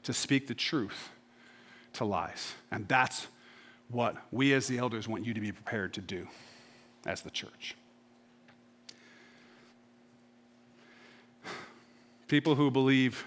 to 0.03 0.13
speak 0.13 0.47
the 0.47 0.55
truth 0.55 1.09
to 1.93 2.05
lies. 2.05 2.53
And 2.71 2.87
that's 2.87 3.27
what 3.89 4.15
we 4.31 4.53
as 4.53 4.67
the 4.67 4.77
elders 4.77 5.07
want 5.07 5.25
you 5.25 5.33
to 5.33 5.41
be 5.41 5.51
prepared 5.51 5.93
to 5.95 6.01
do 6.01 6.27
as 7.05 7.21
the 7.21 7.29
church. 7.29 7.75
People 12.27 12.55
who 12.55 12.69
believe 12.69 13.25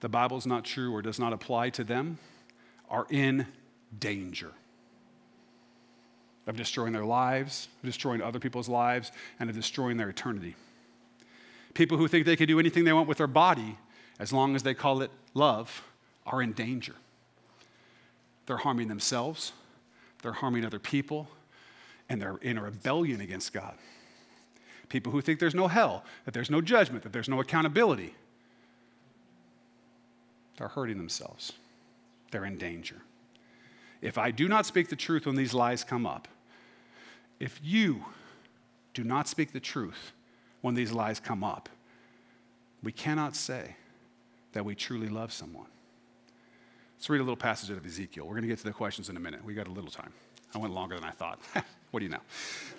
the 0.00 0.08
Bible's 0.08 0.46
not 0.46 0.64
true 0.64 0.92
or 0.92 1.02
does 1.02 1.18
not 1.18 1.32
apply 1.32 1.70
to 1.70 1.84
them 1.84 2.18
are 2.88 3.06
in 3.10 3.46
danger 3.98 4.52
of 6.46 6.56
destroying 6.56 6.92
their 6.92 7.04
lives, 7.04 7.68
of 7.82 7.86
destroying 7.86 8.22
other 8.22 8.38
people's 8.38 8.68
lives, 8.68 9.12
and 9.40 9.50
of 9.50 9.56
destroying 9.56 9.96
their 9.96 10.08
eternity. 10.08 10.54
People 11.74 11.98
who 11.98 12.08
think 12.08 12.24
they 12.24 12.36
can 12.36 12.46
do 12.46 12.58
anything 12.58 12.84
they 12.84 12.92
want 12.92 13.08
with 13.08 13.18
their 13.18 13.26
body 13.26 13.76
as 14.18 14.32
long 14.32 14.54
as 14.54 14.62
they 14.62 14.74
call 14.74 15.02
it 15.02 15.10
love, 15.34 15.82
are 16.24 16.42
in 16.42 16.52
danger. 16.52 16.94
They're 18.46 18.56
harming 18.56 18.88
themselves, 18.88 19.52
they're 20.22 20.32
harming 20.32 20.64
other 20.64 20.78
people, 20.78 21.28
and 22.08 22.20
they're 22.20 22.38
in 22.38 22.58
a 22.58 22.62
rebellion 22.62 23.20
against 23.20 23.52
God. 23.52 23.74
People 24.88 25.12
who 25.12 25.20
think 25.20 25.40
there's 25.40 25.54
no 25.54 25.68
hell, 25.68 26.04
that 26.24 26.32
there's 26.32 26.50
no 26.50 26.60
judgment, 26.60 27.02
that 27.02 27.12
there's 27.12 27.28
no 27.28 27.40
accountability, 27.40 28.14
they're 30.56 30.68
hurting 30.68 30.96
themselves. 30.96 31.52
They're 32.30 32.46
in 32.46 32.56
danger. 32.56 32.96
If 34.00 34.16
I 34.16 34.30
do 34.30 34.48
not 34.48 34.66
speak 34.66 34.88
the 34.88 34.96
truth 34.96 35.26
when 35.26 35.36
these 35.36 35.52
lies 35.52 35.84
come 35.84 36.06
up, 36.06 36.28
if 37.40 37.60
you 37.62 38.04
do 38.94 39.04
not 39.04 39.28
speak 39.28 39.52
the 39.52 39.60
truth 39.60 40.12
when 40.62 40.74
these 40.74 40.92
lies 40.92 41.20
come 41.20 41.44
up, 41.44 41.68
we 42.82 42.92
cannot 42.92 43.36
say 43.36 43.76
that 44.52 44.64
we 44.64 44.74
truly 44.74 45.08
love 45.08 45.32
someone. 45.32 45.66
Let's 46.96 47.10
read 47.10 47.20
a 47.20 47.24
little 47.24 47.36
passage 47.36 47.70
out 47.70 47.76
of 47.76 47.84
Ezekiel. 47.84 48.24
We're 48.24 48.32
going 48.32 48.42
to 48.42 48.48
get 48.48 48.58
to 48.58 48.64
the 48.64 48.72
questions 48.72 49.10
in 49.10 49.16
a 49.16 49.20
minute. 49.20 49.44
We 49.44 49.54
got 49.54 49.66
a 49.66 49.70
little 49.70 49.90
time. 49.90 50.12
I 50.54 50.58
went 50.58 50.72
longer 50.72 50.94
than 50.94 51.04
I 51.04 51.10
thought. 51.10 51.38
what 51.90 52.00
do 52.00 52.06
you 52.06 52.10
know? 52.10 52.20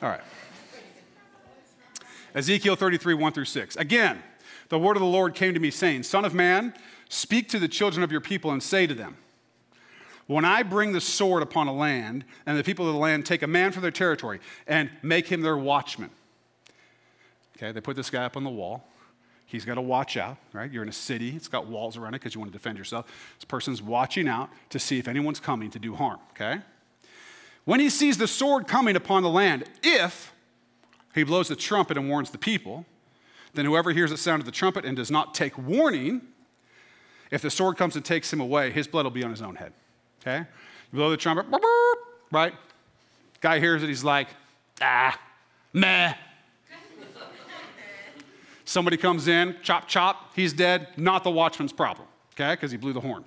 All 0.02 0.10
right. 0.10 0.22
Ezekiel 2.34 2.76
33, 2.76 3.14
1 3.14 3.34
through 3.34 3.46
6. 3.46 3.76
Again, 3.76 4.22
the 4.70 4.80
word 4.80 4.98
of 4.98 5.02
the 5.02 5.08
Lord 5.08 5.36
came 5.36 5.54
to 5.54 5.60
me, 5.60 5.72
saying, 5.72 6.04
Son 6.04 6.26
of 6.26 6.34
man, 6.34 6.74
speak 7.10 7.50
to 7.50 7.60
the 7.60 7.68
children 7.68 8.04
of 8.04 8.12
your 8.12 8.22
people 8.22 8.52
and 8.52 8.62
say 8.62 8.88
to 8.88 8.94
them, 8.94 9.18
When 10.28 10.46
I 10.46 10.64
bring 10.64 10.92
the 10.92 11.02
sword 11.02 11.42
upon 11.42 11.68
a 11.68 11.74
land, 11.74 12.26
and 12.46 12.58
the 12.58 12.64
people 12.64 12.88
of 12.88 12.94
the 12.94 13.00
land 13.00 13.26
take 13.26 13.42
a 13.42 13.48
man 13.48 13.72
from 13.72 13.82
their 13.82 13.92
territory 13.92 14.40
and 14.68 14.90
make 15.02 15.28
him 15.28 15.42
their 15.42 15.58
watchman. 15.58 16.10
Okay, 17.58 17.72
they 17.72 17.82
put 17.82 17.96
this 17.96 18.10
guy 18.10 18.24
up 18.26 18.38
on 18.38 18.44
the 18.44 18.50
wall. 18.50 18.86
He's 19.46 19.64
got 19.64 19.76
to 19.76 19.82
watch 19.82 20.18
out, 20.18 20.38
right? 20.52 20.70
You're 20.70 20.84
in 20.84 20.90
a 20.90 20.94
city, 20.94 21.34
it's 21.36 21.48
got 21.48 21.68
walls 21.68 21.96
around 21.96 22.14
it 22.14 22.20
because 22.20 22.36
you 22.36 22.42
want 22.42 22.52
to 22.52 22.58
defend 22.58 22.78
yourself. 22.78 23.06
This 23.38 23.46
person's 23.46 23.82
watching 23.82 24.28
out 24.28 24.50
to 24.70 24.80
see 24.80 25.00
if 25.00 25.08
anyone's 25.08 25.40
coming 25.40 25.72
to 25.72 25.80
do 25.80 25.96
harm, 25.96 26.20
okay? 26.32 26.62
When 27.64 27.80
he 27.80 27.90
sees 27.90 28.18
the 28.18 28.28
sword 28.28 28.68
coming 28.68 28.98
upon 28.98 29.24
the 29.24 29.30
land, 29.30 29.64
if 29.82 30.34
he 31.16 31.24
blows 31.24 31.48
the 31.48 31.56
trumpet 31.56 31.98
and 31.98 32.10
warns 32.10 32.30
the 32.30 32.38
people, 32.38 32.86
then 33.54 33.64
whoever 33.66 33.92
hears 33.92 34.12
the 34.12 34.18
sound 34.18 34.42
of 34.42 34.46
the 34.46 34.52
trumpet 34.52 34.84
and 34.84 34.98
does 34.98 35.10
not 35.10 35.34
take 35.34 35.58
warning, 35.58 36.22
if 37.32 37.42
the 37.42 37.50
sword 37.50 37.78
comes 37.78 37.96
and 37.96 38.04
takes 38.04 38.32
him 38.32 38.42
away, 38.42 38.72
his 38.72 38.86
blood 38.86 39.06
will 39.06 39.12
be 39.12 39.24
on 39.24 39.32
his 39.32 39.42
own 39.42 39.56
head, 39.56 39.72
okay? 40.22 40.46
You 40.92 40.98
blow 40.98 41.10
the 41.10 41.18
trumpet, 41.18 41.46
right? 42.32 42.54
Guy 43.42 43.60
hears 43.60 43.84
it, 43.84 43.88
he's 43.88 44.04
like, 44.04 44.28
ah, 44.82 45.20
meh, 45.74 46.14
Somebody 48.68 48.98
comes 48.98 49.30
in, 49.30 49.56
chop, 49.64 49.88
chop, 49.88 50.36
he's 50.36 50.52
dead. 50.52 50.90
Not 50.98 51.24
the 51.24 51.32
watchman's 51.32 51.72
problem, 51.72 52.06
okay, 52.34 52.52
because 52.52 52.70
he 52.70 52.76
blew 52.76 52.92
the 52.92 53.00
horn. 53.00 53.24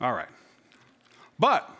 All 0.00 0.12
right. 0.12 0.26
But, 1.38 1.70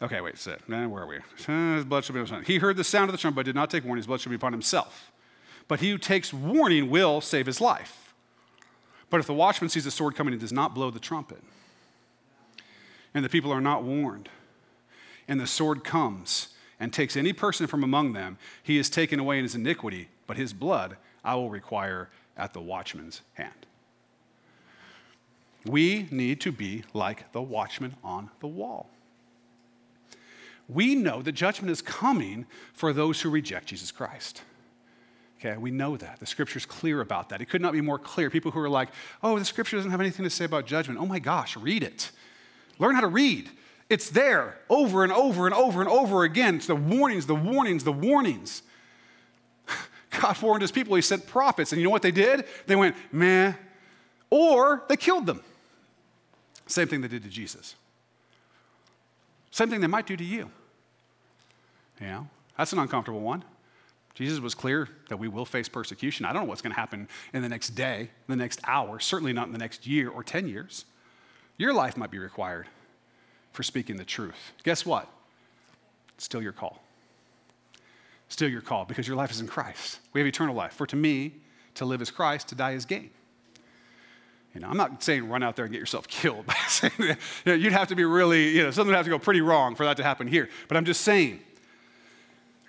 okay, 0.00 0.20
wait, 0.20 0.38
sit. 0.38 0.60
Where 0.68 0.86
are 0.86 1.06
we? 1.08 1.18
His 1.44 1.84
blood 1.84 2.04
should 2.04 2.14
be 2.14 2.20
upon 2.20 2.44
He 2.44 2.58
heard 2.58 2.76
the 2.76 2.84
sound 2.84 3.10
of 3.10 3.12
the 3.12 3.18
trumpet, 3.18 3.34
but 3.34 3.46
did 3.46 3.56
not 3.56 3.68
take 3.68 3.84
warning. 3.84 3.98
His 3.98 4.06
blood 4.06 4.20
should 4.20 4.28
be 4.28 4.36
upon 4.36 4.52
himself. 4.52 5.10
But 5.66 5.80
he 5.80 5.90
who 5.90 5.98
takes 5.98 6.32
warning 6.32 6.88
will 6.88 7.20
save 7.20 7.46
his 7.46 7.60
life. 7.60 8.09
But 9.10 9.20
if 9.20 9.26
the 9.26 9.34
watchman 9.34 9.68
sees 9.68 9.84
the 9.84 9.90
sword 9.90 10.14
coming 10.14 10.32
and 10.32 10.40
does 10.40 10.52
not 10.52 10.74
blow 10.74 10.90
the 10.90 11.00
trumpet, 11.00 11.42
and 13.12 13.24
the 13.24 13.28
people 13.28 13.52
are 13.52 13.60
not 13.60 13.82
warned, 13.82 14.28
and 15.26 15.40
the 15.40 15.46
sword 15.46 15.84
comes 15.84 16.48
and 16.78 16.92
takes 16.92 17.16
any 17.16 17.32
person 17.32 17.66
from 17.66 17.84
among 17.84 18.12
them, 18.12 18.38
he 18.62 18.78
is 18.78 18.88
taken 18.88 19.18
away 19.20 19.36
in 19.38 19.42
his 19.42 19.54
iniquity, 19.54 20.08
but 20.26 20.36
his 20.36 20.52
blood 20.52 20.96
I 21.24 21.34
will 21.34 21.50
require 21.50 22.08
at 22.36 22.54
the 22.54 22.60
watchman's 22.60 23.20
hand. 23.34 23.66
We 25.66 26.06
need 26.10 26.40
to 26.42 26.52
be 26.52 26.84
like 26.94 27.32
the 27.32 27.42
watchman 27.42 27.96
on 28.02 28.30
the 28.40 28.46
wall. 28.46 28.88
We 30.68 30.94
know 30.94 31.20
that 31.20 31.32
judgment 31.32 31.70
is 31.70 31.82
coming 31.82 32.46
for 32.72 32.92
those 32.92 33.20
who 33.20 33.28
reject 33.28 33.66
Jesus 33.66 33.90
Christ. 33.90 34.42
Okay, 35.40 35.56
we 35.56 35.70
know 35.70 35.96
that. 35.96 36.20
The 36.20 36.26
scripture's 36.26 36.66
clear 36.66 37.00
about 37.00 37.30
that. 37.30 37.40
It 37.40 37.48
could 37.48 37.62
not 37.62 37.72
be 37.72 37.80
more 37.80 37.98
clear. 37.98 38.28
People 38.28 38.50
who 38.50 38.60
are 38.60 38.68
like, 38.68 38.90
oh, 39.22 39.38
the 39.38 39.44
scripture 39.44 39.76
doesn't 39.76 39.90
have 39.90 40.00
anything 40.00 40.24
to 40.24 40.30
say 40.30 40.44
about 40.44 40.66
judgment. 40.66 41.00
Oh 41.00 41.06
my 41.06 41.18
gosh, 41.18 41.56
read 41.56 41.82
it. 41.82 42.10
Learn 42.78 42.94
how 42.94 43.00
to 43.00 43.06
read. 43.06 43.48
It's 43.88 44.10
there 44.10 44.58
over 44.68 45.02
and 45.02 45.12
over 45.12 45.46
and 45.46 45.54
over 45.54 45.80
and 45.80 45.88
over 45.88 46.24
again. 46.24 46.56
It's 46.56 46.66
the 46.66 46.76
warnings, 46.76 47.24
the 47.24 47.34
warnings, 47.34 47.84
the 47.84 47.92
warnings. 47.92 48.62
God 50.20 50.40
warned 50.42 50.60
his 50.60 50.70
people, 50.70 50.94
he 50.94 51.02
sent 51.02 51.26
prophets, 51.26 51.72
and 51.72 51.80
you 51.80 51.84
know 51.84 51.90
what 51.90 52.02
they 52.02 52.12
did? 52.12 52.44
They 52.66 52.76
went, 52.76 52.94
meh, 53.10 53.54
or 54.28 54.84
they 54.88 54.96
killed 54.96 55.24
them. 55.24 55.42
Same 56.66 56.86
thing 56.86 57.00
they 57.00 57.08
did 57.08 57.22
to 57.22 57.30
Jesus. 57.30 57.76
Same 59.50 59.70
thing 59.70 59.80
they 59.80 59.86
might 59.86 60.06
do 60.06 60.16
to 60.16 60.24
you. 60.24 60.50
Yeah, 62.00 62.24
that's 62.56 62.74
an 62.74 62.78
uncomfortable 62.78 63.20
one. 63.20 63.42
Jesus 64.14 64.40
was 64.40 64.54
clear 64.54 64.88
that 65.08 65.18
we 65.18 65.28
will 65.28 65.44
face 65.44 65.68
persecution. 65.68 66.26
I 66.26 66.32
don't 66.32 66.42
know 66.42 66.48
what's 66.48 66.62
going 66.62 66.74
to 66.74 66.80
happen 66.80 67.08
in 67.32 67.42
the 67.42 67.48
next 67.48 67.70
day, 67.70 68.10
the 68.26 68.36
next 68.36 68.60
hour, 68.64 68.98
certainly 68.98 69.32
not 69.32 69.46
in 69.46 69.52
the 69.52 69.58
next 69.58 69.86
year 69.86 70.10
or 70.10 70.22
10 70.22 70.48
years. 70.48 70.84
Your 71.56 71.72
life 71.72 71.96
might 71.96 72.10
be 72.10 72.18
required 72.18 72.66
for 73.52 73.62
speaking 73.62 73.96
the 73.96 74.04
truth. 74.04 74.52
Guess 74.64 74.84
what? 74.84 75.08
It's 76.14 76.24
still 76.24 76.42
your 76.42 76.52
call. 76.52 76.82
Still 78.28 78.48
your 78.48 78.60
call 78.60 78.84
because 78.84 79.06
your 79.06 79.16
life 79.16 79.30
is 79.30 79.40
in 79.40 79.46
Christ. 79.46 80.00
We 80.12 80.20
have 80.20 80.28
eternal 80.28 80.54
life. 80.54 80.72
For 80.72 80.86
to 80.86 80.96
me, 80.96 81.34
to 81.74 81.84
live 81.84 82.02
is 82.02 82.10
Christ, 82.10 82.48
to 82.48 82.54
die 82.54 82.72
is 82.72 82.84
gain. 82.84 83.10
You 84.54 84.60
know, 84.60 84.68
I'm 84.68 84.76
not 84.76 85.02
saying 85.02 85.28
run 85.28 85.42
out 85.42 85.56
there 85.56 85.64
and 85.64 85.72
get 85.72 85.78
yourself 85.78 86.08
killed 86.08 86.46
by. 86.46 86.54
You 86.98 87.16
know, 87.46 87.54
you'd 87.54 87.72
have 87.72 87.88
to 87.88 87.96
be 87.96 88.04
really, 88.04 88.50
you 88.50 88.64
know, 88.64 88.70
something 88.70 88.88
would 88.88 88.96
have 88.96 89.06
to 89.06 89.10
go 89.10 89.18
pretty 89.18 89.40
wrong 89.40 89.74
for 89.74 89.84
that 89.84 89.96
to 89.98 90.02
happen 90.02 90.26
here. 90.26 90.48
But 90.68 90.76
I'm 90.76 90.84
just 90.84 91.02
saying, 91.02 91.40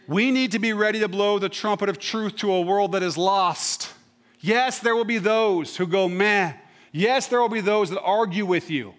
we 0.08 0.32
need 0.32 0.52
to 0.52 0.60
be 0.60 0.74
ready 0.74 1.00
to 1.00 1.08
blow 1.08 1.40
the 1.40 1.50
trumpet 1.50 1.90
of 1.90 2.00
truth 2.00 2.38
to 2.38 2.52
a 2.52 2.62
world 2.62 2.94
that 2.94 3.04
is 3.04 3.18
lost. 3.18 3.94
Yes, 4.40 4.80
there 4.80 4.96
will 4.96 5.06
be 5.06 5.20
those 5.20 5.78
who 5.78 5.86
go 5.86 6.08
meh. 6.08 6.54
Yes, 6.92 7.28
there 7.28 7.40
will 7.40 7.50
be 7.50 7.62
those 7.62 7.90
that 7.90 8.02
argue 8.02 8.46
with 8.46 8.70
you. 8.70 8.94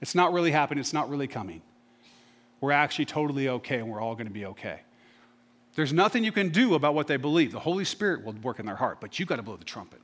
It's 0.00 0.14
not 0.14 0.32
really 0.32 0.50
happening, 0.50 0.80
it's 0.80 0.92
not 0.92 1.10
really 1.10 1.26
coming. 1.26 1.62
We're 2.60 2.72
actually 2.72 3.04
totally 3.06 3.48
okay 3.48 3.78
and 3.78 3.88
we're 3.88 4.00
all 4.00 4.14
going 4.14 4.26
to 4.26 4.32
be 4.32 4.46
okay. 4.46 4.80
There's 5.74 5.92
nothing 5.92 6.24
you 6.24 6.32
can 6.32 6.48
do 6.48 6.74
about 6.74 6.94
what 6.94 7.06
they 7.06 7.16
believe. 7.16 7.52
The 7.52 7.60
Holy 7.60 7.84
Spirit 7.84 8.24
will 8.24 8.32
work 8.32 8.58
in 8.58 8.66
their 8.66 8.76
heart, 8.76 8.98
but 9.00 9.18
you've 9.18 9.28
got 9.28 9.36
to 9.36 9.42
blow 9.42 9.56
the 9.56 9.64
trumpet. 9.64 10.00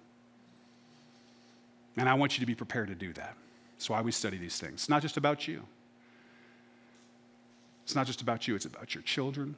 And 1.96 2.08
I 2.08 2.14
want 2.14 2.36
you 2.36 2.40
to 2.40 2.46
be 2.46 2.54
prepared 2.54 2.88
to 2.88 2.94
do 2.94 3.12
that. 3.14 3.36
That's 3.74 3.90
why 3.90 4.00
we 4.00 4.12
study 4.12 4.36
these 4.36 4.58
things. 4.58 4.74
It's 4.74 4.88
not 4.88 5.02
just 5.02 5.16
about 5.16 5.48
you. 5.48 5.62
It's 7.84 7.94
not 7.94 8.06
just 8.06 8.20
about 8.20 8.48
you, 8.48 8.54
it's 8.56 8.64
about 8.64 8.94
your 8.94 9.02
children, 9.02 9.54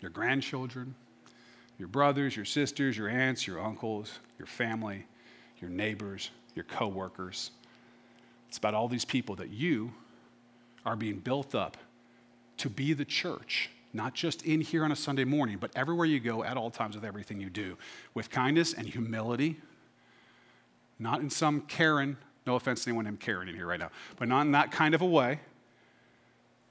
your 0.00 0.10
grandchildren, 0.10 0.94
your 1.78 1.88
brothers, 1.88 2.36
your 2.36 2.44
sisters, 2.44 2.96
your 2.96 3.08
aunts, 3.08 3.46
your 3.46 3.60
uncles, 3.60 4.18
your 4.38 4.46
family, 4.46 5.06
your 5.60 5.70
neighbors, 5.70 6.30
your 6.54 6.64
coworkers. 6.64 7.50
It's 8.48 8.58
about 8.58 8.74
all 8.74 8.88
these 8.88 9.04
people 9.04 9.34
that 9.36 9.50
you 9.50 9.92
are 10.86 10.96
being 10.96 11.18
built 11.18 11.54
up 11.54 11.76
to 12.58 12.70
be 12.70 12.92
the 12.92 13.04
church, 13.04 13.70
not 13.92 14.14
just 14.14 14.42
in 14.42 14.60
here 14.60 14.84
on 14.84 14.92
a 14.92 14.96
Sunday 14.96 15.24
morning, 15.24 15.58
but 15.60 15.70
everywhere 15.74 16.06
you 16.06 16.20
go 16.20 16.44
at 16.44 16.56
all 16.56 16.70
times 16.70 16.94
with 16.94 17.04
everything 17.04 17.40
you 17.40 17.50
do, 17.50 17.76
with 18.12 18.30
kindness 18.30 18.74
and 18.74 18.86
humility, 18.86 19.56
not 20.98 21.20
in 21.20 21.30
some 21.30 21.62
Karen, 21.62 22.16
no 22.46 22.54
offense 22.54 22.84
to 22.84 22.90
anyone 22.90 23.06
named 23.06 23.20
Karen 23.20 23.48
in 23.48 23.54
here 23.54 23.66
right 23.66 23.80
now, 23.80 23.90
but 24.16 24.28
not 24.28 24.42
in 24.42 24.52
that 24.52 24.70
kind 24.70 24.94
of 24.94 25.02
a 25.02 25.06
way, 25.06 25.40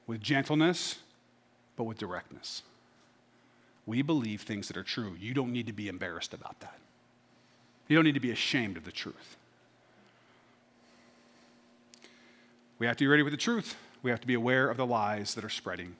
with 0.08 0.22
gentleness, 0.22 1.00
but 1.76 1.86
with 1.86 1.98
directness. 1.98 2.64
We 3.86 4.02
believe 4.02 4.42
things 4.42 4.68
that 4.68 4.78
are 4.78 4.84
true. 4.84 5.16
You 5.20 5.34
don't 5.34 5.52
need 5.52 5.68
to 5.68 5.74
be 5.74 5.88
embarrassed 5.88 6.34
about 6.34 6.60
that. 6.62 6.80
You 7.88 7.96
don't 7.98 8.06
need 8.06 8.14
to 8.14 8.20
be 8.20 8.32
ashamed 8.32 8.78
of 8.78 8.86
the 8.86 8.92
truth. 8.92 9.36
We 12.80 12.88
have 12.88 12.98
to 12.98 13.04
be 13.04 13.08
ready 13.08 13.24
with 13.24 13.34
the 13.34 13.38
truth. 13.38 13.76
We 14.02 14.12
have 14.12 14.22
to 14.22 14.28
be 14.28 14.34
aware 14.34 14.70
of 14.70 14.78
the 14.78 14.86
lies 14.86 15.36
that 15.36 15.44
are 15.44 15.50
spreading 15.50 15.96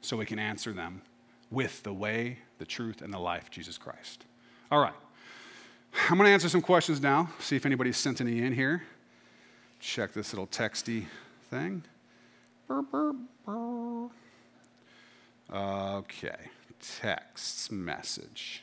so 0.00 0.16
we 0.16 0.26
can 0.26 0.38
answer 0.38 0.72
them 0.72 1.02
with 1.50 1.82
the 1.82 1.92
way, 1.92 2.38
the 2.58 2.64
truth, 2.64 3.02
and 3.02 3.12
the 3.12 3.18
life, 3.18 3.50
Jesus 3.50 3.78
Christ. 3.78 4.24
All 4.70 4.80
right. 4.80 4.94
I'm 6.08 6.16
going 6.16 6.26
to 6.26 6.32
answer 6.32 6.48
some 6.48 6.60
questions 6.60 7.00
now, 7.00 7.30
see 7.38 7.56
if 7.56 7.64
anybody's 7.66 7.96
sent 7.96 8.20
any 8.20 8.42
in 8.42 8.52
here. 8.52 8.82
Check 9.80 10.12
this 10.12 10.32
little 10.32 10.46
texty 10.46 11.06
thing. 11.50 11.82
Burr, 12.68 12.82
burr, 12.82 13.12
burr. 13.44 14.08
Okay, 15.52 16.36
text 16.80 17.72
message. 17.72 18.62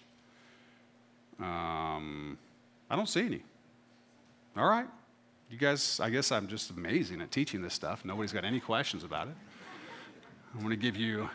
Um, 1.39 2.37
I 2.89 2.95
don't 2.95 3.09
see 3.09 3.25
any. 3.25 3.43
All 4.55 4.67
right. 4.67 4.87
You 5.49 5.57
guys, 5.57 5.99
I 5.99 6.09
guess 6.09 6.31
I'm 6.31 6.47
just 6.47 6.71
amazing 6.71 7.21
at 7.21 7.31
teaching 7.31 7.61
this 7.61 7.73
stuff. 7.73 8.03
Nobody's 8.05 8.33
got 8.33 8.43
any 8.43 8.59
questions 8.59 9.03
about 9.03 9.27
it. 9.27 9.35
I 10.55 10.61
want 10.61 10.71
to 10.71 10.75
give 10.75 10.95
you. 10.95 11.29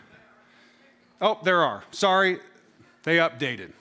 Oh, 1.20 1.38
there 1.44 1.62
are. 1.62 1.84
Sorry, 1.90 2.38
they 3.04 3.16
updated. 3.16 3.72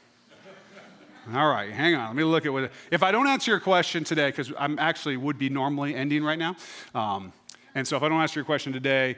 All 1.34 1.50
right, 1.50 1.72
hang 1.72 1.96
on. 1.96 2.08
Let 2.08 2.16
me 2.16 2.24
look 2.24 2.46
at 2.46 2.54
what. 2.54 2.72
If 2.90 3.04
I 3.04 3.12
don't 3.12 3.28
answer 3.28 3.52
your 3.52 3.60
question 3.60 4.04
today, 4.04 4.30
because 4.30 4.54
I'm 4.58 4.80
actually 4.80 5.18
would 5.18 5.38
be 5.38 5.50
normally 5.50 5.94
ending 5.94 6.24
right 6.24 6.40
now, 6.40 6.56
um, 6.96 7.34
and 7.76 7.88
so 7.88 7.98
if 7.98 8.04
I 8.04 8.10
don't 8.10 8.22
answer 8.22 8.40
your 8.40 8.46
question 8.46 8.72
today, 8.72 9.18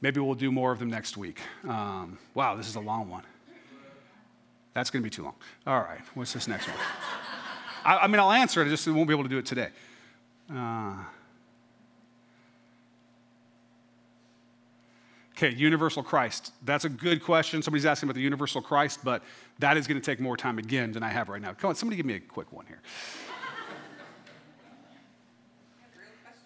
maybe 0.00 0.20
we'll 0.20 0.34
do 0.34 0.52
more 0.52 0.72
of 0.72 0.78
them 0.78 0.90
next 0.90 1.16
week. 1.16 1.40
Um, 1.68 2.18
wow, 2.34 2.56
this 2.56 2.68
is 2.68 2.76
a 2.76 2.80
long 2.80 3.08
one. 3.08 3.22
That's 4.74 4.90
going 4.90 5.02
to 5.02 5.04
be 5.04 5.14
too 5.14 5.22
long. 5.22 5.34
All 5.66 5.80
right, 5.80 6.00
what's 6.14 6.32
this 6.32 6.48
next 6.48 6.68
one? 6.68 6.76
I, 7.84 7.98
I, 7.98 8.06
mean, 8.06 8.18
I'll 8.18 8.32
answer 8.32 8.62
it. 8.62 8.66
I 8.66 8.68
just 8.68 8.86
won't 8.88 9.06
be 9.06 9.14
able 9.14 9.24
to 9.24 9.28
do 9.28 9.38
it 9.38 9.46
today. 9.46 9.68
Uh, 10.52 10.96
Okay, 15.36 15.50
universal 15.50 16.02
Christ. 16.02 16.52
That's 16.64 16.84
a 16.84 16.88
good 16.88 17.22
question. 17.22 17.60
Somebody's 17.60 17.86
asking 17.86 18.08
about 18.08 18.14
the 18.14 18.22
universal 18.22 18.62
Christ, 18.62 19.00
but 19.02 19.22
that 19.58 19.76
is 19.76 19.88
going 19.88 20.00
to 20.00 20.04
take 20.04 20.20
more 20.20 20.36
time 20.36 20.58
again 20.58 20.92
than 20.92 21.02
I 21.02 21.08
have 21.08 21.28
right 21.28 21.42
now. 21.42 21.52
Come 21.54 21.70
on, 21.70 21.74
somebody 21.74 21.96
give 21.96 22.06
me 22.06 22.14
a 22.14 22.20
quick 22.20 22.52
one 22.52 22.66
here. 22.66 22.80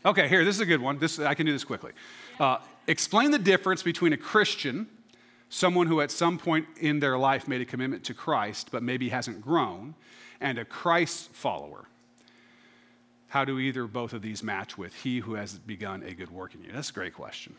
Okay, 0.07 0.27
here, 0.27 0.43
this 0.43 0.55
is 0.55 0.63
a 0.63 0.67
good 0.67 0.81
one. 0.81 0.99
This, 0.99 1.19
I 1.19 1.35
can 1.35 1.45
do 1.45 1.53
this 1.53 1.65
quickly. 1.65 1.93
Uh, 2.41 2.59
explain 2.89 3.31
the 3.31 3.39
difference 3.39 3.85
between 3.85 4.13
a 4.13 4.17
Christian, 4.17 4.89
someone 5.49 5.87
who 5.87 6.01
at 6.01 6.11
some 6.11 6.39
point 6.39 6.67
in 6.81 6.99
their 6.99 7.17
life 7.17 7.47
made 7.47 7.61
a 7.61 7.65
commitment 7.65 8.03
to 8.05 8.15
Christ, 8.15 8.71
but 8.73 8.83
maybe 8.83 9.11
hasn't 9.11 9.41
grown, 9.41 9.95
and 10.41 10.59
a 10.59 10.65
Christ 10.65 11.31
follower. 11.33 11.85
How 13.29 13.45
do 13.45 13.59
either 13.59 13.87
both 13.87 14.15
of 14.15 14.23
these 14.23 14.43
match 14.43 14.77
with 14.79 14.95
he 14.95 15.21
who 15.21 15.35
has 15.35 15.59
begun 15.59 16.03
a 16.03 16.15
good 16.15 16.31
work 16.31 16.55
in 16.55 16.65
you? 16.65 16.73
That's 16.73 16.91
a 16.91 16.95
great 16.95 17.15
question. 17.15 17.55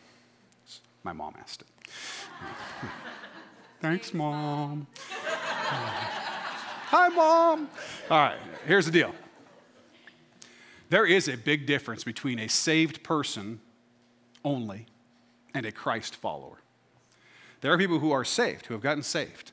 My 1.04 1.12
mom 1.12 1.34
asked 1.40 1.62
it. 1.62 1.68
Thanks, 3.80 4.12
mom. 4.12 4.86
Hi, 6.92 7.08
mom. 7.08 7.68
All 8.10 8.18
right, 8.18 8.38
here's 8.66 8.84
the 8.84 8.92
deal. 8.92 9.14
There 10.90 11.06
is 11.06 11.28
a 11.28 11.36
big 11.36 11.66
difference 11.66 12.02
between 12.02 12.40
a 12.40 12.48
saved 12.48 13.04
person 13.04 13.60
only 14.44 14.86
and 15.54 15.66
a 15.66 15.72
Christ 15.72 16.16
follower. 16.16 16.58
There 17.60 17.72
are 17.72 17.78
people 17.78 17.98
who 17.98 18.12
are 18.12 18.24
saved, 18.24 18.66
who 18.66 18.74
have 18.74 18.82
gotten 18.82 19.02
saved, 19.02 19.52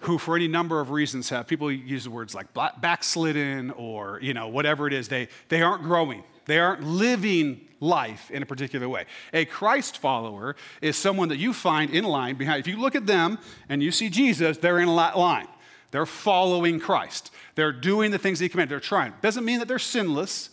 who, 0.00 0.18
for 0.18 0.36
any 0.36 0.48
number 0.48 0.80
of 0.80 0.90
reasons, 0.90 1.28
have 1.30 1.46
people 1.46 1.70
use 1.70 2.04
the 2.04 2.10
words 2.10 2.34
like 2.34 2.46
backslidden 2.80 3.70
or 3.72 4.18
you 4.22 4.34
know 4.34 4.48
whatever 4.48 4.86
it 4.86 4.92
is. 4.92 5.08
They 5.08 5.28
they 5.48 5.62
aren't 5.62 5.82
growing. 5.82 6.22
They 6.46 6.58
aren't 6.58 6.82
living 6.82 7.68
life 7.80 8.30
in 8.30 8.42
a 8.42 8.46
particular 8.46 8.88
way. 8.88 9.04
A 9.32 9.44
Christ 9.44 9.98
follower 9.98 10.56
is 10.80 10.96
someone 10.96 11.28
that 11.28 11.36
you 11.36 11.52
find 11.52 11.90
in 11.90 12.04
line 12.04 12.36
behind. 12.36 12.60
If 12.60 12.66
you 12.66 12.80
look 12.80 12.94
at 12.94 13.06
them 13.06 13.38
and 13.68 13.82
you 13.82 13.92
see 13.92 14.08
Jesus, 14.08 14.56
they're 14.56 14.80
in 14.80 14.88
line. 14.88 15.48
They're 15.90 16.06
following 16.06 16.80
Christ. 16.80 17.30
They're 17.54 17.72
doing 17.72 18.10
the 18.10 18.18
things 18.18 18.38
he 18.38 18.48
commanded. 18.48 18.72
They're 18.72 18.80
trying. 18.80 19.14
Doesn't 19.22 19.44
mean 19.44 19.58
that 19.58 19.68
they're 19.68 19.78
sinless, 19.78 20.50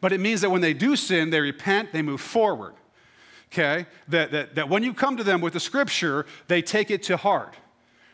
but 0.00 0.12
it 0.12 0.20
means 0.20 0.40
that 0.40 0.50
when 0.50 0.60
they 0.60 0.74
do 0.74 0.96
sin, 0.96 1.30
they 1.30 1.40
repent, 1.40 1.92
they 1.92 2.02
move 2.02 2.20
forward. 2.20 2.74
Okay? 3.52 3.86
That, 4.08 4.30
that, 4.30 4.54
that 4.54 4.68
when 4.68 4.82
you 4.82 4.94
come 4.94 5.16
to 5.16 5.24
them 5.24 5.40
with 5.40 5.54
the 5.54 5.60
scripture, 5.60 6.26
they 6.48 6.62
take 6.62 6.90
it 6.90 7.02
to 7.04 7.16
heart. 7.16 7.54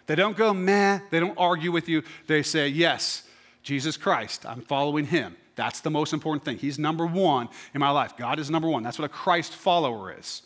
They 0.06 0.14
don't 0.14 0.36
go 0.36 0.54
meh, 0.54 1.00
they 1.10 1.20
don't 1.20 1.36
argue 1.36 1.72
with 1.72 1.88
you. 1.88 2.02
They 2.26 2.42
say, 2.42 2.68
Yes, 2.68 3.24
Jesus 3.62 3.96
Christ, 3.96 4.46
I'm 4.46 4.62
following 4.62 5.06
him. 5.06 5.36
That's 5.56 5.80
the 5.80 5.90
most 5.90 6.12
important 6.12 6.44
thing. 6.44 6.58
He's 6.58 6.78
number 6.78 7.06
one 7.06 7.48
in 7.74 7.80
my 7.80 7.90
life. 7.90 8.16
God 8.16 8.38
is 8.38 8.50
number 8.50 8.68
one. 8.68 8.82
That's 8.82 8.98
what 8.98 9.06
a 9.06 9.12
Christ 9.12 9.54
follower 9.54 10.14
is. 10.16 10.42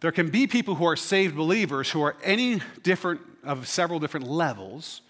There 0.00 0.12
can 0.12 0.30
be 0.30 0.46
people 0.46 0.76
who 0.76 0.84
are 0.86 0.96
saved 0.96 1.36
believers 1.36 1.90
who 1.90 2.02
are 2.02 2.16
any 2.22 2.60
different 2.82 3.20
of 3.42 3.68
several 3.68 4.00
different 4.00 4.26
levels 4.26 5.02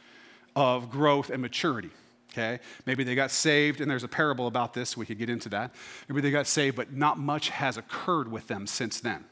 of 0.54 0.90
growth 0.90 1.30
and 1.30 1.42
maturity. 1.42 1.90
Okay? 2.36 2.60
Maybe 2.84 3.02
they 3.02 3.14
got 3.14 3.30
saved, 3.30 3.80
and 3.80 3.90
there's 3.90 4.04
a 4.04 4.08
parable 4.08 4.46
about 4.46 4.74
this. 4.74 4.94
We 4.94 5.06
could 5.06 5.18
get 5.18 5.30
into 5.30 5.48
that. 5.50 5.74
Maybe 6.06 6.20
they 6.20 6.30
got 6.30 6.46
saved, 6.46 6.76
but 6.76 6.92
not 6.92 7.18
much 7.18 7.48
has 7.48 7.78
occurred 7.78 8.30
with 8.30 8.46
them 8.46 8.66
since 8.66 9.00
then. 9.00 9.24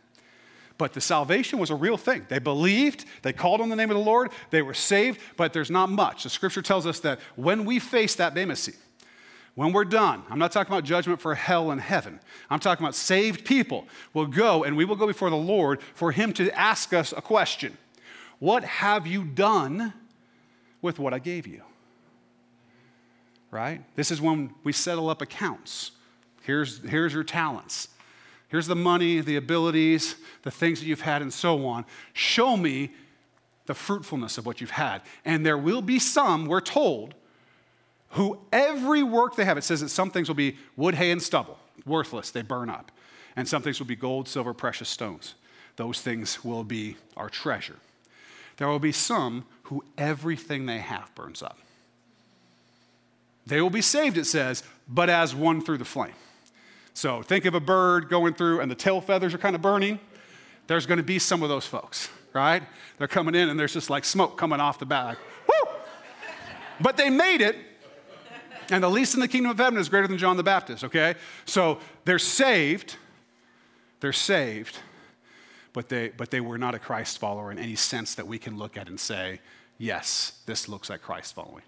But 0.79 0.95
the 0.95 1.03
salvation 1.03 1.59
was 1.59 1.71
a 1.71 1.75
real 1.75 1.99
thing. 1.99 2.27
They 2.29 2.39
believed, 2.39 3.05
they 3.23 3.33
called 3.35 3.61
on 3.61 3.69
the 3.69 3.77
name 3.77 3.91
of 3.91 3.97
the 3.97 4.03
Lord, 4.03 4.33
they 4.51 4.63
were 4.63 4.75
saved, 4.75 5.21
but 5.37 5.53
there's 5.53 5.71
not 5.71 5.91
much. 5.91 6.23
The 6.23 6.31
scripture 6.31 6.63
tells 6.63 6.87
us 6.87 7.01
that 7.01 7.21
when 7.37 7.67
we 7.67 7.79
face 7.79 8.15
that 8.17 8.35
bema 8.35 8.57
seat, 8.57 8.77
when 9.55 9.73
we're 9.73 9.85
done, 9.85 10.25
I'm 10.31 10.39
not 10.39 10.51
talking 10.51 10.73
about 10.73 10.85
judgment 10.85 11.21
for 11.21 11.35
hell 11.35 11.71
and 11.71 11.81
heaven. 11.81 12.19
I'm 12.51 12.59
talking 12.59 12.85
about 12.85 12.97
saved 12.97 13.45
people 13.45 13.87
will 14.15 14.27
go 14.27 14.65
and 14.65 14.77
we 14.77 14.85
will 14.85 14.97
go 14.97 15.07
before 15.07 15.31
the 15.31 15.37
Lord 15.37 15.81
for 15.95 16.11
Him 16.11 16.33
to 16.35 16.51
ask 16.59 16.93
us 16.93 17.13
a 17.13 17.23
question 17.23 17.77
What 18.41 18.65
have 18.65 19.07
you 19.07 19.25
done 19.25 19.93
with 20.83 20.99
what 20.99 21.15
I 21.15 21.19
gave 21.21 21.47
you? 21.47 21.63
Right? 23.55 23.83
This 23.95 24.11
is 24.11 24.21
when 24.21 24.53
we 24.65 24.73
settle 24.73 25.09
up 25.09 25.23
accounts. 25.23 25.93
Here's, 26.43 26.81
here's 26.81 27.15
your 27.15 27.23
talents. 27.23 27.87
Here's 28.49 28.67
the 28.67 28.75
money, 28.75 29.21
the 29.21 29.37
abilities, 29.37 30.17
the 30.43 30.51
things 30.51 30.81
that 30.81 30.87
you've 30.87 31.03
had, 31.03 31.23
and 31.23 31.33
so 31.33 31.65
on. 31.65 31.85
Show 32.15 32.57
me 32.57 32.91
the 33.67 33.75
fruitfulness 33.75 34.39
of 34.39 34.45
what 34.45 34.61
you've 34.61 34.71
had. 34.71 35.03
And 35.25 35.47
there 35.47 35.57
will 35.57 35.83
be 35.83 36.01
some, 36.01 36.47
we're 36.47 36.61
told, 36.61 37.15
who 38.09 38.41
every 38.53 39.05
work 39.05 39.37
they 39.37 39.45
have, 39.45 39.57
it 39.57 39.63
says 39.63 39.83
that 39.83 39.89
some 39.91 40.11
things 40.11 40.27
will 40.27 40.35
be 40.35 40.57
wood, 40.75 40.97
hay, 40.97 41.13
and 41.13 41.23
stubble, 41.23 41.61
worthless, 41.87 42.33
they 42.33 42.43
burn 42.43 42.69
up. 42.69 42.91
And 43.37 43.47
some 43.47 43.63
things 43.63 43.79
will 43.79 43.87
be 43.87 43.95
gold, 43.95 44.27
silver, 44.27 44.53
precious 44.53 44.89
stones. 44.89 45.37
Those 45.77 46.01
things 46.01 46.45
will 46.45 46.65
be 46.65 46.97
our 47.17 47.31
treasure. 47.31 47.77
There 48.57 48.67
will 48.67 48.81
be 48.81 48.91
some 48.91 49.45
who 49.65 49.85
everything 49.97 50.67
they 50.67 50.79
have 50.79 51.15
burns 51.15 51.41
up. 51.41 51.61
They 53.47 53.61
will 53.61 53.71
be 53.71 53.83
saved, 53.83 54.17
it 54.17 54.27
says, 54.27 54.63
but 54.89 55.11
as 55.11 55.35
one 55.35 55.61
through 55.61 55.79
the 55.79 55.85
flame. 55.85 56.15
So 56.95 57.23
think 57.23 57.45
of 57.45 57.55
a 57.55 57.61
bird 57.61 58.09
going 58.09 58.35
through 58.35 58.61
and 58.61 58.71
the 58.71 58.77
tail 58.77 59.01
feathers 59.01 59.35
are 59.35 59.39
kind 59.39 59.55
of 59.55 59.63
burning. 59.63 59.99
There's 60.67 60.87
going 60.87 60.99
to 60.99 61.05
be 61.05 61.19
some 61.19 61.43
of 61.43 61.49
those 61.49 61.67
folks, 61.67 62.09
right? 62.33 62.63
They're 62.99 63.09
coming 63.09 63.35
in 63.35 63.49
and 63.49 63.59
there's 63.59 63.75
just 63.75 63.91
like 63.91 64.05
smoke 64.05 64.39
coming 64.39 64.61
off 64.61 64.79
the 64.79 64.87
back. 64.87 65.19
Woo! 65.49 65.73
But 66.81 66.97
they 66.97 67.11
made 67.11 67.41
it 67.41 67.57
and 68.71 68.83
the 68.83 68.89
least 68.89 69.15
in 69.15 69.21
the 69.21 69.29
kingdom 69.29 69.51
of 69.51 69.59
heaven 69.59 69.79
is 69.79 69.89
greater 69.89 70.09
than 70.09 70.19
John 70.19 70.37
the 70.37 70.43
Baptist, 70.43 70.85
okay? 70.85 71.17
So 71.45 71.79
they're 72.05 72.19
saved. 72.19 72.97
They're 74.01 74.13
saved, 74.13 74.79
but 75.73 75.89
they, 75.89 76.09
but 76.09 76.31
they 76.31 76.41
were 76.41 76.59
not 76.59 76.75
a 76.75 76.79
Christ 76.79 77.19
follower 77.19 77.51
in 77.51 77.59
any 77.59 77.75
sense 77.75 78.15
that 78.17 78.27
we 78.27 78.39
can 78.39 78.59
look 78.59 78.77
at 78.77 78.89
and 78.89 78.99
say, 78.99 79.41
yes, 79.79 80.41
this 80.47 80.69
looks 80.69 80.91
like 80.91 81.03
Christ 81.03 81.35
following. 81.35 81.63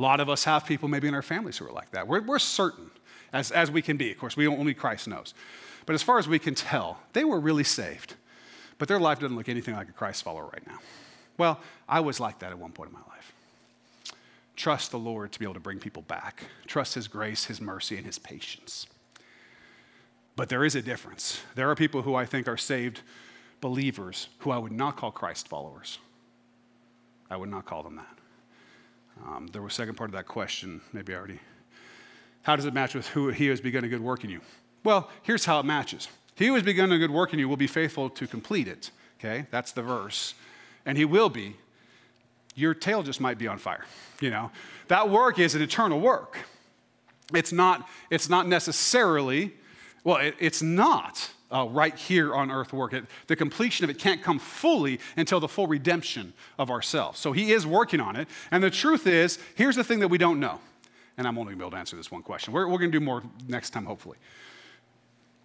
A 0.00 0.08
lot 0.10 0.18
of 0.18 0.30
us 0.30 0.44
have 0.44 0.64
people 0.64 0.88
maybe 0.88 1.08
in 1.08 1.14
our 1.14 1.20
families 1.20 1.58
who 1.58 1.66
are 1.66 1.72
like 1.72 1.90
that. 1.90 2.08
We're, 2.08 2.22
we're 2.22 2.38
certain, 2.38 2.90
as, 3.34 3.50
as 3.50 3.70
we 3.70 3.82
can 3.82 3.98
be. 3.98 4.10
Of 4.10 4.16
course, 4.16 4.34
we 4.34 4.46
only 4.46 4.72
Christ 4.72 5.06
knows. 5.06 5.34
But 5.84 5.92
as 5.92 6.02
far 6.02 6.18
as 6.18 6.26
we 6.26 6.38
can 6.38 6.54
tell, 6.54 7.00
they 7.12 7.22
were 7.22 7.38
really 7.38 7.64
saved, 7.64 8.14
but 8.78 8.88
their 8.88 8.98
life 8.98 9.20
doesn't 9.20 9.36
look 9.36 9.50
anything 9.50 9.74
like 9.74 9.90
a 9.90 9.92
Christ 9.92 10.22
follower 10.22 10.48
right 10.50 10.66
now. 10.66 10.78
Well, 11.36 11.60
I 11.86 12.00
was 12.00 12.18
like 12.18 12.38
that 12.38 12.50
at 12.50 12.58
one 12.58 12.72
point 12.72 12.88
in 12.88 12.94
my 12.94 13.00
life 13.12 13.34
trust 14.56 14.90
the 14.90 14.98
Lord 14.98 15.32
to 15.32 15.38
be 15.38 15.44
able 15.44 15.54
to 15.54 15.60
bring 15.60 15.78
people 15.78 16.02
back. 16.02 16.44
Trust 16.66 16.94
His 16.94 17.06
grace, 17.06 17.44
His 17.44 17.60
mercy, 17.60 17.96
and 17.96 18.06
His 18.06 18.18
patience. 18.18 18.86
But 20.34 20.48
there 20.48 20.64
is 20.64 20.74
a 20.74 20.82
difference. 20.82 21.42
There 21.54 21.70
are 21.70 21.74
people 21.74 22.02
who 22.02 22.14
I 22.14 22.24
think 22.24 22.48
are 22.48 22.58
saved 22.58 23.00
believers 23.60 24.28
who 24.38 24.50
I 24.50 24.58
would 24.58 24.72
not 24.72 24.96
call 24.96 25.12
Christ 25.12 25.46
followers. 25.46 25.98
I 27.30 27.36
would 27.36 27.50
not 27.50 27.66
call 27.66 27.82
them 27.82 27.96
that. 27.96 28.19
Um, 29.26 29.48
there 29.52 29.62
was 29.62 29.74
second 29.74 29.96
part 29.96 30.10
of 30.10 30.14
that 30.14 30.26
question, 30.26 30.80
maybe 30.92 31.14
I 31.14 31.18
already. 31.18 31.40
How 32.42 32.56
does 32.56 32.64
it 32.64 32.74
match 32.74 32.94
with 32.94 33.06
who 33.08 33.28
he 33.28 33.46
has 33.46 33.60
begun 33.60 33.84
a 33.84 33.88
good 33.88 34.00
work 34.00 34.24
in 34.24 34.30
you? 34.30 34.40
Well, 34.82 35.10
here's 35.22 35.44
how 35.44 35.60
it 35.60 35.66
matches. 35.66 36.08
He 36.34 36.46
who 36.46 36.54
has 36.54 36.62
begun 36.62 36.90
a 36.90 36.98
good 36.98 37.10
work 37.10 37.32
in 37.32 37.38
you 37.38 37.48
will 37.48 37.56
be 37.56 37.66
faithful 37.66 38.08
to 38.10 38.26
complete 38.26 38.66
it. 38.66 38.90
Okay, 39.18 39.46
that's 39.50 39.72
the 39.72 39.82
verse. 39.82 40.34
And 40.86 40.96
he 40.96 41.04
will 41.04 41.28
be 41.28 41.56
your 42.54 42.74
tail 42.74 43.02
just 43.02 43.20
might 43.20 43.38
be 43.38 43.46
on 43.46 43.58
fire. 43.58 43.84
You 44.20 44.30
know, 44.30 44.50
that 44.88 45.08
work 45.10 45.38
is 45.38 45.54
an 45.54 45.62
eternal 45.62 46.00
work. 46.00 46.38
It's 47.34 47.52
not, 47.52 47.88
it's 48.10 48.28
not 48.28 48.48
necessarily, 48.48 49.54
well, 50.02 50.16
it, 50.16 50.34
it's 50.38 50.62
not 50.62 51.30
uh, 51.52 51.66
right 51.70 51.94
here 51.94 52.34
on 52.34 52.50
earth 52.50 52.72
work. 52.72 52.92
It, 52.92 53.04
the 53.26 53.36
completion 53.36 53.84
of 53.84 53.90
it 53.90 53.98
can't 53.98 54.22
come 54.22 54.38
fully 54.38 55.00
until 55.16 55.40
the 55.40 55.48
full 55.48 55.66
redemption 55.66 56.32
of 56.58 56.70
ourselves. 56.70 57.18
So 57.18 57.32
he 57.32 57.52
is 57.52 57.66
working 57.66 58.00
on 58.00 58.16
it. 58.16 58.28
And 58.50 58.62
the 58.62 58.70
truth 58.70 59.06
is, 59.06 59.38
here's 59.54 59.76
the 59.76 59.84
thing 59.84 60.00
that 60.00 60.08
we 60.08 60.18
don't 60.18 60.40
know. 60.40 60.60
And 61.16 61.26
I'm 61.26 61.36
only 61.36 61.50
going 61.50 61.58
to 61.58 61.62
be 61.62 61.64
able 61.64 61.70
to 61.72 61.76
answer 61.76 61.96
this 61.96 62.10
one 62.10 62.22
question. 62.22 62.52
We're, 62.52 62.66
we're 62.66 62.78
going 62.78 62.92
to 62.92 62.98
do 62.98 63.04
more 63.04 63.22
next 63.48 63.70
time, 63.70 63.84
hopefully. 63.84 64.16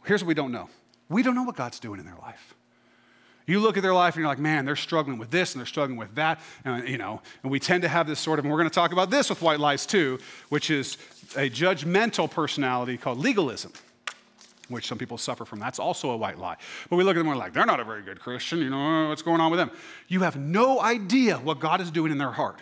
Here's 0.05 0.23
what 0.23 0.27
we 0.27 0.33
don't 0.33 0.51
know 0.51 0.69
we 1.09 1.21
don't 1.21 1.35
know 1.35 1.43
what 1.43 1.55
God's 1.55 1.79
doing 1.79 1.99
in 1.99 2.05
their 2.05 2.17
life. 2.17 2.55
You 3.47 3.59
look 3.59 3.77
at 3.77 3.83
their 3.83 3.93
life 3.93 4.15
and 4.15 4.21
you're 4.21 4.27
like, 4.27 4.39
man, 4.39 4.65
they're 4.65 4.75
struggling 4.75 5.19
with 5.19 5.29
this 5.29 5.53
and 5.53 5.59
they're 5.59 5.67
struggling 5.67 5.99
with 5.99 6.15
that. 6.15 6.39
And, 6.63 6.87
you 6.87 6.97
know, 6.97 7.21
and 7.43 7.51
we 7.51 7.59
tend 7.59 7.83
to 7.83 7.87
have 7.87 8.07
this 8.07 8.19
sort 8.19 8.39
of, 8.39 8.45
and 8.45 8.51
we're 8.51 8.57
going 8.57 8.69
to 8.69 8.73
talk 8.73 8.91
about 8.91 9.11
this 9.11 9.29
with 9.29 9.41
white 9.41 9.59
lies 9.59 9.85
too, 9.85 10.19
which 10.49 10.71
is 10.71 10.97
a 11.35 11.49
judgmental 11.49 12.29
personality 12.29 12.97
called 12.97 13.19
legalism, 13.19 13.71
which 14.69 14.87
some 14.87 14.97
people 14.97 15.17
suffer 15.17 15.45
from. 15.45 15.59
That's 15.59 15.79
also 15.79 16.11
a 16.11 16.17
white 16.17 16.37
lie. 16.37 16.57
But 16.89 16.95
we 16.95 17.03
look 17.03 17.15
at 17.15 17.19
them 17.19 17.27
and 17.27 17.37
we're 17.37 17.43
like, 17.43 17.53
they're 17.53 17.65
not 17.65 17.79
a 17.79 17.83
very 17.83 18.01
good 18.01 18.19
Christian. 18.19 18.59
You 18.59 18.69
know, 18.69 19.09
what's 19.09 19.21
going 19.21 19.41
on 19.41 19.51
with 19.51 19.59
them? 19.59 19.71
You 20.07 20.21
have 20.21 20.35
no 20.35 20.81
idea 20.81 21.37
what 21.37 21.59
God 21.59 21.81
is 21.81 21.91
doing 21.91 22.11
in 22.11 22.17
their 22.17 22.31
heart. 22.31 22.59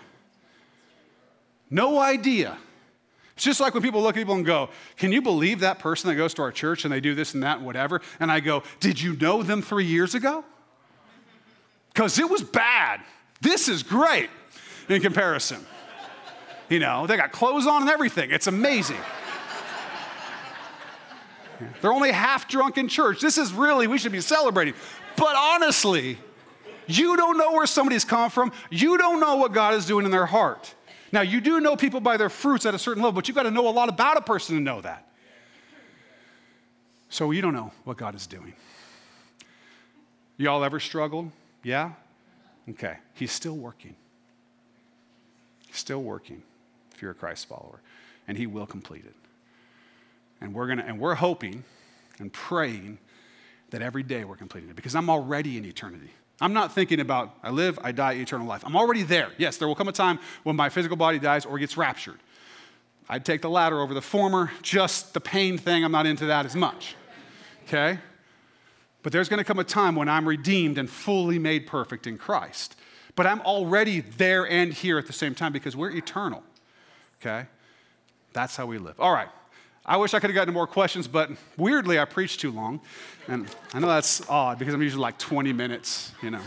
No 1.69 1.99
idea. 1.99 2.57
It's 3.35 3.45
just 3.45 3.59
like 3.59 3.73
when 3.73 3.81
people 3.81 4.01
look 4.01 4.15
at 4.15 4.19
people 4.19 4.35
and 4.35 4.45
go, 4.45 4.69
Can 4.97 5.11
you 5.11 5.21
believe 5.21 5.61
that 5.61 5.79
person 5.79 6.09
that 6.09 6.15
goes 6.15 6.33
to 6.35 6.41
our 6.43 6.51
church 6.51 6.85
and 6.85 6.93
they 6.93 6.99
do 6.99 7.15
this 7.15 7.33
and 7.33 7.41
that 7.43 7.57
and 7.57 7.65
whatever? 7.65 8.01
And 8.19 8.31
I 8.31 8.39
go, 8.39 8.63
Did 8.79 9.01
you 9.01 9.15
know 9.15 9.41
them 9.41 9.61
three 9.61 9.85
years 9.85 10.13
ago? 10.13 10.43
Because 11.93 12.19
it 12.19 12.29
was 12.29 12.43
bad. 12.43 13.01
This 13.41 13.67
is 13.67 13.81
great 13.83 14.29
in 14.89 15.01
comparison. 15.01 15.65
You 16.69 16.79
know, 16.79 17.07
they 17.07 17.17
got 17.17 17.31
clothes 17.31 17.67
on 17.67 17.81
and 17.81 17.91
everything. 17.91 18.31
It's 18.31 18.47
amazing. 18.47 18.97
They're 21.81 21.93
only 21.93 22.11
half 22.11 22.47
drunk 22.47 22.77
in 22.77 22.87
church. 22.87 23.21
This 23.21 23.37
is 23.37 23.53
really, 23.53 23.87
we 23.87 23.97
should 23.97 24.11
be 24.11 24.21
celebrating. 24.21 24.73
But 25.15 25.35
honestly, 25.35 26.17
you 26.87 27.15
don't 27.17 27.37
know 27.37 27.53
where 27.53 27.65
somebody's 27.65 28.05
come 28.05 28.29
from. 28.29 28.51
You 28.69 28.97
don't 28.97 29.19
know 29.19 29.35
what 29.35 29.53
God 29.53 29.73
is 29.73 29.85
doing 29.85 30.05
in 30.05 30.11
their 30.11 30.25
heart. 30.25 30.73
Now, 31.11 31.21
you 31.21 31.41
do 31.41 31.59
know 31.59 31.75
people 31.75 31.99
by 31.99 32.17
their 32.17 32.29
fruits 32.29 32.65
at 32.65 32.73
a 32.73 32.79
certain 32.79 33.03
level, 33.03 33.13
but 33.13 33.27
you've 33.27 33.35
got 33.35 33.43
to 33.43 33.51
know 33.51 33.67
a 33.67 33.69
lot 33.69 33.89
about 33.89 34.17
a 34.17 34.21
person 34.21 34.55
to 34.55 34.61
know 34.61 34.81
that. 34.81 35.07
So 37.09 37.29
you 37.29 37.41
don't 37.41 37.53
know 37.53 37.71
what 37.83 37.97
God 37.97 38.15
is 38.15 38.25
doing. 38.25 38.53
Y'all 40.37 40.63
ever 40.63 40.79
struggled? 40.79 41.29
Yeah? 41.61 41.91
Okay. 42.67 42.97
He's 43.13 43.31
still 43.31 43.55
working. 43.55 43.95
Still 45.71 46.01
working 46.01 46.41
if 46.93 47.01
you're 47.01 47.11
a 47.11 47.15
Christ 47.15 47.47
follower, 47.47 47.79
and 48.27 48.37
he 48.37 48.47
will 48.47 48.65
complete 48.65 49.05
it. 49.05 49.15
And 50.43 50.53
we're 50.53 50.67
gonna 50.67 50.83
and 50.85 50.99
we're 50.99 51.15
hoping 51.15 51.63
and 52.19 52.31
praying 52.31 52.99
that 53.71 53.81
every 53.81 54.03
day 54.03 54.23
we're 54.23 54.35
completing 54.35 54.69
it 54.69 54.75
because 54.75 54.93
I'm 54.93 55.09
already 55.09 55.57
in 55.57 55.65
eternity. 55.65 56.11
I'm 56.39 56.53
not 56.53 56.73
thinking 56.73 56.99
about 56.99 57.35
I 57.41 57.49
live, 57.49 57.79
I 57.81 57.91
die, 57.91 58.13
eternal 58.13 58.45
life. 58.45 58.63
I'm 58.63 58.75
already 58.75 59.01
there. 59.01 59.29
Yes, 59.39 59.57
there 59.57 59.67
will 59.67 59.75
come 59.75 59.87
a 59.87 59.93
time 59.93 60.19
when 60.43 60.55
my 60.55 60.69
physical 60.69 60.97
body 60.97 61.17
dies 61.17 61.45
or 61.45 61.57
gets 61.57 61.75
raptured. 61.77 62.19
I'd 63.09 63.25
take 63.25 63.41
the 63.41 63.49
latter 63.49 63.81
over 63.81 63.93
the 63.93 64.01
former, 64.01 64.51
just 64.61 65.13
the 65.13 65.19
pain 65.19 65.57
thing, 65.57 65.83
I'm 65.83 65.91
not 65.91 66.05
into 66.05 66.27
that 66.27 66.45
as 66.45 66.55
much. 66.55 66.95
Okay? 67.65 67.99
But 69.01 69.11
there's 69.11 69.27
going 69.27 69.39
to 69.39 69.43
come 69.43 69.59
a 69.59 69.63
time 69.63 69.95
when 69.95 70.07
I'm 70.07 70.27
redeemed 70.27 70.77
and 70.77 70.89
fully 70.89 71.37
made 71.37 71.67
perfect 71.67 72.07
in 72.07 72.17
Christ. 72.17 72.75
But 73.15 73.27
I'm 73.27 73.41
already 73.41 73.99
there 74.01 74.47
and 74.47 74.73
here 74.73 74.97
at 74.97 75.07
the 75.07 75.13
same 75.13 75.35
time 75.35 75.51
because 75.51 75.75
we're 75.75 75.91
eternal. 75.91 76.43
Okay? 77.21 77.47
That's 78.31 78.55
how 78.55 78.65
we 78.65 78.77
live. 78.77 78.99
All 78.99 79.13
right. 79.13 79.29
I 79.85 79.97
wish 79.97 80.13
I 80.13 80.19
could 80.19 80.29
have 80.29 80.35
gotten 80.35 80.53
more 80.53 80.67
questions, 80.67 81.07
but 81.07 81.29
weirdly, 81.57 81.99
I 81.99 82.05
preached 82.05 82.39
too 82.39 82.51
long. 82.51 82.79
And 83.27 83.53
I 83.73 83.79
know 83.79 83.87
that's 83.87 84.27
odd 84.29 84.57
because 84.57 84.73
I'm 84.73 84.81
usually 84.81 85.01
like 85.01 85.17
20 85.17 85.51
minutes, 85.51 86.13
you 86.21 86.31
know, 86.31 86.41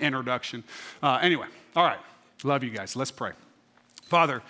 introduction. 0.00 0.62
Uh, 1.02 1.18
anyway, 1.22 1.46
all 1.74 1.84
right. 1.84 1.98
Love 2.44 2.62
you 2.62 2.70
guys. 2.70 2.94
Let's 2.94 3.10
pray. 3.10 3.32
Father, 4.04 4.42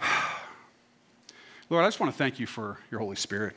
Lord, 1.70 1.84
I 1.84 1.86
just 1.86 2.00
want 2.00 2.12
to 2.12 2.18
thank 2.18 2.38
you 2.38 2.46
for 2.46 2.78
your 2.90 3.00
Holy 3.00 3.16
Spirit 3.16 3.54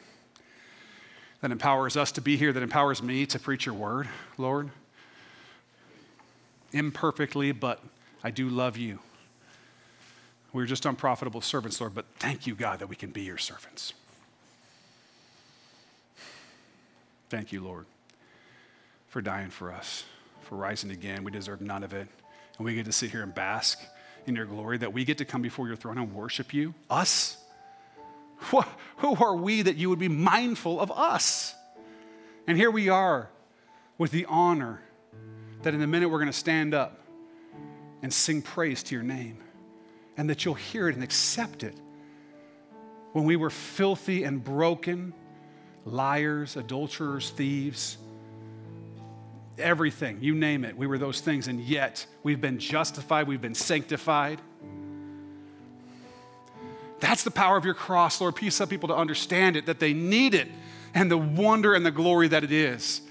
that 1.42 1.52
empowers 1.52 1.98
us 1.98 2.12
to 2.14 2.22
be 2.22 2.38
here, 2.38 2.54
that 2.54 2.64
empowers 2.64 3.02
me 3.02 3.26
to 3.26 3.40
preach 3.40 3.66
your 3.66 3.76
word, 3.76 4.08
Lord. 4.38 4.70
Imperfectly, 6.72 7.52
but 7.52 7.84
I 8.24 8.32
do 8.32 8.48
love 8.48 8.78
you. 8.78 9.00
We're 10.54 10.66
just 10.66 10.86
unprofitable 10.86 11.42
servants, 11.42 11.80
Lord, 11.80 11.96
but 11.96 12.06
thank 12.20 12.46
you, 12.46 12.56
God, 12.56 12.80
that 12.80 12.88
we 12.88 12.96
can 12.96 13.12
be 13.12 13.22
your 13.22 13.38
servants. 13.38 13.94
Thank 17.30 17.54
you, 17.54 17.64
Lord, 17.64 17.86
for 19.08 19.22
dying 19.22 19.50
for 19.50 19.72
us, 19.72 20.04
for 20.42 20.56
rising 20.56 20.92
again. 20.92 21.24
We 21.24 21.32
deserve 21.32 21.62
none 21.62 21.84
of 21.84 21.94
it. 21.94 22.08
And 22.58 22.66
we 22.66 22.76
get 22.76 22.86
to 22.86 22.92
sit 22.92 23.12
here 23.12 23.24
and 23.24 23.34
bask 23.34 23.80
in 24.28 24.36
your 24.36 24.46
glory, 24.46 24.78
that 24.80 24.92
we 24.92 25.06
get 25.06 25.18
to 25.20 25.26
come 25.26 25.42
before 25.42 25.68
your 25.68 25.78
throne 25.78 25.98
and 25.98 26.14
worship 26.14 26.54
you. 26.54 26.74
Us? 26.90 27.38
Who 28.98 29.16
are 29.16 29.36
we 29.36 29.62
that 29.62 29.78
you 29.78 29.90
would 29.90 30.00
be 30.00 30.10
mindful 30.10 30.80
of 30.80 30.92
us? 30.92 31.56
And 32.46 32.58
here 32.58 32.70
we 32.70 32.90
are 32.90 33.30
with 33.98 34.12
the 34.12 34.26
honor 34.26 34.82
that 35.62 35.74
in 35.74 35.82
a 35.82 35.88
minute 35.88 36.10
we're 36.10 36.18
going 36.18 36.28
to 36.28 36.34
stand 36.34 36.74
up 36.74 37.00
and 38.02 38.12
sing 38.12 38.42
praise 38.42 38.84
to 38.84 38.96
your 38.96 39.04
name 39.04 39.38
and 40.18 40.30
that 40.30 40.46
you'll 40.46 40.54
hear 40.54 40.90
it 40.90 40.96
and 40.96 41.04
accept 41.04 41.64
it. 41.64 41.76
When 43.14 43.26
we 43.26 43.36
were 43.36 43.50
filthy 43.50 44.24
and 44.24 44.44
broken, 44.44 45.14
liars, 45.86 46.56
adulterers, 46.56 47.30
thieves, 47.32 47.98
everything, 49.58 50.20
you 50.22 50.34
name 50.34 50.64
it, 50.64 50.78
we 50.78 50.88
were 50.88 50.98
those 50.98 51.22
things, 51.22 51.48
and 51.48 51.60
yet 51.60 52.06
we've 52.24 52.42
been 52.42 52.60
justified, 52.60 53.28
we've 53.28 53.42
been 53.42 53.56
sanctified. 53.56 54.40
That's 57.00 57.24
the 57.24 57.32
power 57.32 57.58
of 57.58 57.66
your 57.66 57.74
cross, 57.74 58.22
Lord. 58.22 58.36
Please 58.36 58.58
help 58.58 58.70
people 58.70 58.90
to 58.90 58.96
understand 58.96 59.58
it, 59.58 59.66
that 59.66 59.80
they 59.80 59.94
need 59.94 60.34
it, 60.34 60.48
and 60.94 61.10
the 61.10 61.18
wonder 61.18 61.74
and 61.74 61.86
the 61.86 61.92
glory 61.92 62.28
that 62.28 62.44
it 62.44 62.52
is. 62.52 63.02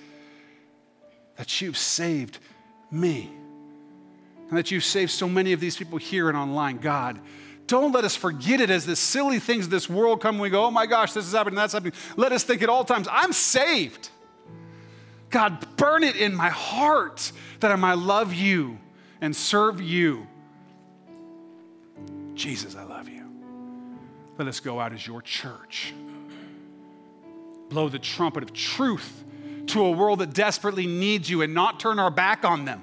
That 1.36 1.60
you've 1.60 1.78
saved 1.78 2.38
me 2.90 3.30
and 4.50 4.58
that 4.58 4.70
you've 4.70 4.84
saved 4.84 5.12
so 5.12 5.28
many 5.28 5.52
of 5.52 5.60
these 5.60 5.76
people 5.76 5.96
here 5.96 6.28
and 6.28 6.36
online. 6.36 6.76
God, 6.78 7.18
don't 7.66 7.92
let 7.92 8.04
us 8.04 8.16
forget 8.16 8.60
it 8.60 8.68
as 8.68 8.84
the 8.84 8.96
silly 8.96 9.38
things 9.38 9.66
of 9.66 9.70
this 9.70 9.88
world 9.88 10.20
come 10.20 10.34
and 10.34 10.42
we 10.42 10.50
go, 10.50 10.64
oh 10.64 10.70
my 10.72 10.86
gosh, 10.86 11.12
this 11.12 11.24
is 11.24 11.32
happening, 11.32 11.54
that's 11.54 11.72
happening. 11.72 11.92
Let 12.16 12.32
us 12.32 12.42
think 12.42 12.62
at 12.62 12.68
all 12.68 12.84
times, 12.84 13.06
I'm 13.10 13.32
saved. 13.32 14.10
God, 15.30 15.64
burn 15.76 16.02
it 16.02 16.16
in 16.16 16.34
my 16.34 16.48
heart 16.48 17.30
that 17.60 17.70
I 17.70 17.76
might 17.76 17.98
love 17.98 18.34
you 18.34 18.78
and 19.20 19.34
serve 19.34 19.80
you. 19.80 20.26
Jesus, 22.34 22.74
I 22.74 22.82
love 22.82 23.08
you. 23.08 23.24
Let 24.36 24.48
us 24.48 24.58
go 24.58 24.80
out 24.80 24.92
as 24.92 25.06
your 25.06 25.22
church. 25.22 25.94
Blow 27.68 27.88
the 27.88 28.00
trumpet 28.00 28.42
of 28.42 28.52
truth 28.52 29.24
to 29.68 29.84
a 29.84 29.90
world 29.92 30.18
that 30.18 30.32
desperately 30.32 30.88
needs 30.88 31.30
you 31.30 31.42
and 31.42 31.54
not 31.54 31.78
turn 31.78 32.00
our 32.00 32.10
back 32.10 32.44
on 32.44 32.64
them. 32.64 32.82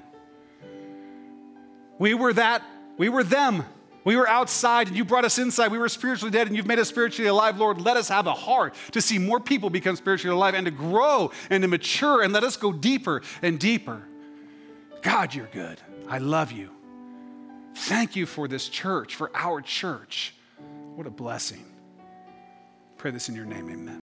We 1.98 2.14
were 2.14 2.32
that, 2.32 2.62
we 2.96 3.08
were 3.08 3.24
them. 3.24 3.64
We 4.04 4.16
were 4.16 4.28
outside 4.28 4.88
and 4.88 4.96
you 4.96 5.04
brought 5.04 5.26
us 5.26 5.38
inside. 5.38 5.70
We 5.70 5.76
were 5.76 5.88
spiritually 5.88 6.30
dead 6.30 6.46
and 6.46 6.56
you've 6.56 6.66
made 6.66 6.78
us 6.78 6.88
spiritually 6.88 7.28
alive. 7.28 7.58
Lord, 7.58 7.80
let 7.80 7.98
us 7.98 8.08
have 8.08 8.26
a 8.26 8.32
heart 8.32 8.74
to 8.92 9.02
see 9.02 9.18
more 9.18 9.38
people 9.38 9.68
become 9.68 9.96
spiritually 9.96 10.34
alive 10.34 10.54
and 10.54 10.64
to 10.64 10.70
grow 10.70 11.30
and 11.50 11.60
to 11.60 11.68
mature 11.68 12.22
and 12.22 12.32
let 12.32 12.42
us 12.42 12.56
go 12.56 12.72
deeper 12.72 13.20
and 13.42 13.60
deeper. 13.60 14.02
God, 15.02 15.34
you're 15.34 15.50
good. 15.52 15.80
I 16.08 16.18
love 16.18 16.52
you. 16.52 16.70
Thank 17.74 18.16
you 18.16 18.24
for 18.24 18.48
this 18.48 18.68
church, 18.68 19.14
for 19.14 19.30
our 19.34 19.60
church. 19.60 20.34
What 20.94 21.06
a 21.06 21.10
blessing. 21.10 21.64
Pray 22.96 23.10
this 23.10 23.28
in 23.28 23.36
your 23.36 23.44
name, 23.44 23.68
amen. 23.68 24.00